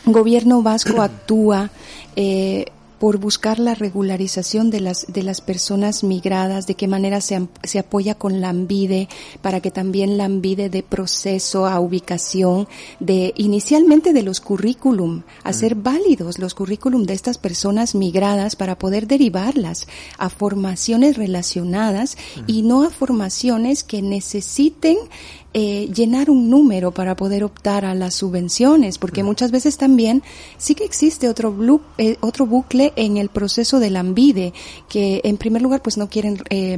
gobierno 0.05 0.61
vasco 0.61 1.01
actúa 1.01 1.71
eh, 2.13 2.65
por 3.00 3.18
buscar 3.18 3.60
la 3.60 3.76
regularización 3.76 4.70
de 4.70 4.82
las 4.82 5.06
de 5.08 5.24
las 5.24 5.41
personas 5.41 6.04
migradas, 6.04 6.68
de 6.68 6.76
qué 6.76 6.88
manera 6.88 7.22
se, 7.22 7.47
se 7.64 7.80
apoya 7.80 8.16
con 8.16 8.41
la 8.41 8.50
AMBIDE 8.50 9.08
para 9.41 9.62
que 9.62 9.72
también 9.72 10.18
la 10.18 10.26
AMBIDE 10.26 10.70
dé 10.70 10.84
proceso 10.84 11.66
a 11.66 11.80
ubicación 11.80 12.68
de 13.00 13.34
inicialmente 13.38 14.14
de 14.14 14.24
los 14.24 14.41
currículum, 14.41 15.24
hacer 15.43 15.76
válidos 15.76 16.39
los 16.39 16.54
currículum 16.54 17.04
de 17.04 17.14
estas 17.14 17.38
personas 17.38 17.95
migradas 17.95 18.56
para 18.56 18.78
poder 18.78 19.08
derivarlas 19.08 19.88
a 20.18 20.30
formaciones 20.30 21.18
relacionadas 21.18 22.18
y 22.47 22.64
no 22.64 22.84
a 22.84 22.89
formaciones 22.89 23.84
que 23.84 24.02
necesiten 24.02 24.97
eh, 25.54 25.89
llenar 25.91 26.30
un 26.30 26.47
número 26.50 26.91
para 26.91 27.16
poder 27.16 27.43
optar 27.43 27.84
a 27.84 27.95
las 27.95 28.14
subvenciones, 28.14 29.00
porque 29.00 29.24
muchas 29.24 29.50
veces 29.50 29.78
también 29.78 30.22
sí 30.60 30.76
que 30.76 30.84
existe 30.84 31.28
otro, 31.28 31.52
blu- 31.52 31.82
eh, 31.97 32.18
otro 32.22 32.45
bucle 32.45 32.93
en 32.95 33.18
el 33.18 33.30
proceso 33.30 33.80
del 33.80 33.97
AMBIDE, 33.97 34.54
que 34.88 35.22
en 35.24 35.38
primer 35.38 35.64
lugar 35.64 35.82
pues 35.82 35.97
no 35.97 36.08
quieren 36.08 36.38
eh, 36.52 36.78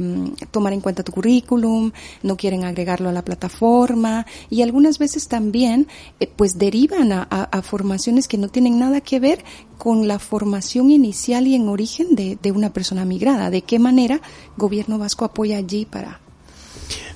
tomar 0.50 0.72
en 0.72 0.80
cuenta 0.80 1.02
tu 1.02 1.12
currículum, 1.12 1.92
no 2.22 2.36
quieren 2.38 2.64
agregarlo 2.64 3.10
a 3.10 3.12
la 3.12 3.22
plataforma 3.24 4.26
y 4.48 4.62
algunas 4.62 4.98
veces 4.98 5.28
también 5.28 5.86
eh, 6.18 6.26
pues 6.34 6.56
derivan 6.58 7.12
a, 7.12 7.26
a- 7.30 7.42
a 7.44 7.60
formaciones 7.60 8.26
que 8.26 8.38
no 8.38 8.48
tienen 8.48 8.78
nada 8.78 9.02
que 9.02 9.20
ver 9.20 9.44
con 9.76 10.08
la 10.08 10.18
formación 10.18 10.90
inicial 10.90 11.46
y 11.46 11.56
en 11.56 11.68
origen 11.68 12.14
de, 12.14 12.38
de 12.42 12.52
una 12.52 12.72
persona 12.72 13.04
migrada. 13.04 13.50
¿De 13.50 13.60
qué 13.60 13.78
manera 13.78 14.22
gobierno 14.56 14.96
vasco 14.96 15.26
apoya 15.26 15.58
allí 15.58 15.84
para 15.84 16.21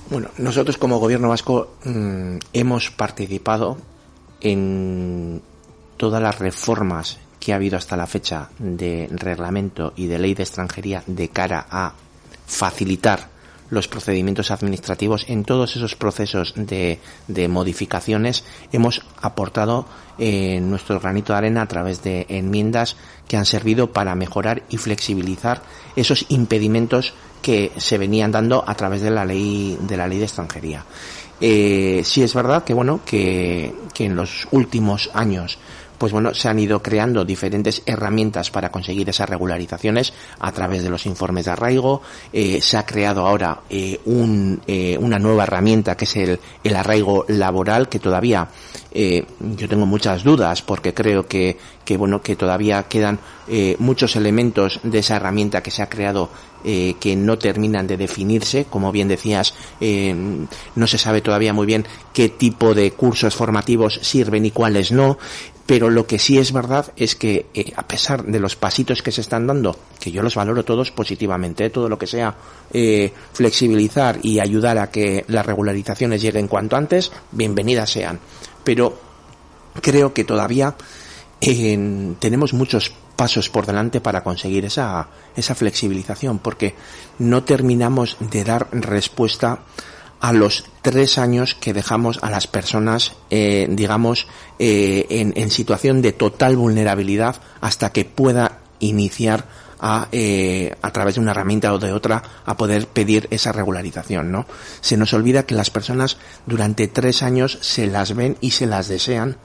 Bueno, 0.09 0.29
nosotros 0.37 0.77
como 0.77 0.99
gobierno 0.99 1.29
vasco 1.29 1.75
mm, 1.83 2.37
hemos 2.53 2.91
participado 2.91 3.77
en 4.41 5.41
todas 5.97 6.21
las 6.21 6.39
reformas 6.39 7.17
que 7.39 7.53
ha 7.53 7.55
habido 7.55 7.77
hasta 7.77 7.97
la 7.97 8.07
fecha 8.07 8.49
de 8.59 9.07
reglamento 9.11 9.93
y 9.95 10.07
de 10.07 10.19
ley 10.19 10.33
de 10.33 10.43
extranjería 10.43 11.03
de 11.07 11.29
cara 11.29 11.65
a 11.69 11.93
facilitar 12.45 13.29
los 13.69 13.87
procedimientos 13.87 14.51
administrativos 14.51 15.25
en 15.27 15.43
todos 15.43 15.75
esos 15.75 15.95
procesos 15.95 16.53
de, 16.55 16.99
de 17.27 17.47
modificaciones 17.47 18.43
hemos 18.71 19.03
aportado 19.21 19.85
eh, 20.17 20.59
nuestro 20.61 20.99
granito 20.99 21.33
de 21.33 21.37
arena 21.37 21.61
a 21.61 21.67
través 21.67 22.01
de 22.01 22.25
enmiendas 22.29 22.95
que 23.27 23.37
han 23.37 23.45
servido 23.45 23.91
para 23.91 24.15
mejorar 24.15 24.63
y 24.69 24.77
flexibilizar 24.77 25.61
esos 25.95 26.25
impedimentos 26.29 27.13
que 27.41 27.71
se 27.77 27.97
venían 27.97 28.31
dando 28.31 28.63
a 28.67 28.75
través 28.75 29.01
de 29.01 29.11
la 29.11 29.25
ley 29.25 29.77
de 29.81 29.97
la 29.97 30.07
ley 30.07 30.17
de 30.17 30.25
extranjería. 30.25 30.85
Eh, 31.39 32.01
sí 32.03 32.23
es 32.23 32.33
verdad 32.33 32.63
que 32.63 32.73
bueno 32.73 33.01
que, 33.05 33.75
que 33.93 34.05
en 34.05 34.15
los 34.15 34.47
últimos 34.49 35.11
años 35.13 35.59
pues 35.97 36.11
bueno, 36.11 36.33
se 36.33 36.47
han 36.47 36.59
ido 36.59 36.81
creando 36.81 37.25
diferentes 37.25 37.81
herramientas 37.85 38.51
para 38.51 38.71
conseguir 38.71 39.09
esas 39.09 39.29
regularizaciones 39.29 40.13
a 40.39 40.51
través 40.51 40.83
de 40.83 40.89
los 40.89 41.05
informes 41.05 41.45
de 41.45 41.51
arraigo. 41.51 42.01
Eh, 42.31 42.61
se 42.61 42.77
ha 42.77 42.85
creado 42.85 43.25
ahora 43.25 43.61
eh, 43.69 43.99
un, 44.05 44.61
eh, 44.67 44.97
una 44.99 45.19
nueva 45.19 45.43
herramienta 45.43 45.97
que 45.97 46.05
es 46.05 46.15
el, 46.17 46.39
el 46.63 46.75
arraigo 46.75 47.25
laboral, 47.27 47.89
que 47.89 47.99
todavía 47.99 48.47
yo 48.97 49.69
tengo 49.69 49.85
muchas 49.85 50.23
dudas 50.23 50.63
porque 50.63 50.91
creo 50.91 51.27
que, 51.27 51.55
que 51.85 51.97
bueno, 51.97 52.19
que 52.19 52.35
todavía 52.35 52.81
quedan 52.83 53.19
muchos 53.77 54.15
elementos 54.15 54.79
de 54.81 54.99
esa 54.99 55.17
herramienta 55.17 55.61
que 55.61 55.69
se 55.69 55.83
ha 55.83 55.89
creado 55.89 56.31
que 56.63 57.15
no 57.15 57.37
terminan 57.37 57.85
de 57.85 57.95
definirse. 57.95 58.65
Como 58.65 58.91
bien 58.91 59.07
decías, 59.07 59.53
no 59.79 60.87
se 60.87 60.97
sabe 60.97 61.21
todavía 61.21 61.53
muy 61.53 61.67
bien 61.67 61.85
qué 62.11 62.29
tipo 62.29 62.73
de 62.73 62.91
cursos 62.93 63.35
formativos 63.35 63.99
sirven 64.01 64.47
y 64.47 64.51
cuáles 64.51 64.91
no. 64.91 65.19
Pero 65.67 65.89
lo 65.89 66.07
que 66.07 66.17
sí 66.17 66.39
es 66.39 66.53
verdad 66.53 66.93
es 66.95 67.17
que, 67.17 67.47
eh, 67.53 67.73
a 67.75 67.85
pesar 67.85 68.23
de 68.23 68.39
los 68.39 68.55
pasitos 68.55 69.01
que 69.03 69.11
se 69.11 69.19
están 69.19 69.45
dando, 69.45 69.77
que 69.99 70.11
yo 70.11 70.23
los 70.23 70.35
valoro 70.35 70.63
todos 70.63 70.91
positivamente, 70.91 71.65
eh, 71.65 71.69
todo 71.69 71.89
lo 71.89 71.99
que 71.99 72.07
sea 72.07 72.33
eh, 72.71 73.11
flexibilizar 73.33 74.17
y 74.23 74.39
ayudar 74.39 74.77
a 74.77 74.89
que 74.89 75.25
las 75.27 75.45
regularizaciones 75.45 76.21
lleguen 76.21 76.47
cuanto 76.47 76.77
antes, 76.77 77.11
bienvenidas 77.33 77.91
sean. 77.91 78.17
Pero 78.63 78.97
creo 79.81 80.13
que 80.13 80.23
todavía 80.23 80.73
tenemos 81.39 82.53
muchos 82.53 82.91
pasos 83.15 83.49
por 83.49 83.65
delante 83.65 84.01
para 84.01 84.23
conseguir 84.23 84.65
esa, 84.65 85.07
esa 85.35 85.53
flexibilización, 85.53 86.39
porque 86.39 86.75
no 87.19 87.43
terminamos 87.43 88.15
de 88.19 88.43
dar 88.43 88.69
respuesta 88.71 89.59
a 90.19 90.33
los 90.33 90.65
tres 90.81 91.17
años 91.17 91.55
que 91.55 91.73
dejamos 91.73 92.19
a 92.21 92.29
las 92.29 92.47
personas, 92.47 93.13
eh, 93.29 93.67
digamos, 93.69 94.27
eh, 94.59 95.05
en, 95.09 95.33
en 95.35 95.51
situación 95.51 96.01
de 96.01 96.11
total 96.11 96.55
vulnerabilidad 96.55 97.37
hasta 97.61 97.91
que 97.91 98.05
pueda 98.05 98.59
iniciar 98.79 99.45
a, 99.79 100.07
eh, 100.11 100.75
a 100.81 100.91
través 100.91 101.15
de 101.15 101.21
una 101.21 101.31
herramienta 101.31 101.73
o 101.73 101.79
de 101.79 101.93
otra 101.93 102.23
a 102.45 102.57
poder 102.57 102.87
pedir 102.87 103.27
esa 103.31 103.51
regularización, 103.51 104.31
¿no? 104.31 104.45
Se 104.81 104.97
nos 104.97 105.13
olvida 105.13 105.43
que 105.43 105.55
las 105.55 105.69
personas 105.69 106.17
durante 106.45 106.87
tres 106.87 107.23
años 107.23 107.59
se 107.61 107.87
las 107.87 108.15
ven 108.15 108.37
y 108.41 108.51
se 108.51 108.65
las 108.65 108.87
desean 108.87 109.37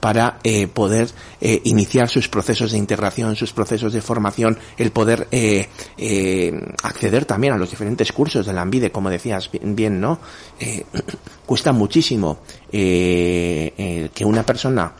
para 0.00 0.38
eh, 0.42 0.66
poder 0.66 1.10
eh, 1.40 1.60
iniciar 1.64 2.08
sus 2.08 2.28
procesos 2.28 2.72
de 2.72 2.78
integración, 2.78 3.36
sus 3.36 3.52
procesos 3.52 3.92
de 3.92 4.00
formación, 4.00 4.58
el 4.78 4.90
poder 4.90 5.28
eh, 5.30 5.68
eh, 5.96 6.52
acceder 6.82 7.26
también 7.26 7.52
a 7.52 7.58
los 7.58 7.70
diferentes 7.70 8.10
cursos 8.12 8.46
de 8.46 8.52
la 8.52 8.62
AMBIDE, 8.62 8.90
como 8.90 9.10
decías 9.10 9.50
bien, 9.50 9.76
bien 9.76 10.00
¿no? 10.00 10.18
Eh, 10.58 10.84
cuesta 11.46 11.72
muchísimo 11.72 12.38
eh, 12.72 13.72
eh, 13.76 14.10
que 14.14 14.24
una 14.24 14.44
persona 14.44 14.92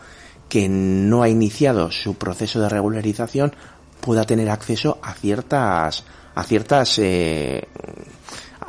que 0.47 0.69
no 0.69 1.23
ha 1.23 1.29
iniciado 1.29 1.91
su 1.91 2.15
proceso 2.15 2.59
de 2.61 2.69
regularización 2.69 3.53
pueda 4.01 4.25
tener 4.25 4.49
acceso 4.49 4.99
a 5.01 5.13
ciertas 5.13 6.03
a 6.35 6.43
ciertas 6.43 6.97
eh, 6.99 7.67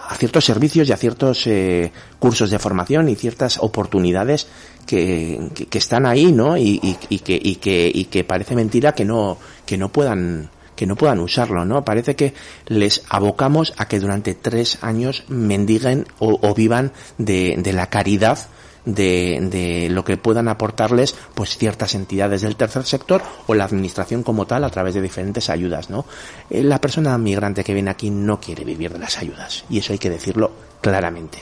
a 0.09 0.15
ciertos 0.17 0.45
servicios 0.45 0.89
y 0.89 0.93
a 0.93 0.97
ciertos 0.97 1.47
eh, 1.47 1.93
cursos 2.19 2.51
de 2.51 2.59
formación 2.59 3.09
y 3.09 3.17
ciertas 3.17 3.59
oportunidades 3.59 4.47
que, 4.87 5.49
que, 5.71 5.79
están 5.79 6.07
ahí, 6.07 6.33
¿no? 6.33 6.57
Y, 6.57 6.81
y, 6.83 6.97
y, 7.09 7.19
que, 7.21 7.39
y, 7.41 7.57
que, 7.57 7.91
y 7.93 8.05
que 8.07 8.25
parece 8.25 8.55
mentira 8.55 8.93
que 8.93 9.05
no, 9.05 9.39
que 9.65 9.79
no 9.79 9.91
puedan 9.91 10.51
que 10.75 10.87
no 10.87 10.97
puedan 10.97 11.21
usarlo, 11.21 11.65
¿no? 11.65 11.85
Parece 11.85 12.17
que 12.17 12.35
les 12.67 13.05
abocamos 13.09 13.75
a 13.77 13.87
que 13.87 14.01
durante 14.01 14.35
tres 14.35 14.79
años 14.81 15.25
mendiguen 15.29 16.07
o, 16.19 16.39
o 16.43 16.55
vivan 16.55 16.93
de, 17.19 17.57
de 17.59 17.73
la 17.73 17.89
caridad 17.89 18.39
de, 18.85 19.89
lo 19.91 20.05
que 20.05 20.17
puedan 20.17 20.49
aportarles 20.49 21.15
pues 21.35 21.57
ciertas 21.57 21.95
entidades 21.95 22.43
del 22.43 22.57
tercer 22.57 22.85
sector 22.85 23.23
o 23.47 23.55
la 23.55 23.65
administración 23.65 24.23
como 24.23 24.47
tal 24.47 24.65
a 24.65 24.71
través 24.71 24.95
de 24.95 25.03
diferentes 25.03 25.51
ayudas, 25.51 25.91
¿no? 25.91 26.05
Eh, 26.51 26.63
la 26.63 26.81
persona 26.81 27.17
migrante 27.19 27.65
que 27.65 27.75
viene 27.75 27.91
aquí 27.91 28.11
no 28.11 28.41
quiere 28.41 28.65
vivir 28.65 28.93
de 28.93 28.99
las 28.99 29.19
ayudas 29.19 29.65
y 29.71 29.79
eso 29.79 29.93
hay 29.93 29.99
que 29.99 30.11
decirlo 30.11 30.53
claramente. 30.81 31.39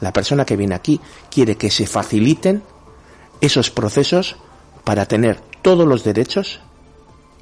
La 0.00 0.12
persona 0.12 0.44
que 0.44 0.56
viene 0.56 0.74
aquí 0.74 1.00
quiere 1.30 1.56
que 1.56 1.70
se 1.70 1.86
faciliten 1.86 2.62
esos 3.40 3.70
procesos 3.70 4.36
para 4.84 5.06
tener 5.06 5.40
todos 5.62 5.86
los 5.86 6.04
derechos 6.04 6.60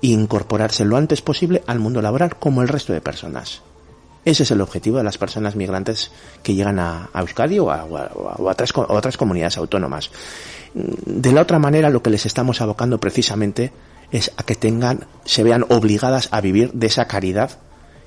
e 0.02 0.08
incorporarse 0.08 0.84
lo 0.84 0.96
antes 0.96 1.22
posible 1.22 1.62
al 1.66 1.78
mundo 1.78 2.02
laboral 2.02 2.36
como 2.36 2.62
el 2.62 2.68
resto 2.68 2.92
de 2.92 3.00
personas. 3.00 3.62
Ese 4.28 4.42
es 4.42 4.50
el 4.50 4.60
objetivo 4.60 4.98
de 4.98 5.04
las 5.04 5.16
personas 5.16 5.56
migrantes 5.56 6.10
que 6.42 6.54
llegan 6.54 6.78
a, 6.78 7.08
Euskadi 7.14 7.60
o 7.60 7.70
a, 7.70 7.86
otras, 8.36 8.72
a 8.76 8.92
otras 8.92 9.16
comunidades 9.16 9.56
autónomas. 9.56 10.10
De 10.74 11.32
la 11.32 11.40
otra 11.40 11.58
manera, 11.58 11.88
lo 11.88 12.02
que 12.02 12.10
les 12.10 12.26
estamos 12.26 12.60
abocando 12.60 13.00
precisamente 13.00 13.72
es 14.12 14.30
a 14.36 14.42
que 14.42 14.54
tengan, 14.54 15.06
se 15.24 15.44
vean 15.44 15.64
obligadas 15.70 16.28
a 16.30 16.42
vivir 16.42 16.72
de 16.74 16.88
esa 16.88 17.06
caridad 17.06 17.52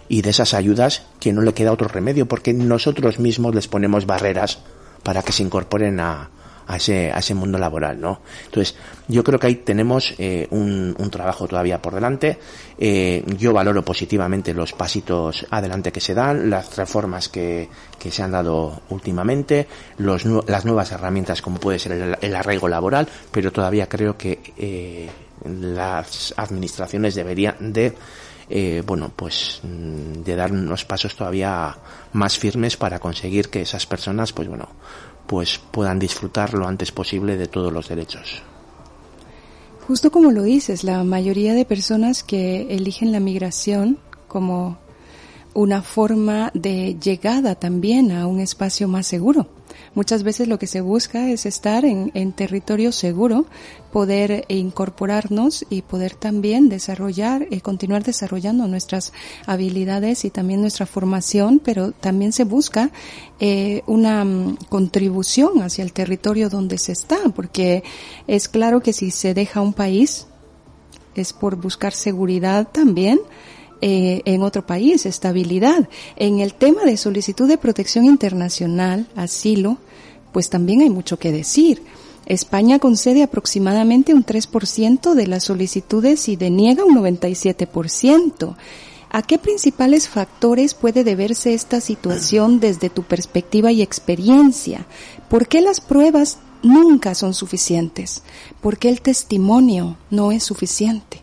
y 0.10 0.22
de 0.22 0.30
esas 0.30 0.54
ayudas 0.54 1.08
que 1.20 1.34
no 1.34 1.42
le 1.42 1.56
queda 1.56 1.72
otro 1.72 1.88
remedio 1.88 2.28
porque 2.28 2.54
nosotros 2.54 3.18
mismos 3.18 3.56
les 3.56 3.68
ponemos 3.68 4.06
barreras 4.06 4.60
para 5.02 5.24
que 5.24 5.32
se 5.32 5.42
incorporen 5.42 6.00
a, 6.00 6.30
a 6.68 6.78
ese, 6.78 7.12
a 7.12 7.20
ese 7.20 7.34
mundo 7.34 7.58
laboral, 7.58 8.00
¿no? 8.00 8.22
Entonces, 8.46 8.76
yo 9.08 9.24
creo 9.24 9.40
que 9.40 9.48
ahí 9.48 9.56
tenemos 9.56 10.14
eh, 10.18 10.48
un, 10.52 10.96
un, 10.98 11.12
trabajo 11.12 11.48
todavía 11.48 11.82
por 11.82 11.94
delante. 11.94 12.38
Eh, 12.78 13.24
yo 13.38 13.54
valoro 13.54 13.84
positivamente 13.84 14.54
los 14.54 14.74
pasitos 14.74 15.46
adelante 15.50 15.92
que 15.92 16.00
se 16.00 16.14
dan, 16.14 16.50
las 16.50 16.76
reformas 16.78 17.30
que, 17.30 17.70
que 18.00 18.12
se 18.12 18.24
han 18.24 18.32
dado 18.32 18.82
últimamente, 18.90 19.68
los, 19.98 20.26
las 20.26 20.66
nuevas 20.66 20.92
herramientas 20.92 21.42
como 21.42 21.60
puede 21.60 21.80
ser 21.80 21.94
el, 21.94 22.18
el 22.22 22.36
arraigo 22.36 22.68
laboral, 22.68 23.08
pero 23.32 23.52
todavía 23.52 23.88
creo 23.88 24.18
que 24.18 24.40
eh, 24.58 25.10
las 25.46 26.34
administraciones 26.38 27.16
deberían 27.16 27.74
de 27.74 27.94
eh, 28.54 28.84
bueno, 28.86 29.10
pues 29.16 29.62
de 29.64 30.36
dar 30.36 30.52
unos 30.52 30.84
pasos 30.84 31.16
todavía 31.16 31.74
más 32.12 32.38
firmes 32.38 32.76
para 32.76 33.00
conseguir 33.00 33.50
que 33.50 33.62
esas 33.62 33.86
personas, 33.86 34.34
pues 34.34 34.50
bueno, 34.50 34.68
pues 35.28 35.60
puedan 35.72 36.00
disfrutar 36.00 36.54
lo 36.54 36.68
antes 36.68 36.92
posible 36.92 37.38
de 37.38 37.48
todos 37.48 37.72
los 37.72 37.88
derechos. 37.88 38.42
Justo 39.88 40.12
como 40.12 40.32
lo 40.32 40.44
dices, 40.44 40.84
la 40.84 41.04
mayoría 41.04 41.54
de 41.54 41.66
personas 41.66 42.24
que 42.24 42.74
eligen 42.74 43.12
la 43.12 43.20
migración 43.20 43.98
como 44.28 44.78
una 45.54 45.82
forma 45.82 46.52
de 46.54 46.98
llegada 47.02 47.56
también 47.56 48.12
a 48.12 48.28
un 48.28 48.40
espacio 48.40 48.88
más 48.88 49.08
seguro. 49.08 49.48
Muchas 49.94 50.24
veces 50.24 50.48
lo 50.48 50.58
que 50.58 50.68
se 50.68 50.80
busca 50.80 51.30
es 51.30 51.46
estar 51.46 51.84
en, 51.84 52.12
en 52.14 52.32
territorio 52.32 52.94
seguro, 52.94 53.46
poder 53.92 54.46
incorporarnos 54.48 55.66
y 55.70 55.82
poder 55.82 56.16
también 56.16 56.70
desarrollar 56.70 57.48
y 57.52 57.60
continuar 57.60 58.04
desarrollando 58.04 58.68
nuestras 58.68 59.12
habilidades 59.46 60.24
y 60.24 60.30
también 60.30 60.62
nuestra 60.62 60.86
formación, 60.86 61.60
pero 61.64 61.92
también 61.92 62.32
se 62.32 62.46
busca 62.46 62.90
eh, 63.42 63.84
una 63.86 64.24
um, 64.24 64.56
contribución 64.70 65.62
hacia 65.62 65.84
el 65.84 65.92
territorio 65.92 66.50
donde 66.50 66.78
se 66.78 66.94
está, 66.94 67.18
porque 67.36 67.84
es 68.28 68.48
claro 68.48 68.80
que 68.80 68.94
si 68.94 69.12
se 69.12 69.34
deja 69.34 69.60
un 69.60 69.74
país 69.74 70.28
es 71.16 71.34
por 71.34 71.58
buscar 71.58 71.92
seguridad 71.92 72.70
también, 72.72 73.20
eh, 73.82 74.22
en 74.26 74.44
otro 74.44 74.66
país, 74.66 75.06
estabilidad. 75.06 75.90
En 76.16 76.40
el 76.40 76.54
tema 76.54 76.84
de 76.84 76.98
solicitud 76.98 77.48
de 77.48 77.58
protección 77.58 78.06
internacional, 78.06 79.08
asilo, 79.16 79.78
pues 80.32 80.50
también 80.50 80.82
hay 80.82 80.90
mucho 80.90 81.18
que 81.18 81.32
decir. 81.32 81.82
España 82.28 82.80
concede 82.80 83.24
aproximadamente 83.24 84.14
un 84.14 84.24
3% 84.24 85.16
de 85.16 85.28
las 85.28 85.46
solicitudes 85.46 86.30
y 86.30 86.36
deniega 86.36 86.86
un 86.86 86.96
97%. 86.96 88.56
¿A 89.10 89.24
qué 89.24 89.38
principales 89.38 90.08
factores 90.08 90.74
puede 90.74 91.04
deberse 91.04 91.54
esta 91.54 91.82
situación 91.82 92.62
desde 92.62 92.90
tu 92.90 93.04
perspectiva 93.04 93.72
y 93.72 93.82
experiencia? 93.82 94.86
¿Por 95.28 95.48
qué 95.48 95.60
las 95.62 95.82
pruebas 95.82 96.38
nunca 96.64 97.16
son 97.16 97.34
suficientes? 97.34 98.22
¿Por 98.62 98.78
qué 98.78 98.90
el 98.90 99.02
testimonio 99.02 99.98
no 100.10 100.32
es 100.32 100.44
suficiente? 100.44 101.22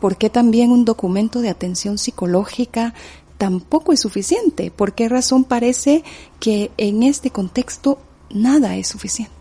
¿Por 0.00 0.16
qué 0.16 0.30
también 0.30 0.70
un 0.70 0.84
documento 0.84 1.40
de 1.40 1.50
atención 1.50 1.98
psicológica 1.98 2.94
tampoco 3.38 3.92
es 3.92 4.00
suficiente? 4.00 4.70
¿Por 4.70 4.94
qué 4.94 5.08
razón 5.08 5.44
parece 5.44 6.04
que 6.40 6.70
en 6.76 7.02
este 7.02 7.30
contexto 7.30 7.98
nada 8.30 8.76
es 8.76 8.88
suficiente? 8.88 9.40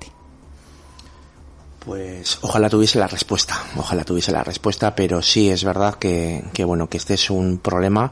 Pues 1.80 2.39
ojalá 2.41 2.70
tuviese 2.70 2.99
la 2.99 3.07
respuesta, 3.07 3.55
ojalá 3.78 4.03
tuviese 4.03 4.32
la 4.32 4.43
respuesta, 4.43 4.93
pero 4.93 5.22
sí 5.22 5.49
es 5.49 5.64
verdad 5.64 5.95
que, 5.95 6.43
bueno, 6.66 6.89
que 6.89 6.97
este 6.97 7.14
es 7.14 7.30
un 7.30 7.57
problema, 7.57 8.12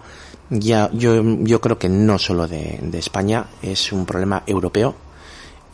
ya, 0.50 0.90
yo, 0.94 1.22
yo 1.42 1.60
creo 1.60 1.78
que 1.78 1.90
no 1.90 2.18
solo 2.18 2.48
de, 2.48 2.80
España, 2.94 3.46
es 3.62 3.92
un 3.92 4.06
problema 4.06 4.44
europeo. 4.48 4.96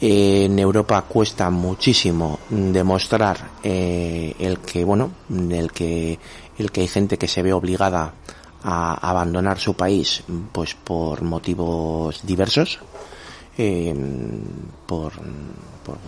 En 0.01 0.59
Europa 0.59 1.03
cuesta 1.03 1.49
muchísimo 1.49 2.39
demostrar 2.49 3.51
eh, 3.63 4.35
el 4.39 4.59
que, 4.59 4.83
bueno, 4.83 5.11
el 5.49 5.71
que 5.71 6.19
el 6.57 6.71
que 6.71 6.81
hay 6.81 6.87
gente 6.87 7.17
que 7.17 7.27
se 7.27 7.41
ve 7.41 7.53
obligada 7.53 8.13
a 8.63 9.09
abandonar 9.09 9.59
su 9.59 9.73
país 9.73 10.23
pues 10.51 10.73
por 10.73 11.21
motivos 11.21 12.21
diversos 12.23 12.79
eh, 13.57 13.93
por, 14.87 15.11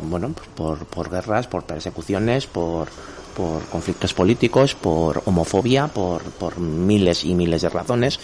bueno 0.09 0.29
pues 0.29 0.47
por, 0.55 0.85
por 0.85 1.11
guerras 1.11 1.47
por 1.47 1.63
persecuciones 1.63 2.47
por 2.47 2.87
por 3.35 3.61
conflictos 3.65 4.13
políticos 4.13 4.73
por 4.73 5.21
homofobia 5.25 5.87
por, 5.87 6.23
por 6.23 6.57
miles 6.59 7.25
y 7.25 7.35
miles 7.35 7.61
de 7.61 7.69
razones 7.69 8.19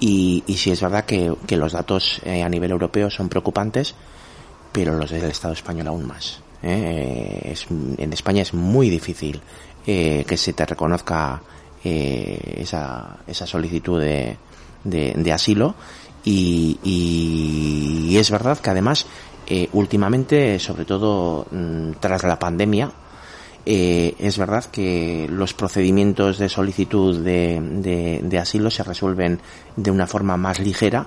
y, 0.00 0.42
y 0.46 0.56
sí 0.56 0.70
es 0.70 0.80
verdad 0.80 1.04
que, 1.04 1.34
los 1.56 1.72
datos 1.72 2.20
eh, 2.24 2.42
a 2.42 2.48
nivel 2.48 2.72
europeo 2.72 3.10
son 3.10 3.28
preocupantes 3.28 3.94
pero 4.72 4.94
los 4.94 5.10
del 5.10 5.24
Estado 5.24 5.54
español 5.54 5.86
aún 5.86 6.06
más 6.06 6.40
¿eh? 6.62 7.42
es, 7.44 7.66
en 7.70 8.12
España 8.12 8.42
es 8.42 8.54
muy 8.54 8.90
difícil 8.90 9.40
eh, 9.86 10.24
que 10.26 10.36
se 10.36 10.52
te 10.52 10.66
reconozca 10.66 11.40
eh, 11.84 12.56
esa, 12.58 13.18
esa 13.26 13.46
solicitud 13.46 14.00
de, 14.00 14.36
de, 14.84 15.32
asilo. 15.32 15.74
Y, 16.24 16.78
y, 16.82 18.16
es 18.16 18.30
verdad 18.30 18.58
que 18.58 18.70
además 18.70 19.06
eh, 19.46 19.68
últimamente, 19.72 20.58
sobre 20.58 20.84
todo 20.84 21.46
mm, 21.50 21.92
tras 22.00 22.22
la 22.24 22.38
pandemia, 22.38 22.90
eh, 23.70 24.14
es 24.18 24.38
verdad 24.38 24.64
que 24.64 25.26
los 25.30 25.52
procedimientos 25.52 26.38
de 26.38 26.48
solicitud 26.48 27.18
de, 27.18 28.20
de, 28.22 28.38
asilo 28.38 28.70
se 28.70 28.82
resuelven 28.82 29.40
de 29.76 29.90
una 29.90 30.06
forma 30.06 30.36
más 30.38 30.58
ligera 30.58 31.06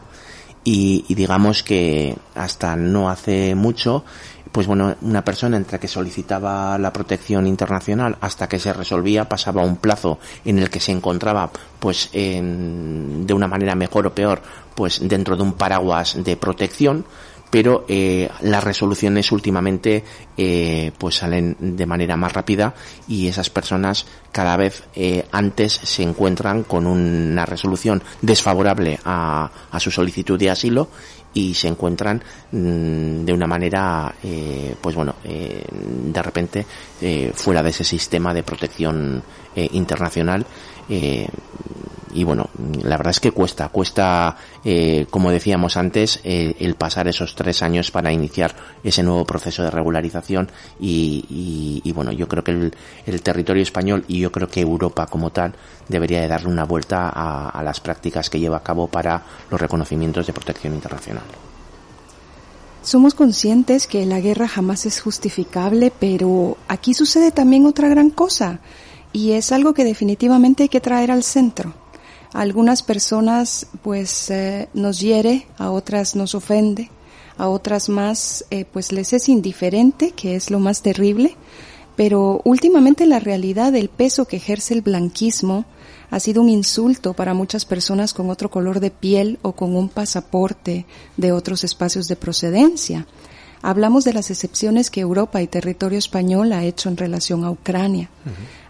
y 0.63 1.03
digamos 1.13 1.63
que 1.63 2.15
hasta 2.35 2.75
no 2.75 3.09
hace 3.09 3.55
mucho 3.55 4.03
pues 4.51 4.67
bueno, 4.67 4.95
una 5.01 5.23
persona 5.23 5.57
entre 5.57 5.79
que 5.79 5.87
solicitaba 5.87 6.77
la 6.77 6.91
protección 6.91 7.47
internacional 7.47 8.17
hasta 8.21 8.47
que 8.47 8.59
se 8.59 8.73
resolvía 8.73 9.29
pasaba 9.29 9.63
un 9.63 9.77
plazo 9.77 10.19
en 10.45 10.59
el 10.59 10.69
que 10.69 10.79
se 10.79 10.91
encontraba 10.91 11.49
pues 11.79 12.09
en, 12.13 13.25
de 13.25 13.33
una 13.33 13.47
manera 13.47 13.75
mejor 13.75 14.07
o 14.07 14.13
peor 14.13 14.41
pues 14.75 15.07
dentro 15.07 15.35
de 15.35 15.43
un 15.43 15.53
paraguas 15.53 16.17
de 16.23 16.37
protección 16.37 17.05
pero 17.51 17.85
eh, 17.89 18.29
las 18.41 18.63
resoluciones 18.63 19.31
últimamente 19.31 20.03
eh, 20.37 20.91
pues 20.97 21.15
salen 21.15 21.57
de 21.59 21.85
manera 21.85 22.15
más 22.15 22.31
rápida 22.33 22.73
y 23.07 23.27
esas 23.27 23.49
personas 23.49 24.05
cada 24.31 24.55
vez 24.55 24.85
eh, 24.95 25.27
antes 25.31 25.73
se 25.73 26.01
encuentran 26.01 26.63
con 26.63 26.87
una 26.87 27.45
resolución 27.45 28.01
desfavorable 28.21 28.99
a, 29.03 29.51
a 29.69 29.79
su 29.79 29.91
solicitud 29.91 30.39
de 30.39 30.49
asilo 30.49 30.87
y 31.33 31.53
se 31.53 31.67
encuentran 31.67 32.21
mmm, 32.51 33.23
de 33.23 33.33
una 33.33 33.47
manera, 33.47 34.13
eh, 34.23 34.75
pues 34.79 34.95
bueno, 34.95 35.15
eh, 35.23 35.63
de 35.71 36.21
repente 36.21 36.65
eh, 37.01 37.31
fuera 37.33 37.63
de 37.63 37.69
ese 37.69 37.83
sistema 37.83 38.33
de 38.33 38.43
protección 38.43 39.23
eh, 39.55 39.69
internacional. 39.73 40.45
Y 42.13 42.23
bueno, 42.23 42.49
la 42.83 42.97
verdad 42.97 43.11
es 43.11 43.19
que 43.19 43.31
cuesta, 43.31 43.69
cuesta, 43.69 44.35
eh, 44.63 45.05
como 45.09 45.31
decíamos 45.31 45.77
antes, 45.77 46.19
eh, 46.23 46.55
el 46.59 46.75
pasar 46.75 47.07
esos 47.07 47.35
tres 47.35 47.61
años 47.61 47.91
para 47.91 48.11
iniciar 48.11 48.55
ese 48.83 49.03
nuevo 49.03 49.25
proceso 49.25 49.63
de 49.63 49.71
regularización 49.71 50.49
y, 50.79 51.91
bueno, 51.95 52.11
yo 52.11 52.27
creo 52.27 52.43
que 52.43 52.51
el, 52.51 52.73
el, 53.05 53.21
territorio 53.21 53.63
español 53.63 54.03
y 54.07 54.19
yo 54.19 54.31
creo 54.31 54.47
que 54.47 54.61
Europa 54.61 55.07
como 55.07 55.31
tal 55.31 55.53
debería 55.87 56.21
de 56.21 56.27
darle 56.27 56.49
una 56.49 56.65
vuelta 56.65 57.09
a 57.09 57.63
las 57.63 57.79
prácticas 57.79 58.29
que 58.29 58.39
lleva 58.39 58.57
a 58.57 58.63
cabo 58.63 58.87
para 58.87 59.21
los 59.49 59.59
reconocimientos 59.59 60.27
de 60.27 60.33
protección 60.33 60.73
internacional. 60.73 61.23
Somos 62.83 63.13
conscientes 63.13 63.85
que 63.85 64.07
la 64.07 64.19
guerra 64.19 64.47
jamás 64.47 64.87
es 64.87 65.01
justificable, 65.01 65.93
pero 65.99 66.57
aquí 66.67 66.95
sucede 66.95 67.31
también 67.31 67.67
otra 67.67 67.89
gran 67.89 68.09
cosa, 68.09 68.59
y 69.13 69.33
es 69.33 69.51
algo 69.51 69.75
que 69.75 69.83
definitivamente 69.83 70.63
hay 70.63 70.69
que 70.69 70.81
traer 70.81 71.11
al 71.11 71.23
centro. 71.23 71.75
A 72.33 72.41
algunas 72.41 72.81
personas 72.81 73.67
pues 73.81 74.29
eh, 74.29 74.69
nos 74.73 74.99
hiere, 74.99 75.47
a 75.57 75.71
otras 75.71 76.15
nos 76.15 76.33
ofende, 76.33 76.89
a 77.37 77.49
otras 77.49 77.89
más 77.89 78.45
eh, 78.51 78.65
pues 78.65 78.91
les 78.91 79.13
es 79.13 79.27
indiferente, 79.27 80.11
que 80.11 80.35
es 80.35 80.49
lo 80.49 80.59
más 80.59 80.81
terrible, 80.81 81.35
pero 81.95 82.41
últimamente 82.45 83.05
la 83.05 83.19
realidad 83.19 83.71
del 83.71 83.89
peso 83.89 84.25
que 84.25 84.37
ejerce 84.37 84.73
el 84.73 84.81
blanquismo 84.81 85.65
ha 86.09 86.19
sido 86.19 86.41
un 86.41 86.49
insulto 86.49 87.13
para 87.13 87.33
muchas 87.33 87.65
personas 87.65 88.13
con 88.13 88.29
otro 88.29 88.49
color 88.49 88.79
de 88.79 88.91
piel 88.91 89.39
o 89.41 89.53
con 89.53 89.75
un 89.75 89.89
pasaporte 89.89 90.85
de 91.17 91.31
otros 91.31 91.63
espacios 91.63 92.07
de 92.07 92.15
procedencia. 92.15 93.07
Hablamos 93.63 94.03
de 94.03 94.13
las 94.13 94.31
excepciones 94.31 94.89
que 94.89 95.01
Europa 95.01 95.41
y 95.41 95.47
territorio 95.47 95.99
español 95.99 96.51
ha 96.51 96.63
hecho 96.63 96.89
en 96.89 96.97
relación 96.97 97.45
a 97.45 97.51
Ucrania, 97.51 98.09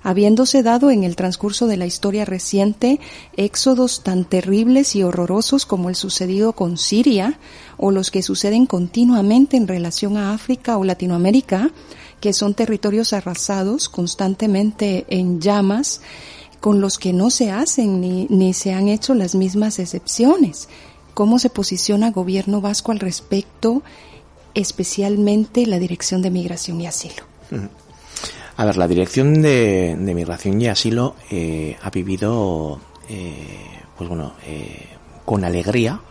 habiéndose 0.04 0.64
dado 0.64 0.92
en 0.92 1.06
el 1.06 1.16
transcurso 1.16 1.68
de 1.68 1.78
la 1.78 1.86
historia 1.86 2.26
reciente 2.26 3.00
éxodos 3.38 4.04
tan 4.04 4.26
terribles 4.26 4.96
y 4.96 5.04
horrorosos 5.04 5.66
como 5.66 5.88
el 5.88 5.96
sucedido 5.96 6.52
con 6.54 6.78
Siria 6.78 7.40
o 7.78 7.92
los 7.92 8.12
que 8.12 8.22
suceden 8.22 8.66
continuamente 8.66 9.56
en 9.56 9.68
relación 9.68 10.18
a 10.18 10.34
África 10.34 10.78
o 10.78 10.84
Latinoamérica, 10.84 11.72
que 12.20 12.34
son 12.34 12.54
territorios 12.54 13.14
arrasados 13.14 13.88
constantemente 13.88 15.06
en 15.08 15.40
llamas, 15.40 16.02
con 16.60 16.82
los 16.82 17.00
que 17.00 17.14
no 17.14 17.30
se 17.30 17.50
hacen 17.50 18.02
ni, 18.02 18.28
ni 18.30 18.54
se 18.54 18.74
han 18.74 18.90
hecho 18.90 19.16
las 19.16 19.36
mismas 19.36 19.80
excepciones. 19.80 20.68
¿Cómo 21.14 21.40
se 21.40 21.50
posiciona 21.50 22.12
gobierno 22.12 22.62
vasco 22.62 22.92
al 22.92 23.00
respecto, 23.00 23.82
especialmente 24.54 25.66
la 25.66 25.80
Dirección 25.80 26.22
de 26.22 26.32
Migración 26.32 26.82
y 26.82 26.88
Asilo? 26.88 27.24
A 28.58 28.66
ver, 28.66 28.78
la 28.78 28.88
Dirección 28.88 29.42
de, 29.42 29.96
Migración 30.00 30.62
y 30.62 30.68
Asilo 30.68 31.16
eh, 31.30 31.78
ha 31.82 31.90
vivido, 31.90 32.80
eh, 33.10 33.58
pues 33.98 34.10
bueno, 34.10 34.34
eh, 34.46 34.88
con 35.26 35.44
alegría 35.44 36.02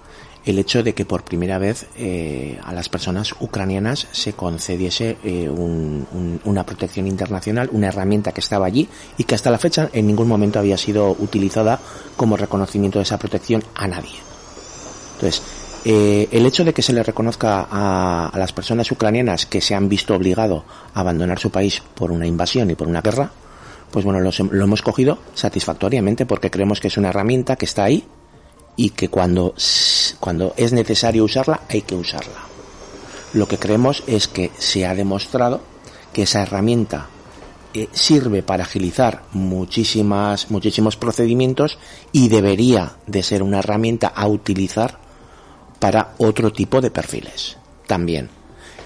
el 0.44 0.58
hecho 0.58 0.82
de 0.82 0.94
que 0.94 1.04
por 1.04 1.22
primera 1.22 1.58
vez 1.58 1.86
eh, 1.96 2.58
a 2.64 2.72
las 2.72 2.88
personas 2.88 3.34
ucranianas 3.40 4.06
se 4.10 4.32
concediese 4.32 5.18
eh, 5.22 5.48
un, 5.48 6.06
un, 6.12 6.40
una 6.44 6.64
protección 6.64 7.06
internacional, 7.06 7.68
una 7.72 7.88
herramienta 7.88 8.32
que 8.32 8.40
estaba 8.40 8.66
allí 8.66 8.88
y 9.18 9.24
que 9.24 9.34
hasta 9.34 9.50
la 9.50 9.58
fecha 9.58 9.90
en 9.92 10.06
ningún 10.06 10.28
momento 10.28 10.58
había 10.58 10.78
sido 10.78 11.10
utilizada 11.18 11.78
como 12.16 12.36
reconocimiento 12.36 12.98
de 12.98 13.04
esa 13.04 13.18
protección 13.18 13.62
a 13.74 13.86
nadie. 13.86 14.16
Entonces, 15.14 15.42
eh, 15.84 16.28
el 16.30 16.46
hecho 16.46 16.64
de 16.64 16.74
que 16.74 16.82
se 16.82 16.92
le 16.92 17.02
reconozca 17.02 17.66
a, 17.70 18.28
a, 18.28 18.38
las 18.38 18.52
personas 18.52 18.90
ucranianas 18.90 19.46
que 19.46 19.60
se 19.60 19.74
han 19.74 19.88
visto 19.88 20.14
obligado 20.14 20.64
a 20.94 21.00
abandonar 21.00 21.38
su 21.38 21.50
país 21.50 21.82
por 21.94 22.12
una 22.12 22.26
invasión 22.26 22.70
y 22.70 22.74
por 22.74 22.88
una 22.88 23.00
guerra, 23.00 23.30
pues 23.90 24.04
bueno, 24.04 24.20
lo, 24.20 24.30
lo 24.50 24.64
hemos 24.64 24.82
cogido 24.82 25.18
satisfactoriamente 25.34 26.26
porque 26.26 26.50
creemos 26.50 26.80
que 26.80 26.88
es 26.88 26.96
una 26.96 27.08
herramienta 27.08 27.56
que 27.56 27.64
está 27.64 27.84
ahí 27.84 28.04
y 28.76 28.90
que 28.90 29.08
cuando, 29.08 29.54
cuando 30.20 30.54
es 30.56 30.72
necesario 30.72 31.24
usarla 31.24 31.62
hay 31.68 31.82
que 31.82 31.94
usarla. 31.94 32.40
Lo 33.32 33.46
que 33.46 33.58
creemos 33.58 34.02
es 34.06 34.28
que 34.28 34.50
se 34.58 34.86
ha 34.86 34.94
demostrado 34.94 35.60
que 36.12 36.22
esa 36.22 36.42
herramienta 36.42 37.08
eh, 37.72 37.88
sirve 37.92 38.42
para 38.42 38.64
agilizar 38.64 39.22
muchísimas, 39.32 40.50
muchísimos 40.50 40.96
procedimientos 40.96 41.78
y 42.12 42.28
debería 42.28 42.96
de 43.06 43.22
ser 43.22 43.42
una 43.42 43.60
herramienta 43.60 44.08
a 44.08 44.26
utilizar 44.26 44.98
para 45.80 46.14
otro 46.18 46.52
tipo 46.52 46.80
de 46.80 46.92
perfiles 46.92 47.56
también. 47.88 48.30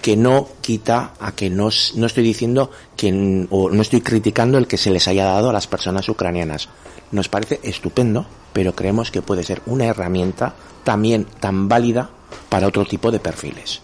Que 0.01 0.17
no 0.17 0.47
quita 0.61 1.13
a 1.19 1.31
que 1.33 1.51
no, 1.51 1.69
no 1.95 2.05
estoy 2.07 2.23
diciendo 2.23 2.71
que 2.97 3.47
o 3.49 3.69
no 3.69 3.81
estoy 3.81 4.01
criticando 4.01 4.57
el 4.57 4.65
que 4.65 4.77
se 4.77 4.89
les 4.89 5.07
haya 5.07 5.25
dado 5.25 5.51
a 5.51 5.53
las 5.53 5.67
personas 5.67 6.09
ucranianas. 6.09 6.69
Nos 7.11 7.29
parece 7.29 7.59
estupendo 7.61 8.25
pero 8.55 8.73
creemos 8.73 9.11
que 9.11 9.21
puede 9.21 9.43
ser 9.43 9.61
una 9.65 9.83
herramienta 9.83 10.53
también 10.85 11.25
tan 11.41 11.67
válida 11.67 12.09
para 12.47 12.67
otro 12.67 12.85
tipo 12.85 13.11
de 13.11 13.19
perfiles. 13.19 13.81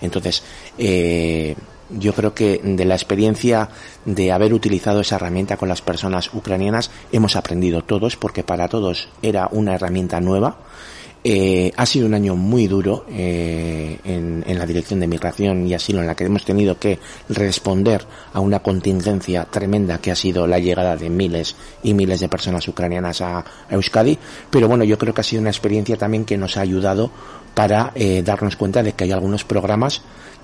Entonces 0.00 0.42
eh, 0.76 1.54
yo 1.88 2.12
creo 2.14 2.34
que 2.34 2.60
de 2.64 2.84
la 2.84 2.96
experiencia 2.96 3.68
de 4.04 4.32
haber 4.32 4.52
utilizado 4.52 5.02
esa 5.02 5.14
herramienta 5.14 5.56
con 5.56 5.68
las 5.68 5.82
personas 5.82 6.34
ucranianas 6.34 6.90
hemos 7.12 7.36
aprendido 7.36 7.84
todos 7.84 8.16
porque 8.16 8.42
para 8.42 8.66
todos 8.66 9.08
era 9.22 9.48
una 9.52 9.76
herramienta 9.76 10.20
nueva 10.20 10.56
eh, 11.30 11.74
ha 11.76 11.84
sido 11.84 12.06
un 12.06 12.14
año 12.14 12.36
muy 12.36 12.68
duro 12.68 13.04
eh, 13.10 13.98
en, 14.02 14.42
en, 14.46 14.58
la 14.58 14.64
dirección 14.64 14.98
de 14.98 15.06
migración 15.06 15.66
y 15.66 15.74
asilo, 15.74 16.00
en 16.00 16.06
la 16.06 16.14
que 16.14 16.24
hemos 16.24 16.42
tenido 16.42 16.78
que 16.78 16.98
responder 17.28 18.06
a 18.32 18.40
una 18.40 18.60
contingencia 18.60 19.44
tremenda 19.44 19.98
que 19.98 20.10
ha 20.10 20.16
sido 20.16 20.46
la 20.46 20.58
llegada 20.58 20.96
de 20.96 21.10
miles 21.10 21.54
y 21.82 21.92
miles 21.92 22.20
de 22.20 22.30
personas 22.30 22.66
ucranianas 22.66 23.20
a, 23.20 23.44
Euskadi. 23.68 24.18
Pero 24.48 24.68
bueno, 24.68 24.84
yo 24.84 24.96
creo 24.96 25.12
que 25.12 25.20
ha 25.20 25.24
sido 25.24 25.42
una 25.42 25.50
experiencia 25.50 25.98
también 25.98 26.24
que 26.24 26.38
nos 26.38 26.56
ha 26.56 26.62
ayudado 26.62 27.10
para 27.52 27.92
eh, 27.94 28.22
darnos 28.22 28.56
cuenta 28.56 28.82
de 28.82 28.94
que 28.94 29.04
hay 29.04 29.12
algunos 29.12 29.44
programas 29.44 30.00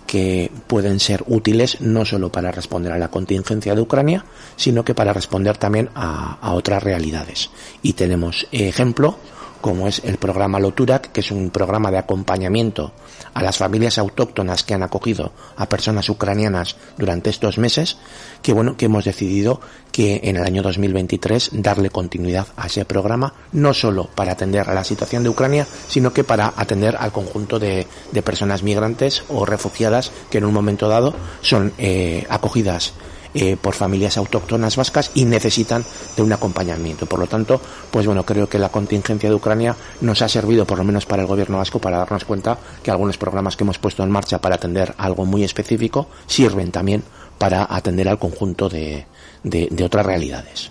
que 0.07 0.53
pueden 0.67 1.01
ser 1.01 1.25
útiles 1.29 1.81
no 1.81 2.05
solo 2.05 2.31
para 2.31 2.53
responder 2.53 2.93
a 2.93 2.99
la 2.99 3.09
contingencia 3.09 3.75
de 3.75 3.81
Ucrania, 3.81 4.27
sino 4.57 4.85
que 4.85 4.95
para 4.95 5.15
responder 5.15 5.57
también 5.57 5.89
a, 5.95 6.37
a 6.43 6.53
otras 6.53 6.83
realidades. 6.83 7.49
Y 7.81 7.95
tenemos 7.95 8.47
ejemplo 8.53 9.17
como 9.65 9.89
es 9.89 10.03
el 10.05 10.19
programa 10.19 10.61
Loturak, 10.61 11.11
que 11.11 11.21
es 11.21 11.31
un 11.31 11.49
programa 11.49 11.91
de 11.91 11.97
acompañamiento 11.97 12.93
a 13.33 13.43
las 13.43 13.57
familias 13.57 13.97
autóctonas 13.97 14.63
que 14.63 14.75
han 14.75 14.83
acogido 14.83 15.33
a 15.57 15.67
personas 15.71 16.07
ucranianas 16.11 16.77
durante 16.99 17.31
estos 17.31 17.57
meses, 17.57 17.97
que 18.43 18.53
bueno, 18.53 18.77
que 18.77 18.85
hemos 18.85 19.07
decidido 19.07 19.63
que 19.91 20.21
en 20.25 20.37
el 20.37 20.45
año 20.45 20.61
2023 20.61 21.49
darle 21.55 21.89
continuidad 21.89 22.49
a 22.59 22.67
ese 22.67 22.85
programa, 22.85 23.33
no 23.53 23.73
solo 23.73 24.11
para 24.15 24.33
atender 24.33 24.69
a 24.69 24.75
la 24.75 24.85
situación 24.85 25.23
de 25.23 25.31
Ucrania, 25.31 25.67
sino 25.89 26.13
que 26.13 26.25
para 26.25 26.53
atender 26.55 26.97
al 26.99 27.13
conjunto 27.13 27.59
de, 27.59 27.87
de 28.13 28.23
personas 28.23 28.63
migrantes 28.63 29.25
o 29.31 29.47
refugiadas 29.47 30.13
que 30.29 30.37
en 30.37 30.45
un 30.45 30.53
momento 30.53 30.89
dado 30.91 31.15
son 31.41 31.73
eh, 31.79 32.27
acogidas 32.29 32.93
eh, 33.35 33.57
por 33.61 33.75
familias 33.75 34.17
autóctonas 34.17 34.77
vascas 34.77 35.11
y 35.15 35.25
necesitan 35.25 35.85
de 36.17 36.23
un 36.23 36.33
acompañamiento. 36.33 37.07
Por 37.07 37.19
lo 37.19 37.27
tanto, 37.27 37.61
pues 37.91 38.07
bueno, 38.07 38.25
creo 38.25 38.49
que 38.49 38.59
la 38.59 38.69
contingencia 38.69 39.29
de 39.29 39.35
Ucrania 39.35 39.75
nos 40.01 40.23
ha 40.23 40.29
servido, 40.29 40.65
por 40.67 40.79
lo 40.79 40.85
menos 40.85 41.05
para 41.05 41.23
el 41.23 41.29
gobierno 41.29 41.59
vasco, 41.59 41.81
para 41.81 41.99
darnos 41.99 42.25
cuenta 42.25 42.59
que 42.83 42.91
algunos 42.91 43.19
programas 43.19 43.57
que 43.57 43.65
hemos 43.65 43.79
puesto 43.79 44.03
en 44.03 44.11
marcha 44.11 44.41
para 44.41 44.55
atender 44.55 44.95
algo 44.99 45.25
muy 45.25 45.43
específico 45.43 46.07
sirven 46.27 46.71
también 46.71 47.03
para 47.39 47.67
atender 47.69 48.09
al 48.09 48.19
conjunto 48.19 48.69
de, 48.69 49.07
de, 49.43 49.69
de 49.71 49.85
otras 49.85 50.07
realidades. 50.07 50.71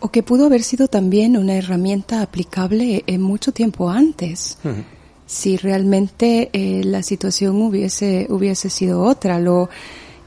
O 0.00 0.10
que 0.10 0.22
pudo 0.22 0.46
haber 0.46 0.62
sido 0.62 0.86
también 0.86 1.36
una 1.36 1.56
herramienta 1.56 2.22
aplicable 2.22 3.02
en 3.06 3.20
mucho 3.20 3.50
tiempo 3.50 3.90
antes. 3.90 4.58
Uh 4.62 4.68
-huh. 4.68 4.84
Si 5.26 5.56
realmente 5.56 6.50
eh, 6.52 6.82
la 6.84 7.02
situación 7.02 7.60
hubiese, 7.60 8.26
hubiese 8.30 8.70
sido 8.70 9.02
otra. 9.02 9.38
Lo, 9.40 9.68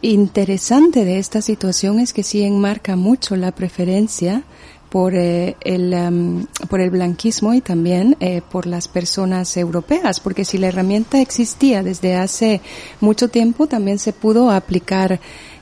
interesante 0.02 1.06
de 1.06 1.20
esta 1.20 1.42
situación 1.42 2.00
es 2.00 2.14
que 2.14 2.24
sí 2.24 2.44
enmarca 2.44 2.96
mucho 2.96 3.36
la 3.36 3.52
preferencia 3.52 4.44
por 4.90 5.16
eh, 5.16 5.56
el 5.62 5.94
um, 5.94 6.46
por 6.70 6.82
el 6.82 6.90
blanquismo 6.90 7.54
y 7.54 7.62
también 7.62 8.18
eh, 8.20 8.42
por 8.52 8.68
las 8.68 8.90
personas 8.90 9.56
europeas 9.56 10.20
porque 10.20 10.44
si 10.44 10.58
la 10.58 10.68
herramienta 10.68 11.22
existía 11.22 11.82
desde 11.82 12.16
hace 12.16 12.62
mucho 13.00 13.30
tiempo 13.30 13.68
también 13.68 14.00
se 14.00 14.12
pudo 14.12 14.52
aplicar 14.52 15.22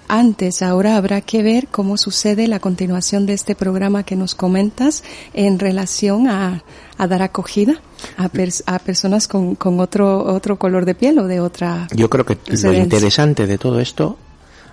antes. 0.09 0.63
Ahora 0.63 0.97
habrá 0.97 1.21
que 1.21 1.43
ver 1.43 1.67
cómo 1.67 1.95
sucede 1.95 2.47
la 2.47 2.59
continuación 2.59 3.27
de 3.27 3.33
este 3.33 3.53
programa 3.55 4.03
que 4.03 4.15
nos 4.15 4.33
comentas 4.33 5.03
en 5.33 5.59
relación 5.59 6.27
a, 6.27 6.63
a 6.97 7.07
dar 7.07 7.21
acogida 7.21 7.79
a, 8.17 8.27
pers 8.29 8.63
a 8.65 8.79
personas 8.79 9.27
con, 9.27 9.55
con, 9.55 9.79
otro 9.79 10.23
otro 10.33 10.57
color 10.57 10.85
de 10.85 10.95
piel 10.95 11.19
o 11.19 11.27
de 11.27 11.39
otra 11.39 11.87
yo 11.93 12.09
creo 12.09 12.25
que 12.25 12.37
lo 12.63 12.73
interesante 12.73 13.45
de 13.45 13.57
todo 13.57 13.79
esto 13.79 14.17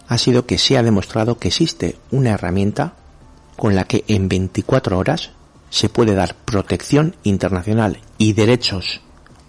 ha 0.08 0.18
sido 0.18 0.46
que 0.46 0.58
se 0.58 0.78
ha 0.78 0.82
demostrado 0.82 1.38
que 1.38 1.48
existe 1.48 1.98
una 2.10 2.30
herramienta 2.30 2.94
con 3.56 3.74
la 3.74 3.84
que 3.84 4.04
en 4.08 4.28
24 4.28 4.98
horas 4.98 5.30
se 5.70 5.88
puede 5.88 6.14
dar 6.14 6.36
protección 6.36 7.16
internacional 7.22 8.00
y 8.18 8.32
derechos 8.32 9.00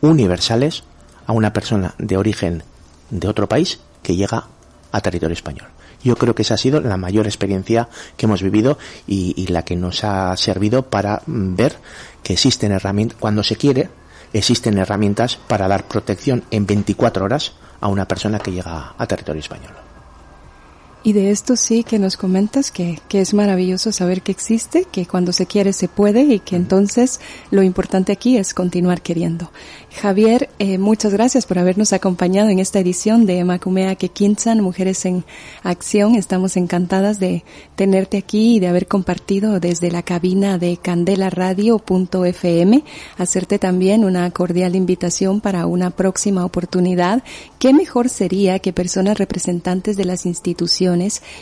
universales 0.01 0.83
a 1.25 1.33
una 1.33 1.53
persona 1.53 1.93
de 1.97 2.17
origen 2.17 2.63
de 3.09 3.27
otro 3.27 3.47
país 3.47 3.79
que 4.01 4.15
llega 4.15 4.47
a 4.91 5.01
territorio 5.01 5.33
español. 5.33 5.67
Yo 6.03 6.15
creo 6.15 6.35
que 6.35 6.43
esa 6.43 6.53
ha 6.53 6.57
sido 6.57 6.79
la 6.79 6.97
mayor 6.97 7.25
experiencia 7.25 7.89
que 8.15 8.25
hemos 8.27 8.41
vivido 8.41 8.77
y, 9.07 9.47
la 9.47 9.63
que 9.63 9.75
nos 9.75 10.03
ha 10.03 10.35
servido 10.37 10.83
para 10.83 11.21
ver 11.25 11.77
que 12.23 12.33
existen 12.33 12.71
herramientas, 12.71 13.17
cuando 13.19 13.43
se 13.43 13.55
quiere, 13.55 13.89
existen 14.31 14.77
herramientas 14.77 15.37
para 15.47 15.67
dar 15.67 15.87
protección 15.87 16.43
en 16.51 16.65
24 16.65 17.25
horas 17.25 17.53
a 17.81 17.87
una 17.87 18.07
persona 18.07 18.39
que 18.39 18.51
llega 18.51 18.93
a 18.97 19.07
territorio 19.07 19.41
español. 19.41 19.86
Y 21.07 21.13
de 21.13 21.31
esto 21.31 21.55
sí 21.55 21.85
que 21.85 21.99
nos 21.99 22.17
comentas 22.17 22.69
que, 22.69 22.99
que 23.07 23.21
es 23.21 23.33
maravilloso 23.33 23.93
saber 23.93 24.21
que 24.21 24.33
existe, 24.33 24.85
que 24.91 25.05
cuando 25.05 25.31
se 25.31 25.45
quiere 25.45 25.71
se 25.71 25.87
puede 25.87 26.23
y 26.23 26.39
que 26.39 26.57
entonces 26.57 27.21
lo 27.49 27.63
importante 27.63 28.11
aquí 28.11 28.35
es 28.35 28.53
continuar 28.53 29.01
queriendo. 29.01 29.49
Javier, 30.01 30.49
eh, 30.59 30.77
muchas 30.77 31.13
gracias 31.13 31.45
por 31.45 31.59
habernos 31.59 31.93
acompañado 31.93 32.49
en 32.49 32.59
esta 32.59 32.79
edición 32.79 33.25
de 33.25 33.41
Macumea 33.45 33.95
Quequinzan, 33.95 34.59
Mujeres 34.59 35.05
en 35.05 35.23
Acción. 35.63 36.15
Estamos 36.15 36.57
encantadas 36.57 37.21
de 37.21 37.45
tenerte 37.77 38.17
aquí 38.17 38.57
y 38.57 38.59
de 38.59 38.67
haber 38.67 38.87
compartido 38.87 39.61
desde 39.61 39.91
la 39.91 40.03
cabina 40.03 40.57
de 40.57 40.75
candelaradio.fm, 40.75 42.83
hacerte 43.17 43.59
también 43.59 44.03
una 44.03 44.29
cordial 44.31 44.75
invitación 44.75 45.39
para 45.39 45.67
una 45.67 45.89
próxima 45.89 46.43
oportunidad. 46.43 47.23
¿Qué 47.59 47.71
mejor 47.71 48.09
sería 48.09 48.59
que 48.59 48.73
personas 48.73 49.17
representantes 49.17 49.95
de 49.95 50.03
las 50.03 50.25
instituciones 50.25 50.96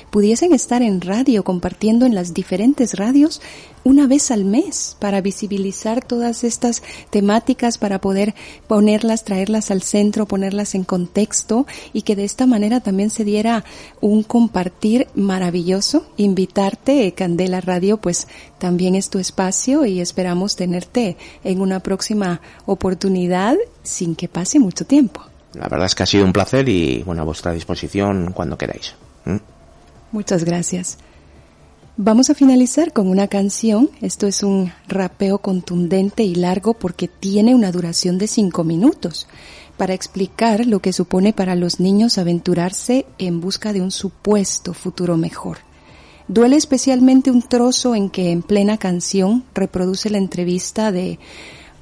pudiesen 0.09 0.53
estar 0.53 0.81
en 0.81 1.01
radio 1.01 1.43
compartiendo 1.43 2.05
en 2.05 2.15
las 2.15 2.33
diferentes 2.33 2.95
radios 2.95 3.41
una 3.85 4.07
vez 4.07 4.31
al 4.31 4.45
mes 4.45 4.97
para 4.99 5.21
visibilizar 5.21 6.03
todas 6.03 6.43
estas 6.43 6.81
temáticas, 7.11 7.77
para 7.77 8.01
poder 8.01 8.33
ponerlas, 8.67 9.23
traerlas 9.23 9.69
al 9.69 9.83
centro, 9.83 10.25
ponerlas 10.25 10.73
en 10.73 10.83
contexto 10.83 11.67
y 11.93 12.01
que 12.01 12.15
de 12.15 12.23
esta 12.23 12.47
manera 12.47 12.79
también 12.79 13.11
se 13.11 13.23
diera 13.23 13.63
un 14.01 14.23
compartir 14.23 15.07
maravilloso. 15.13 16.07
Invitarte, 16.17 17.13
Candela 17.13 17.61
Radio, 17.61 17.97
pues 17.97 18.27
también 18.57 18.95
es 18.95 19.11
tu 19.11 19.19
espacio 19.19 19.85
y 19.85 20.01
esperamos 20.01 20.55
tenerte 20.55 21.15
en 21.43 21.61
una 21.61 21.79
próxima 21.79 22.41
oportunidad 22.65 23.55
sin 23.83 24.15
que 24.15 24.27
pase 24.27 24.57
mucho 24.57 24.85
tiempo. 24.85 25.21
La 25.53 25.69
verdad 25.69 25.85
es 25.85 25.93
que 25.93 26.03
ha 26.03 26.07
sido 26.07 26.25
un 26.25 26.33
placer 26.33 26.67
y 26.67 27.03
bueno, 27.03 27.21
a 27.21 27.25
vuestra 27.25 27.51
disposición 27.51 28.31
cuando 28.33 28.57
queráis. 28.57 28.95
Muchas 30.11 30.43
gracias. 30.43 30.97
Vamos 31.97 32.29
a 32.29 32.35
finalizar 32.35 32.91
con 32.91 33.07
una 33.07 33.27
canción. 33.27 33.89
Esto 34.01 34.27
es 34.27 34.43
un 34.43 34.71
rapeo 34.87 35.39
contundente 35.39 36.23
y 36.23 36.35
largo 36.35 36.73
porque 36.73 37.07
tiene 37.07 37.55
una 37.55 37.71
duración 37.71 38.17
de 38.17 38.27
cinco 38.27 38.63
minutos 38.65 39.27
para 39.77 39.93
explicar 39.93 40.65
lo 40.65 40.79
que 40.79 40.93
supone 40.93 41.33
para 41.33 41.55
los 41.55 41.79
niños 41.79 42.17
aventurarse 42.17 43.05
en 43.17 43.39
busca 43.39 43.73
de 43.73 43.81
un 43.81 43.91
supuesto 43.91 44.73
futuro 44.73 45.17
mejor. 45.17 45.59
Duele 46.27 46.55
especialmente 46.55 47.31
un 47.31 47.41
trozo 47.41 47.95
en 47.95 48.09
que 48.09 48.31
en 48.31 48.41
plena 48.41 48.77
canción 48.77 49.43
reproduce 49.53 50.09
la 50.09 50.17
entrevista 50.17 50.91
de 50.91 51.19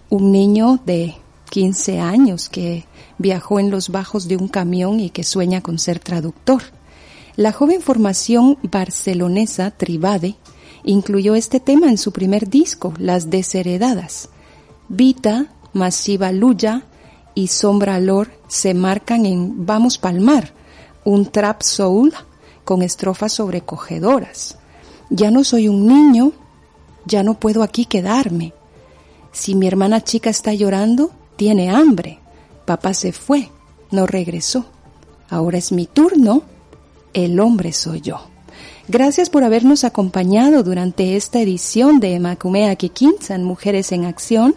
un 0.10 0.32
niño 0.32 0.80
de 0.86 1.16
15 1.50 2.00
años 2.00 2.50
que 2.50 2.86
viajó 3.18 3.60
en 3.60 3.72
los 3.72 3.90
bajos 3.90 4.28
de 4.28 4.38
un 4.38 4.48
camión 4.48 5.00
y 5.00 5.10
que 5.10 5.24
sueña 5.24 5.62
con 5.62 5.80
ser 5.80 6.00
traductor. 6.00 6.62
La 7.36 7.52
joven 7.52 7.82
formación 7.82 8.60
barcelonesa 8.62 9.72
Tribade 9.72 10.36
incluyó 10.84 11.34
este 11.34 11.60
tema 11.60 11.90
en 11.90 11.98
su 11.98 12.12
primer 12.12 12.48
disco, 12.48 12.94
Las 13.00 13.32
Desheredadas. 13.32 14.30
Vita, 14.88 15.48
Masiva 15.74 16.32
Luya 16.32 16.84
y 17.34 17.48
Sombra 17.48 18.00
Lor 18.00 18.30
se 18.48 18.76
marcan 18.76 19.26
en 19.26 19.66
Vamos 19.66 19.98
Palmar, 19.98 20.54
un 21.06 21.26
trap 21.26 21.64
soul 21.64 22.14
con 22.64 22.84
estrofas 22.84 23.34
sobrecogedoras. 23.34 24.60
Ya 25.10 25.32
no 25.32 25.44
soy 25.44 25.68
un 25.68 25.88
niño, 25.88 26.34
ya 27.08 27.24
no 27.24 27.40
puedo 27.40 27.64
aquí 27.64 27.86
quedarme. 27.86 28.54
Si 29.32 29.56
mi 29.56 29.66
hermana 29.66 30.04
chica 30.04 30.30
está 30.30 30.54
llorando, 30.54 31.10
tiene 31.36 31.72
hambre. 31.72 32.20
Papá 32.66 32.94
se 32.94 33.12
fue, 33.12 33.50
no 33.90 34.06
regresó. 34.06 34.66
Ahora 35.30 35.58
es 35.58 35.72
mi 35.72 35.88
turno 35.88 36.53
el 37.14 37.40
hombre 37.40 37.72
soy 37.74 38.02
yo. 38.02 38.22
Gracias 38.88 39.30
por 39.30 39.44
habernos 39.44 39.84
acompañado 39.86 40.64
durante 40.64 41.16
esta 41.16 41.40
edición 41.40 42.00
de 42.00 42.20
Macumea 42.20 42.76
Kikinsan 42.76 43.44
Mujeres 43.44 43.92
en 43.92 44.06
Acción. 44.06 44.56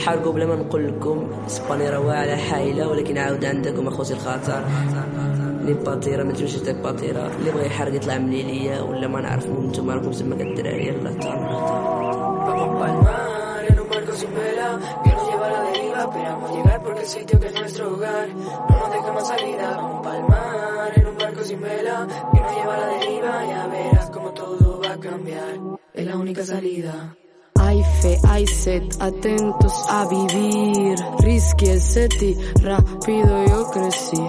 Sin 14.15 14.33
vela 14.33 14.79
que 15.03 15.09
nos 15.11 15.29
lleva 15.29 15.47
a 15.47 15.51
la 15.51 15.61
deriva. 15.71 15.99
Esperamos 15.99 16.51
llegar 16.55 16.83
porque 16.83 17.01
el 17.01 17.07
sitio 17.07 17.39
que 17.39 17.47
es 17.47 17.53
nuestro 17.53 17.93
hogar 17.93 18.27
no 18.35 18.79
nos 18.79 18.91
deja 18.91 19.13
más 19.13 19.27
salida. 19.27 19.77
Vamos 19.77 20.03
pa'l 20.03 20.23
mar 20.23 20.91
en 20.95 21.07
un 21.07 21.17
barco 21.17 21.43
sin 21.43 21.61
vela 21.61 22.07
que 22.33 22.39
nos 22.39 22.55
lleva 22.55 22.75
a 22.75 22.77
la 22.77 22.87
deriva. 22.87 23.45
Ya 23.45 23.67
verás 23.67 24.09
como 24.11 24.31
todo 24.31 24.81
va 24.81 24.93
a 24.93 24.99
cambiar. 24.99 25.59
Es 25.93 26.05
la 26.05 26.17
única 26.17 26.45
salida. 26.45 27.15
Hay 27.59 27.81
fe, 28.01 28.17
hay 28.27 28.47
sed, 28.47 28.83
atentos 28.99 29.85
a 29.89 30.05
vivir. 30.07 30.97
Risky 31.19 31.69
el 31.69 31.81
seti, 31.81 32.37
rápido 32.61 33.45
yo 33.45 33.69
crecí. 33.71 34.21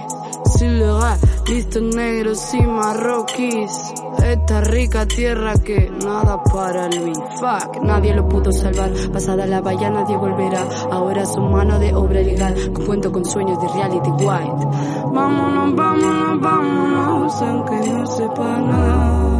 Sin 0.57 0.79
lugar, 0.79 1.17
listos 1.47 1.83
negros 1.83 2.53
y 2.53 2.61
marroquíes. 2.61 3.93
Esta 4.23 4.61
rica 4.61 5.05
tierra 5.05 5.53
que 5.55 5.91
nada 6.03 6.41
para 6.43 6.87
Luis. 6.87 7.17
Fuck, 7.39 7.83
nadie 7.83 8.15
lo 8.15 8.27
pudo 8.29 8.51
salvar. 8.53 8.91
Pasada 9.11 9.45
la 9.45 9.59
valla 9.59 9.89
nadie 9.89 10.15
volverá. 10.15 10.65
Ahora 10.91 11.25
su 11.25 11.41
mano 11.41 11.77
de 11.77 11.93
obra 11.93 12.21
legal. 12.21 12.55
Cuento 12.85 13.11
con 13.11 13.25
sueños 13.25 13.59
de 13.61 13.67
reality 13.67 14.09
white. 14.11 14.67
Vámonos, 15.13 15.75
vámonos, 15.75 16.39
vámonos, 16.39 17.41
aunque 17.41 17.89
no 17.89 18.05
sepa 18.05 18.59
nada. 18.59 19.34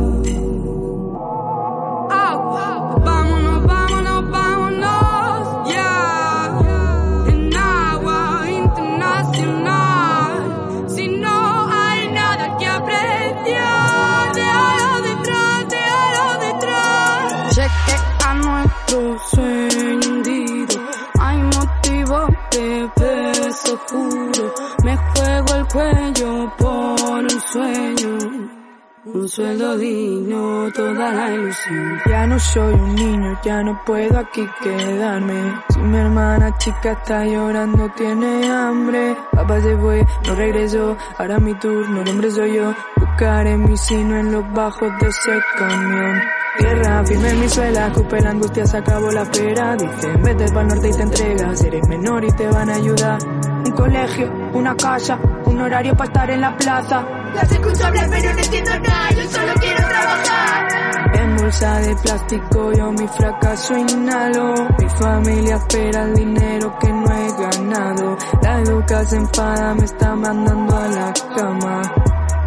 Un 29.25 29.29
sueldo 29.29 29.75
digno, 29.79 30.71
toda 30.71 31.11
la 31.11 31.33
ilusión. 31.33 31.99
Ya 32.07 32.27
no 32.27 32.37
soy 32.37 32.73
un 32.75 32.93
niño, 32.93 33.39
ya 33.43 33.63
no 33.63 33.81
puedo 33.83 34.19
aquí 34.19 34.47
quedarme. 34.61 35.63
Si 35.69 35.79
mi 35.79 35.97
hermana 35.97 36.55
chica 36.59 36.91
está 36.91 37.25
llorando, 37.25 37.89
tiene 37.97 38.47
hambre. 38.51 39.17
Papá 39.31 39.59
se 39.61 39.75
fue, 39.77 40.05
no 40.27 40.35
regresó, 40.35 40.95
ahora 41.17 41.39
mi 41.39 41.55
turno, 41.55 42.03
el 42.03 42.09
hombre 42.09 42.29
soy 42.29 42.53
yo. 42.53 42.71
Buscaré 42.97 43.57
mi 43.57 43.75
sino 43.75 44.15
en 44.15 44.31
los 44.31 44.53
bajos 44.53 44.91
de 45.01 45.07
ese 45.07 45.31
camión. 45.57 46.21
Tierra 46.59 47.03
firme 47.05 47.29
en 47.31 47.39
mi 47.39 47.49
suela, 47.49 47.87
escupe 47.87 48.21
la 48.21 48.29
angustia, 48.29 48.67
se 48.67 48.77
acabó 48.77 49.09
la 49.09 49.25
pera. 49.25 49.75
Dicen, 49.75 50.21
vete 50.21 50.51
pa'l 50.53 50.67
norte 50.67 50.89
y 50.89 50.91
te 50.91 51.01
entregas, 51.01 51.63
eres 51.63 51.87
menor 51.89 52.23
y 52.23 52.31
te 52.31 52.45
van 52.45 52.69
a 52.69 52.75
ayudar. 52.75 53.17
Un 53.65 53.71
colegio, 53.71 54.31
una 54.53 54.75
casa, 54.75 55.17
un 55.45 55.61
horario 55.61 55.95
para 55.95 56.09
estar 56.09 56.29
en 56.29 56.41
la 56.41 56.55
plaza. 56.55 57.24
Las 57.35 57.51
escucho 57.51 57.83
pero 57.91 58.07
no 58.07 58.41
entiendo 58.41 58.71
nada, 58.79 59.09
yo 59.11 59.29
solo 59.29 59.53
quiero 59.59 59.87
trabajar. 59.87 61.15
En 61.19 61.35
bolsa 61.37 61.79
de 61.79 61.95
plástico 61.95 62.71
yo 62.73 62.91
mi 62.91 63.07
fracaso 63.07 63.77
inhalo. 63.77 64.53
Mi 64.79 64.89
familia 64.89 65.55
espera 65.55 66.03
el 66.03 66.13
dinero 66.15 66.77
que 66.79 66.89
no 66.93 67.05
he 67.05 67.27
ganado. 67.41 68.17
La 68.41 68.59
educa 68.61 69.05
se 69.05 69.17
enfada, 69.17 69.75
me 69.75 69.85
está 69.85 70.15
mandando 70.15 70.77
a 70.77 70.87
la 70.87 71.13
cama. 71.35 71.81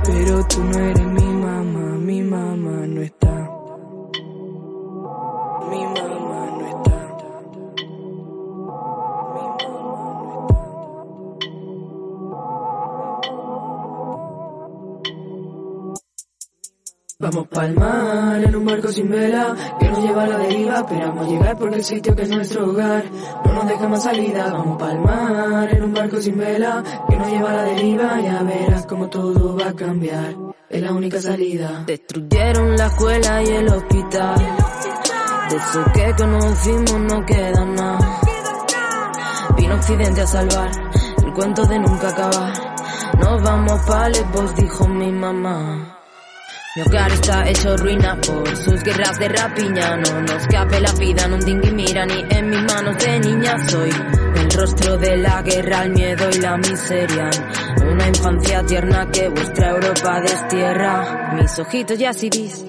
Pero 0.04 0.46
tú 0.46 0.64
no 0.64 0.78
eres 0.78 1.06
mi 1.06 1.26
mamá, 1.26 1.98
mi 1.98 2.22
mamá 2.22 2.86
no 2.86 3.02
está. 3.02 3.50
Mi 5.70 5.84
mamá 5.84 6.17
Vamos 17.20 17.48
pa'l 17.48 17.74
mar 17.74 18.44
en 18.44 18.54
un 18.54 18.64
barco 18.64 18.92
sin 18.92 19.10
vela 19.10 19.52
que 19.80 19.88
nos 19.88 19.98
lleva 19.98 20.22
a 20.22 20.26
la 20.28 20.38
deriva. 20.38 20.78
Esperamos 20.78 21.26
llegar 21.26 21.58
porque 21.58 21.74
el 21.74 21.84
sitio 21.84 22.14
que 22.14 22.22
es 22.22 22.28
nuestro 22.28 22.70
hogar 22.70 23.10
no 23.44 23.54
nos 23.54 23.66
deja 23.66 23.88
más 23.88 24.04
salida. 24.04 24.52
Vamos 24.52 24.78
pa'l 24.78 25.00
mar 25.00 25.68
en 25.74 25.82
un 25.82 25.92
barco 25.92 26.20
sin 26.20 26.38
vela 26.38 26.80
que 27.08 27.16
nos 27.16 27.28
lleva 27.28 27.50
a 27.50 27.54
la 27.54 27.62
deriva. 27.64 28.20
Ya 28.20 28.40
verás 28.44 28.86
como 28.86 29.08
todo 29.08 29.56
va 29.56 29.70
a 29.70 29.72
cambiar. 29.74 30.36
Es 30.70 30.80
la 30.80 30.92
única 30.92 31.20
salida. 31.20 31.82
Destruyeron 31.88 32.76
la 32.76 32.86
escuela 32.86 33.42
y 33.42 33.48
el 33.48 33.68
hospital. 33.68 34.38
De 35.50 35.56
eso 35.56 35.84
que 35.92 36.14
conocimos 36.16 37.00
no 37.00 37.26
queda 37.26 37.64
nada. 37.64 38.20
Vino 39.56 39.74
Occidente 39.74 40.20
a 40.20 40.26
salvar 40.28 40.70
el 41.24 41.32
cuento 41.32 41.66
de 41.66 41.80
nunca 41.80 42.10
acabar. 42.10 42.52
Nos 43.18 43.42
vamos 43.42 43.80
pa' 43.88 44.08
vos 44.32 44.54
dijo 44.54 44.86
mi 44.86 45.10
mamá. 45.10 45.97
Mi 46.76 46.82
hogar 46.82 47.10
está 47.10 47.48
hecho 47.48 47.76
ruina 47.78 48.20
por 48.20 48.56
sus 48.56 48.82
guerras 48.82 49.18
de 49.18 49.28
rapiña. 49.28 49.96
No 49.96 50.20
nos 50.20 50.46
cabe 50.48 50.80
la 50.80 50.92
vida, 50.92 51.26
no 51.26 51.38
dingui 51.38 51.72
mira 51.72 52.04
ni 52.04 52.22
en 52.28 52.50
mis 52.50 52.62
manos 52.62 52.98
de 52.98 53.20
niña 53.20 53.56
soy. 53.68 53.90
El 54.36 54.50
rostro 54.50 54.98
de 54.98 55.16
la 55.16 55.40
guerra, 55.42 55.84
el 55.84 55.92
miedo 55.92 56.28
y 56.30 56.38
la 56.40 56.56
miseria. 56.58 57.30
Una 57.90 58.08
infancia 58.08 58.62
tierna 58.66 59.10
que 59.10 59.28
vuestra 59.30 59.70
Europa 59.70 60.20
destierra. 60.20 61.32
Mis 61.36 61.58
ojitos 61.58 61.98
ya 61.98 62.12
sí 62.12 62.28
vis, 62.28 62.64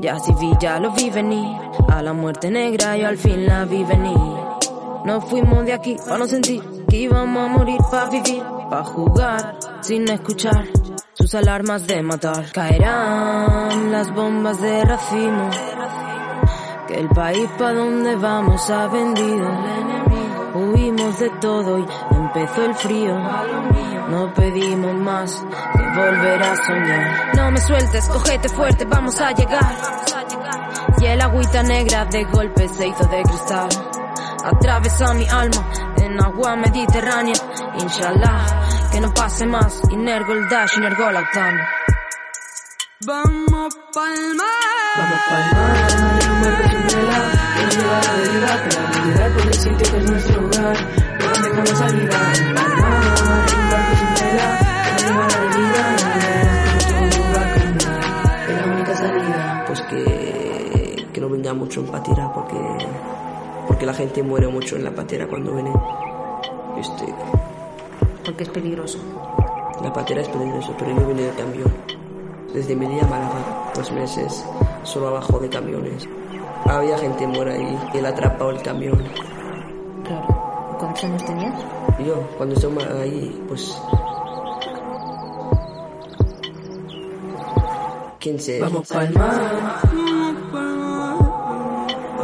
ya 0.00 0.18
sí 0.18 0.32
vi, 0.40 0.52
ya 0.58 0.80
lo 0.80 0.90
vi 0.92 1.10
venir. 1.10 1.56
A 1.88 2.02
la 2.02 2.14
muerte 2.14 2.50
negra 2.50 2.96
yo 2.96 3.06
al 3.06 3.18
fin 3.18 3.46
la 3.46 3.66
vi 3.66 3.84
venir. 3.84 4.16
Nos 5.04 5.24
fuimos 5.28 5.66
de 5.66 5.74
aquí 5.74 5.96
para 6.06 6.18
no 6.18 6.26
sentir 6.26 6.62
que 6.88 6.96
íbamos 6.96 7.50
a 7.50 7.52
morir 7.52 7.78
para 7.90 8.08
vivir, 8.08 8.42
para 8.70 8.84
jugar 8.84 9.58
sin 9.82 10.08
escuchar 10.08 10.64
sus 11.22 11.36
alarmas 11.36 11.86
de 11.86 12.02
matar. 12.02 12.50
Caerán 12.52 13.92
las 13.92 14.12
bombas 14.12 14.60
de 14.60 14.84
racimo 14.84 15.50
que 16.88 16.98
el 16.98 17.08
país 17.10 17.48
pa' 17.56 17.72
donde 17.72 18.16
vamos 18.16 18.68
ha 18.70 18.88
vendido. 18.88 19.48
Huimos 20.54 21.20
de 21.20 21.30
todo 21.40 21.78
y 21.78 21.86
empezó 22.10 22.64
el 22.64 22.74
frío. 22.74 23.16
No 24.08 24.34
pedimos 24.34 24.94
más 24.94 25.44
que 25.74 26.00
volver 26.00 26.42
a 26.42 26.56
soñar. 26.56 27.36
No 27.36 27.50
me 27.52 27.60
sueltes, 27.60 28.08
cogete 28.08 28.48
fuerte, 28.48 28.84
vamos 28.84 29.20
a 29.20 29.30
llegar. 29.30 29.76
Y 30.98 31.06
el 31.06 31.20
agüita 31.20 31.62
negra 31.62 32.04
de 32.06 32.24
golpe 32.24 32.68
se 32.68 32.88
hizo 32.88 33.04
de 33.04 33.22
cristal. 33.22 33.68
Atravesó 34.44 35.14
mi 35.14 35.28
alma 35.28 35.70
en 35.98 36.20
agua 36.20 36.56
mediterránea. 36.56 37.34
Inshallah, 37.78 38.71
que 38.92 39.00
no 39.00 39.12
pase 39.14 39.46
más. 39.46 39.80
Inergo 39.90 40.32
el 40.34 40.48
dash, 40.48 40.76
inergo 40.76 41.10
la 41.10 41.20
OTAN. 41.20 41.56
Vamos 43.06 43.74
pa'l 43.94 44.34
mar. 44.36 44.46
Vamos 44.98 45.20
pa'l 45.28 45.44
mar 45.56 45.76
en 46.22 46.30
un 46.30 46.42
barco 46.42 46.68
sin 46.68 46.82
vela 46.86 47.20
que 47.56 47.62
nos 47.64 47.76
lleva 47.76 47.98
a 47.98 48.02
la 48.02 48.12
deriva. 48.18 48.50
Esperamos 48.54 49.06
llegar 49.06 49.30
porque 49.32 49.48
el 49.48 49.54
sitio 49.54 49.90
que 49.90 49.96
es 49.96 50.10
nuestro 50.10 50.44
hogar 50.44 50.76
no 51.18 51.26
nos 51.26 51.42
deja 51.42 51.58
más 51.58 51.78
salida. 51.78 52.18
Vamos 52.54 52.80
pa'l 52.82 53.24
mar 53.24 53.48
en 53.48 53.58
un 53.58 53.70
barco 53.70 53.92
sin 53.96 54.10
vela 54.14 54.48
que 54.84 54.90
nos 54.92 55.02
lleva 55.02 55.24
a 55.24 55.28
la 55.28 55.38
deriva. 55.40 55.82
Ya 55.98 56.16
verás 56.36 56.64
como 56.84 57.08
todo 57.10 57.26
va 57.32 57.42
a 57.42 57.54
cambiar. 57.54 58.50
Es 58.50 58.56
la 58.56 58.72
única 58.72 58.94
salida. 58.94 59.64
Pues 59.66 59.80
que, 59.82 61.06
que 61.12 61.20
no 61.20 61.28
venga 61.28 61.54
mucho 61.54 61.80
en 61.80 61.86
patera 61.86 62.32
porque, 62.32 62.58
porque 63.66 63.86
la 63.86 63.94
gente 63.94 64.22
muere 64.22 64.48
mucho 64.48 64.76
en 64.76 64.84
la 64.84 64.90
patera 64.90 65.26
cuando 65.26 65.54
viene. 65.54 65.72
Este, 66.78 67.04
Porque 68.24 68.44
es 68.44 68.48
peligroso. 68.50 68.98
la 69.82 69.92
patera 69.92 70.20
es 70.20 70.28
peligroso, 70.28 70.74
pero 70.78 70.94
yo 70.94 71.06
vine 71.08 71.22
de 71.22 71.30
camión. 71.32 71.72
Desde 72.54 72.76
Melilla 72.76 73.02
a 73.04 73.08
Málaga, 73.08 73.72
dos 73.74 73.90
meses, 73.92 74.44
solo 74.84 75.08
abajo 75.08 75.38
de 75.38 75.48
camiones. 75.48 76.08
Había 76.66 76.96
gente 76.98 77.26
muera 77.26 77.52
ahí, 77.52 77.78
y 77.92 77.98
él 77.98 78.06
atrapado 78.06 78.50
el 78.50 78.62
camión. 78.62 79.02
Claro. 80.04 80.76
¿Cuántos 80.78 81.04
años 81.04 81.24
tenías? 81.24 81.54
Yo, 82.06 82.14
cuando 82.36 82.54
estuve 82.54 82.84
ahí, 83.00 83.44
pues... 83.48 83.76
15. 88.22 88.60
Vamos 88.60 88.88
pa'l 88.88 89.12
mar. 89.14 89.34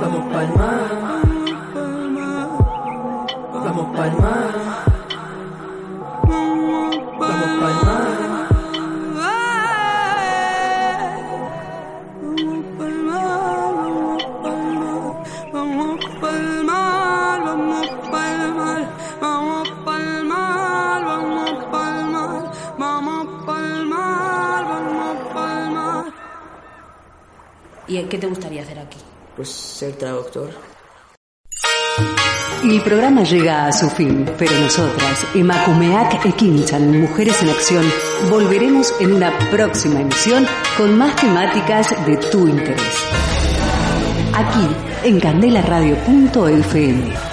Vamos 0.00 0.32
pa'l 0.32 0.48
mar. 0.56 0.80
Vamos 3.52 3.96
pa'l 3.96 4.12
mar. 4.22 4.67
¿Y 28.00 28.04
qué 28.04 28.18
te 28.18 28.26
gustaría 28.26 28.62
hacer 28.62 28.78
aquí? 28.78 28.98
Pues 29.36 29.48
ser 29.48 29.94
traductor. 29.94 30.50
El 32.62 32.80
programa 32.82 33.22
llega 33.22 33.66
a 33.66 33.72
su 33.72 33.88
fin, 33.90 34.28
pero 34.36 34.52
nosotras, 34.58 35.26
Emakumeak 35.34 36.26
Ekinchan, 36.26 37.00
Mujeres 37.00 37.42
en 37.42 37.48
Acción, 37.50 37.84
volveremos 38.30 38.92
en 39.00 39.14
una 39.14 39.30
próxima 39.50 40.00
emisión 40.00 40.46
con 40.76 40.98
más 40.98 41.14
temáticas 41.16 41.94
de 42.06 42.16
tu 42.16 42.48
interés. 42.48 43.04
Aquí, 44.34 44.68
en 45.04 45.20
candelaradio.fm. 45.20 47.27